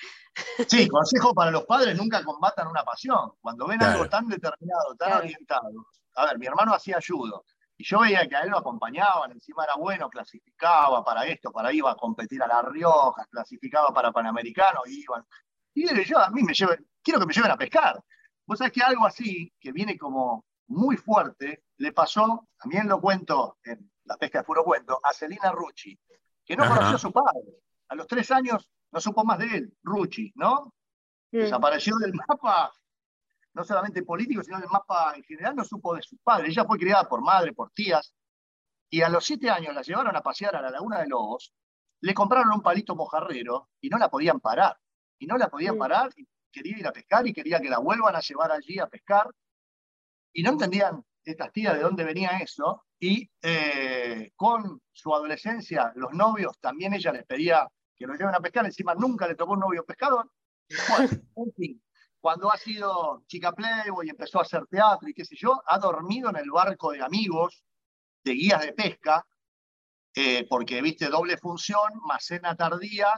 Sí, 0.67 0.87
consejo 0.87 1.33
para 1.33 1.49
los 1.49 1.65
padres, 1.65 1.97
nunca 1.97 2.23
combatan 2.23 2.67
una 2.67 2.83
pasión. 2.83 3.31
Cuando 3.41 3.65
ven 3.65 3.81
algo 3.81 4.07
tan 4.07 4.27
determinado, 4.27 4.95
tan 4.99 5.13
orientado. 5.13 5.87
A 6.15 6.25
ver, 6.27 6.37
mi 6.37 6.45
hermano 6.45 6.75
hacía 6.75 6.99
judo, 7.05 7.43
y 7.77 7.83
yo 7.83 7.99
veía 7.99 8.27
que 8.27 8.35
a 8.35 8.41
él 8.41 8.49
lo 8.49 8.57
acompañaban, 8.57 9.31
encima 9.31 9.63
era 9.65 9.75
bueno, 9.75 10.09
clasificaba 10.09 11.03
para 11.03 11.25
esto, 11.25 11.51
para 11.51 11.73
iba 11.73 11.91
a 11.91 11.95
competir 11.95 12.41
a 12.41 12.47
La 12.47 12.61
Rioja, 12.61 13.25
clasificaba 13.29 13.93
para 13.93 14.11
Panamericano, 14.11 14.81
iban. 14.85 15.25
Y 15.73 16.03
yo, 16.05 16.19
a 16.19 16.29
mí 16.29 16.41
me 16.43 16.53
lleven, 16.53 16.87
quiero 17.03 17.19
que 17.19 17.25
me 17.25 17.33
lleven 17.33 17.51
a 17.51 17.57
pescar. 17.57 18.01
Vos 18.45 18.59
sabés 18.59 18.71
que 18.71 18.81
algo 18.81 19.05
así, 19.05 19.51
que 19.59 19.71
viene 19.73 19.97
como 19.97 20.45
muy 20.67 20.95
fuerte, 20.95 21.65
le 21.77 21.91
pasó, 21.91 22.47
también 22.57 22.87
lo 22.87 23.01
cuento 23.01 23.57
en 23.63 23.91
La 24.05 24.17
pesca 24.17 24.39
de 24.39 24.45
puro 24.45 24.63
cuento, 24.63 24.99
a 25.03 25.11
Celina 25.13 25.51
Rucci, 25.51 25.99
que 26.45 26.55
no 26.55 26.67
conoció 26.67 26.95
a 26.95 26.99
su 26.99 27.11
padre. 27.11 27.59
A 27.89 27.95
los 27.95 28.07
tres 28.07 28.31
años 28.31 28.69
no 28.91 29.01
supo 29.01 29.25
más 29.25 29.39
de 29.39 29.45
él, 29.47 29.77
Rucci, 29.83 30.31
¿no? 30.35 30.73
Desapareció 31.29 31.97
del 31.97 32.13
mapa, 32.13 32.71
no 33.55 33.63
solamente 33.63 34.03
político, 34.03 34.43
sino 34.43 34.59
del 34.59 34.69
mapa 34.69 35.13
en 35.15 35.23
general, 35.23 35.55
no 35.55 35.63
supo 35.63 35.95
de 35.95 36.01
su 36.01 36.17
padre. 36.17 36.49
Ella 36.49 36.65
fue 36.65 36.77
criada 36.77 37.07
por 37.07 37.21
madre, 37.21 37.53
por 37.53 37.71
tías, 37.71 38.13
y 38.89 39.01
a 39.01 39.09
los 39.09 39.25
siete 39.25 39.49
años 39.49 39.73
la 39.73 39.81
llevaron 39.81 40.15
a 40.15 40.21
pasear 40.21 40.55
a 40.55 40.61
la 40.61 40.69
Laguna 40.69 40.99
de 40.99 41.07
Lobos, 41.07 41.53
le 42.01 42.13
compraron 42.13 42.51
un 42.51 42.61
palito 42.61 42.95
mojarrero 42.95 43.69
y 43.81 43.89
no 43.89 43.97
la 43.97 44.09
podían 44.09 44.39
parar 44.39 44.77
y 45.17 45.25
no 45.25 45.37
la 45.37 45.49
podía 45.49 45.73
parar, 45.73 46.11
y 46.17 46.27
quería 46.51 46.77
ir 46.77 46.87
a 46.87 46.91
pescar 46.91 47.25
y 47.25 47.33
quería 47.33 47.59
que 47.59 47.69
la 47.69 47.79
vuelvan 47.79 48.15
a 48.15 48.19
llevar 48.19 48.51
allí 48.51 48.79
a 48.79 48.87
pescar, 48.87 49.29
y 50.33 50.43
no 50.43 50.51
entendían 50.51 51.03
estas 51.23 51.51
tías 51.51 51.73
de 51.73 51.79
dónde 51.79 52.03
venía 52.03 52.37
eso, 52.39 52.85
y 52.99 53.29
eh, 53.41 54.31
con 54.35 54.81
su 54.91 55.15
adolescencia, 55.15 55.91
los 55.95 56.13
novios, 56.13 56.59
también 56.59 56.93
ella 56.93 57.11
les 57.11 57.25
pedía 57.25 57.67
que 57.95 58.05
lo 58.05 58.15
lleven 58.15 58.35
a 58.35 58.39
pescar, 58.39 58.65
encima 58.65 58.93
nunca 58.93 59.27
le 59.27 59.35
tocó 59.35 59.53
un 59.53 59.61
novio 59.61 59.85
pescador. 59.85 60.29
Bueno, 60.89 61.09
en 61.37 61.53
fin, 61.55 61.83
cuando 62.25 62.51
ha 62.51 62.57
sido 62.57 63.21
chica 63.27 63.51
playboy 63.51 64.07
y 64.07 64.09
empezó 64.09 64.39
a 64.39 64.41
hacer 64.41 64.65
teatro 64.65 65.07
y 65.07 65.13
qué 65.13 65.23
sé 65.23 65.35
yo, 65.37 65.61
ha 65.67 65.77
dormido 65.77 66.31
en 66.31 66.37
el 66.37 66.49
barco 66.49 66.91
de 66.91 67.03
amigos, 67.03 67.63
de 68.23 68.31
guías 68.31 68.63
de 68.63 68.73
pesca, 68.73 69.23
eh, 70.15 70.43
porque, 70.49 70.81
viste, 70.81 71.05
doble 71.05 71.37
función, 71.37 72.01
más 72.03 72.25
cena 72.25 72.55
tardía, 72.55 73.09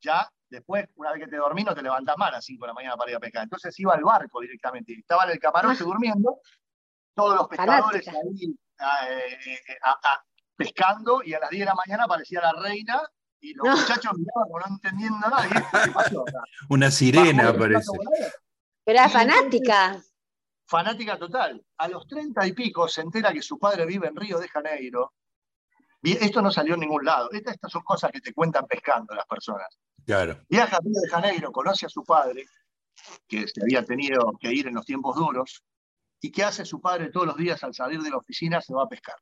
ya 0.00 0.30
Después, 0.48 0.86
una 0.94 1.10
vez 1.12 1.24
que 1.24 1.30
te 1.30 1.36
dormí, 1.36 1.64
no 1.64 1.74
te 1.74 1.82
levantás 1.82 2.16
más 2.16 2.28
a 2.28 2.32
las 2.36 2.44
5 2.44 2.64
de 2.64 2.68
la 2.68 2.74
mañana 2.74 2.96
para 2.96 3.10
ir 3.10 3.16
a 3.16 3.20
pescar. 3.20 3.42
Entonces 3.42 3.78
iba 3.80 3.92
al 3.92 4.04
barco 4.04 4.40
directamente. 4.40 4.94
Estaba 4.94 5.24
en 5.24 5.30
el 5.32 5.38
camarote 5.40 5.76
ah. 5.80 5.84
durmiendo, 5.84 6.40
todos 7.14 7.34
los 7.34 7.48
pescadores 7.48 8.06
ahí 8.06 8.56
eh, 9.08 9.58
pescando, 10.56 11.22
y 11.24 11.34
a 11.34 11.40
las 11.40 11.50
10 11.50 11.60
de 11.60 11.66
la 11.66 11.74
mañana 11.74 12.04
aparecía 12.04 12.40
la 12.40 12.52
reina, 12.52 13.02
y 13.40 13.54
los 13.54 13.68
muchachos 13.68 14.12
miraban 14.16 14.48
no 14.50 14.74
entendiendo 14.74 15.18
nada. 15.18 15.48
¿Qué 15.48 15.90
pasó? 15.92 16.24
Una 16.68 16.90
sirena 16.90 17.56
parece. 17.56 17.90
Pero 18.84 18.98
era 18.98 19.08
fanática. 19.08 20.02
Fanática 20.66 21.18
total. 21.18 21.64
A 21.78 21.88
los 21.88 22.06
30 22.06 22.46
y 22.46 22.52
pico 22.52 22.88
se 22.88 23.00
entera 23.00 23.32
que 23.32 23.42
su 23.42 23.58
padre 23.58 23.86
vive 23.86 24.08
en 24.08 24.16
Río 24.16 24.38
de 24.38 24.48
Janeiro. 24.48 25.14
Y 26.02 26.12
esto 26.12 26.42
no 26.42 26.50
salió 26.50 26.74
en 26.74 26.80
ningún 26.80 27.04
lado. 27.04 27.30
estas 27.32 27.56
son 27.70 27.82
cosas 27.82 28.12
que 28.12 28.20
te 28.20 28.32
cuentan 28.32 28.66
pescando 28.66 29.14
las 29.14 29.26
personas. 29.26 29.68
Viaja 30.04 30.76
a 30.76 30.80
Río 30.80 31.00
de 31.02 31.08
Janeiro, 31.10 31.52
conoce 31.52 31.86
a 31.86 31.88
su 31.88 32.02
padre, 32.04 32.46
que 33.26 33.46
se 33.46 33.60
había 33.62 33.84
tenido 33.84 34.32
que 34.40 34.52
ir 34.52 34.66
en 34.66 34.74
los 34.74 34.86
tiempos 34.86 35.16
duros, 35.16 35.62
y 36.20 36.30
¿qué 36.30 36.44
hace 36.44 36.64
su 36.64 36.80
padre 36.80 37.10
todos 37.10 37.26
los 37.26 37.36
días 37.36 37.62
al 37.62 37.74
salir 37.74 38.00
de 38.00 38.10
la 38.10 38.16
oficina? 38.16 38.60
Se 38.60 38.74
va 38.74 38.84
a 38.84 38.88
pescar. 38.88 39.16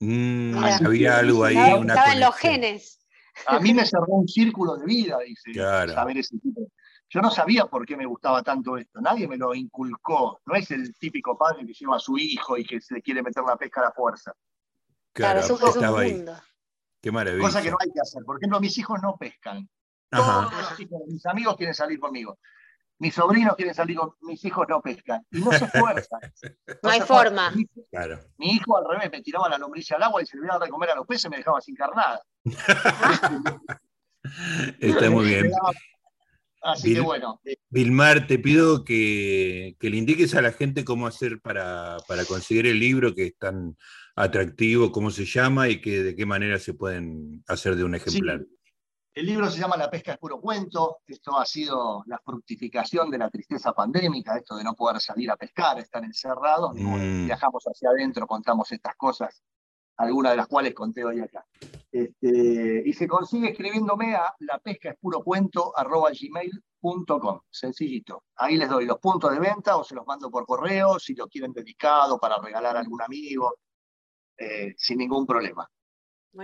Mm, 0.00 0.56
había 0.86 1.18
algo 1.18 1.44
ahí. 1.44 1.56
Estaba, 1.56 2.12
en 2.12 2.20
los 2.20 2.36
genes. 2.36 2.98
A 3.46 3.60
mí 3.60 3.74
me 3.74 3.84
cerró 3.86 4.06
un 4.08 4.28
círculo 4.28 4.76
de 4.76 4.86
vida, 4.86 5.18
dice, 5.20 5.54
saber 5.54 6.18
ese 6.18 6.38
tipo. 6.38 6.62
Yo 7.10 7.22
no 7.22 7.30
sabía 7.30 7.64
por 7.64 7.86
qué 7.86 7.96
me 7.96 8.04
gustaba 8.04 8.42
tanto 8.42 8.76
esto, 8.76 9.00
nadie 9.00 9.26
me 9.26 9.38
lo 9.38 9.54
inculcó. 9.54 10.40
No 10.44 10.54
es 10.54 10.70
el 10.70 10.94
típico 10.98 11.38
padre 11.38 11.64
que 11.66 11.72
lleva 11.72 11.96
a 11.96 12.00
su 12.00 12.18
hijo 12.18 12.58
y 12.58 12.64
que 12.64 12.80
se 12.80 13.00
quiere 13.00 13.22
meter 13.22 13.42
la 13.44 13.56
pesca 13.56 13.80
a 13.80 13.84
la 13.84 13.92
fuerza. 13.92 14.32
Claro, 15.12 15.40
eso 15.40 15.68
estaba 15.68 16.00
ahí. 16.00 16.24
Qué 17.00 17.10
maravilla. 17.10 17.42
Cosa 17.42 17.62
que 17.62 17.70
no 17.70 17.76
hay 17.80 17.90
que 17.90 18.00
hacer. 18.00 18.22
Por 18.24 18.36
ejemplo, 18.36 18.60
mis 18.60 18.76
hijos 18.76 19.00
no 19.02 19.16
pescan. 19.16 19.68
Todos 20.10 20.52
mis 21.06 21.24
amigos 21.26 21.56
quieren 21.56 21.74
salir 21.74 21.98
conmigo. 21.98 22.38
Mis 23.00 23.14
sobrinos 23.14 23.54
quieren 23.54 23.74
salir 23.74 23.96
con 23.96 24.12
mis 24.22 24.44
hijos 24.44 24.66
no 24.68 24.80
pescan. 24.80 25.24
Y 25.30 25.40
no 25.40 25.52
se 25.52 25.64
esfuerzan. 25.64 26.20
No, 26.82 26.90
hay 26.90 27.00
forma. 27.00 27.52
Mi, 28.38 28.50
hijo 28.52 28.76
al 28.76 28.84
revés 28.88 29.10
me 29.10 29.22
tiraba 29.22 29.48
la 29.48 29.58
lombriz 29.58 29.90
al 29.92 30.02
agua 30.02 30.22
y 30.22 30.26
se 30.26 30.36
le 30.36 30.44
iba 30.44 30.56
a 30.56 30.68
comer 30.68 30.90
a 30.90 30.96
los 30.96 31.06
peces 31.06 31.24
y 31.26 31.28
me 31.30 31.38
dejaba 31.38 31.60
sin 31.60 31.74
carnada. 31.74 32.22
Está 34.80 35.10
muy 35.10 35.26
bien. 35.26 35.50
Así 36.62 36.94
que 36.94 37.00
bueno. 37.00 37.40
Vilmar, 37.70 38.26
te 38.26 38.38
pido 38.38 38.84
que, 38.84 39.76
le 39.80 39.96
indiques 39.96 40.34
a 40.34 40.42
la 40.42 40.52
gente 40.52 40.84
cómo 40.84 41.06
hacer 41.06 41.40
para, 41.40 41.96
conseguir 42.28 42.66
el 42.66 42.78
libro 42.78 43.14
que 43.14 43.26
es 43.26 43.38
tan 43.38 43.76
atractivo, 44.16 44.92
cómo 44.92 45.10
se 45.10 45.24
llama 45.24 45.68
y 45.68 45.80
que, 45.80 46.02
de 46.02 46.16
qué 46.16 46.26
manera 46.26 46.58
se 46.58 46.74
pueden 46.74 47.42
hacer 47.46 47.76
de 47.76 47.84
un 47.84 47.94
ejemplar. 47.94 48.44
El 49.18 49.26
libro 49.26 49.50
se 49.50 49.58
llama 49.58 49.76
La 49.76 49.90
pesca 49.90 50.12
es 50.12 50.18
puro 50.18 50.40
cuento. 50.40 50.98
Esto 51.04 51.36
ha 51.36 51.44
sido 51.44 52.04
la 52.06 52.20
fructificación 52.24 53.10
de 53.10 53.18
la 53.18 53.28
tristeza 53.28 53.72
pandémica, 53.72 54.36
esto 54.36 54.54
de 54.54 54.62
no 54.62 54.74
poder 54.74 55.00
salir 55.00 55.28
a 55.28 55.36
pescar, 55.36 55.76
estar 55.80 56.04
encerrados. 56.04 56.70
Mm. 56.76 57.26
Viajamos 57.26 57.64
hacia 57.64 57.90
adentro, 57.90 58.28
contamos 58.28 58.70
estas 58.70 58.94
cosas, 58.94 59.42
algunas 59.96 60.30
de 60.30 60.36
las 60.36 60.46
cuales 60.46 60.72
conté 60.72 61.04
hoy 61.04 61.18
acá. 61.18 61.44
Este, 61.90 62.84
y 62.86 62.92
se 62.92 63.08
consigue 63.08 63.50
escribiéndome 63.50 64.14
a 64.14 64.32
la 64.38 64.60
pesca 64.60 64.90
es 64.90 64.96
puro 65.00 65.24
cuento 65.24 65.72
gmail.com. 65.76 67.40
Sencillito. 67.50 68.22
Ahí 68.36 68.56
les 68.56 68.68
doy 68.68 68.86
los 68.86 69.00
puntos 69.00 69.32
de 69.32 69.40
venta 69.40 69.78
o 69.78 69.82
se 69.82 69.96
los 69.96 70.06
mando 70.06 70.30
por 70.30 70.46
correo 70.46 71.00
si 71.00 71.16
lo 71.16 71.26
quieren 71.26 71.52
dedicado 71.52 72.20
para 72.20 72.38
regalar 72.38 72.76
a 72.76 72.80
algún 72.80 73.02
amigo, 73.02 73.56
eh, 74.36 74.74
sin 74.76 74.98
ningún 74.98 75.26
problema. 75.26 75.68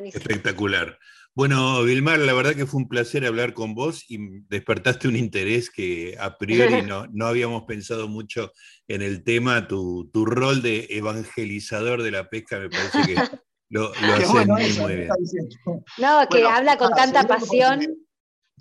Espectacular. 0.03 0.99
Bueno, 1.37 1.83
Vilmar, 1.83 2.21
la 2.21 2.33
verdad 2.33 2.55
que 2.55 2.65
fue 2.65 2.81
un 2.81 2.89
placer 2.89 3.27
hablar 3.27 3.55
con 3.55 3.75
vos 3.75 4.05
y 4.09 4.19
despertaste 4.49 5.09
un 5.09 5.17
interés 5.17 5.69
que 5.69 6.17
a 6.21 6.39
priori 6.39 6.83
no, 6.87 7.09
no 7.09 7.27
habíamos 7.27 7.65
pensado 7.65 8.07
mucho 8.07 8.53
en 8.87 9.03
el 9.03 9.25
tema. 9.25 9.67
Tu, 9.67 10.09
rol 10.15 10.63
de 10.63 10.87
evangelizador 10.91 12.05
de 12.05 12.13
la 12.13 12.31
pesca 12.31 12.61
me 12.61 12.71
parece 12.71 13.03
que 13.03 13.15
lo, 13.69 13.89
lo 13.89 14.29
muy, 14.29 14.95
bien. 14.95 15.09
No, 15.99 16.29
que 16.31 16.45
habla 16.47 16.79
con 16.79 16.93
tanta 16.93 17.27
pasión. 17.27 17.81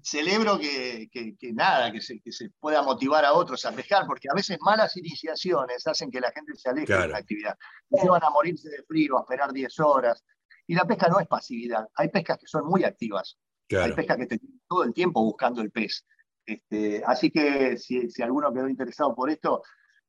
Celebro 0.01 0.59
que, 0.59 1.07
nada, 1.53 1.91
que 1.91 2.01
se, 2.01 2.19
que 2.19 2.31
se, 2.31 2.49
pueda 2.59 2.81
motivar 2.81 3.23
a 3.23 3.33
otros 3.33 3.63
a 3.65 3.71
pescar, 3.71 4.05
porque 4.05 4.27
a 4.29 4.35
veces 4.35 4.57
malas 4.59 4.97
iniciaciones 4.97 5.85
hacen 5.87 6.11
que 6.11 6.19
la 6.19 6.31
gente 6.31 6.53
se 6.55 6.69
aleje 6.69 6.91
de 6.91 7.07
la 7.07 7.19
actividad. 7.19 7.55
Se 7.89 8.09
van 8.09 8.23
a 8.23 8.31
morirse 8.31 8.67
de 8.69 8.83
frío, 8.83 9.17
a 9.17 9.21
esperar 9.21 9.53
10 9.53 9.79
horas. 9.79 10.23
Y 10.67 10.75
la 10.75 10.85
pesca 10.85 11.07
no 11.07 11.19
es 11.19 11.27
pasividad. 11.27 11.87
Hay 11.95 12.09
pescas 12.09 12.37
que 12.37 12.47
son 12.47 12.65
muy 12.65 12.83
activas. 12.83 13.37
Hay 13.71 13.93
pescas 13.93 14.17
que 14.17 14.27
te 14.27 14.37
tienen 14.37 14.61
todo 14.67 14.83
el 14.83 14.93
tiempo 14.93 15.23
buscando 15.23 15.61
el 15.61 15.71
pez. 15.71 16.05
Este, 16.45 17.03
así 17.05 17.31
que 17.31 17.77
si, 17.77 18.09
si, 18.09 18.21
alguno 18.21 18.53
quedó 18.53 18.67
interesado 18.67 19.15
por 19.15 19.29
esto, 19.29 19.63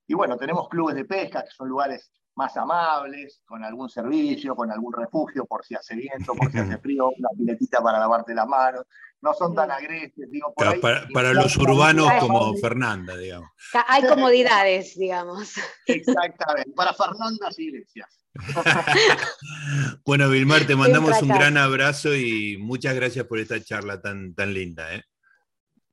y 0.07 0.15
bueno, 0.15 0.37
tenemos 0.37 0.69
clubes 0.69 0.97
de 0.97 1.05
pesca 1.05 1.43
que 1.43 1.51
son 1.51 1.69
lugares 1.69 2.11
más 2.37 2.57
amables, 2.57 3.43
con 3.45 3.65
algún 3.65 3.89
servicio, 3.89 4.57
con 4.57 4.71
algún 4.71 4.93
refugio 4.93 5.45
por 5.47 5.65
si 5.65 5.75
hace 5.75 5.95
viento, 5.95 6.35
por 6.35 6.51
si 6.51 6.59
hace 6.59 6.79
frío, 6.83 7.11
una 7.17 7.29
piletita 7.37 7.83
para 7.83 7.99
lavarte 7.99 8.35
las 8.35 8.47
manos. 8.47 8.85
No 9.21 9.33
son 9.33 9.55
tan 9.55 9.71
agresivos, 9.71 10.31
digo, 10.31 10.53
por 10.55 10.81
Para, 10.81 11.33
los 11.33 11.57
urbanos 11.57 12.13
como 12.21 12.55
Fernanda, 12.57 13.17
digamos. 13.17 13.49
Hay 13.89 14.03
comodidades, 14.07 14.99
digamos. 14.99 15.55
Exactamente, 15.87 16.73
para 16.73 16.93
Fernandas 16.93 17.59
Iglesias. 17.59 18.21
bueno, 20.05 20.29
Vilmar, 20.29 20.67
te 20.67 20.77
mandamos 20.77 21.23
un 21.23 21.29
gran 21.29 21.57
abrazo 21.57 22.15
y 22.15 22.59
muchas 22.59 22.95
gracias 22.95 23.25
por 23.27 23.39
esta 23.39 23.63
charla 23.63 24.01
tan, 24.03 24.35
tan 24.35 24.53
linda. 24.53 24.95
¿eh? 24.95 25.05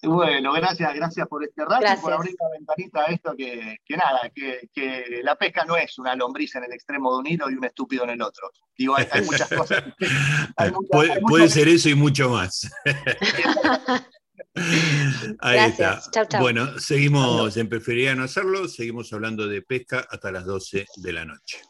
Bueno, 0.03 0.53
gracias, 0.53 0.95
gracias 0.95 1.27
por 1.27 1.43
este 1.43 1.63
rato 1.63 1.85
y 1.85 2.01
por 2.01 2.13
abrir 2.13 2.35
la 2.39 2.49
ventanita 2.57 3.01
a 3.01 3.05
esto 3.05 3.35
que, 3.37 3.77
nada, 3.89 4.31
que, 4.33 5.21
la 5.23 5.35
pesca 5.35 5.63
no 5.65 5.77
es 5.77 5.99
una 5.99 6.15
lombriz 6.15 6.55
en 6.55 6.63
el 6.63 6.73
extremo 6.73 7.13
de 7.13 7.19
un 7.19 7.27
hilo 7.27 7.49
y 7.51 7.55
un 7.55 7.65
estúpido 7.65 8.03
en 8.05 8.11
el 8.11 8.21
otro. 8.21 8.49
Digo, 8.75 8.95
hay, 8.97 9.05
muchas 9.23 9.49
cosas. 9.49 9.83
puede, 11.27 11.49
ser 11.49 11.67
eso 11.67 11.89
y 11.89 11.95
mucho 11.95 12.29
más. 12.29 12.71
Ahí 15.39 15.69
está. 15.69 16.01
Bueno, 16.39 16.79
seguimos 16.79 17.55
en 17.57 17.69
Preferiría 17.69 18.15
no 18.15 18.23
hacerlo, 18.23 18.67
seguimos 18.67 19.13
hablando 19.13 19.47
de 19.47 19.61
pesca 19.61 20.07
hasta 20.09 20.31
las 20.31 20.45
12 20.45 20.87
de 20.95 21.13
la 21.13 21.25
noche. 21.25 21.61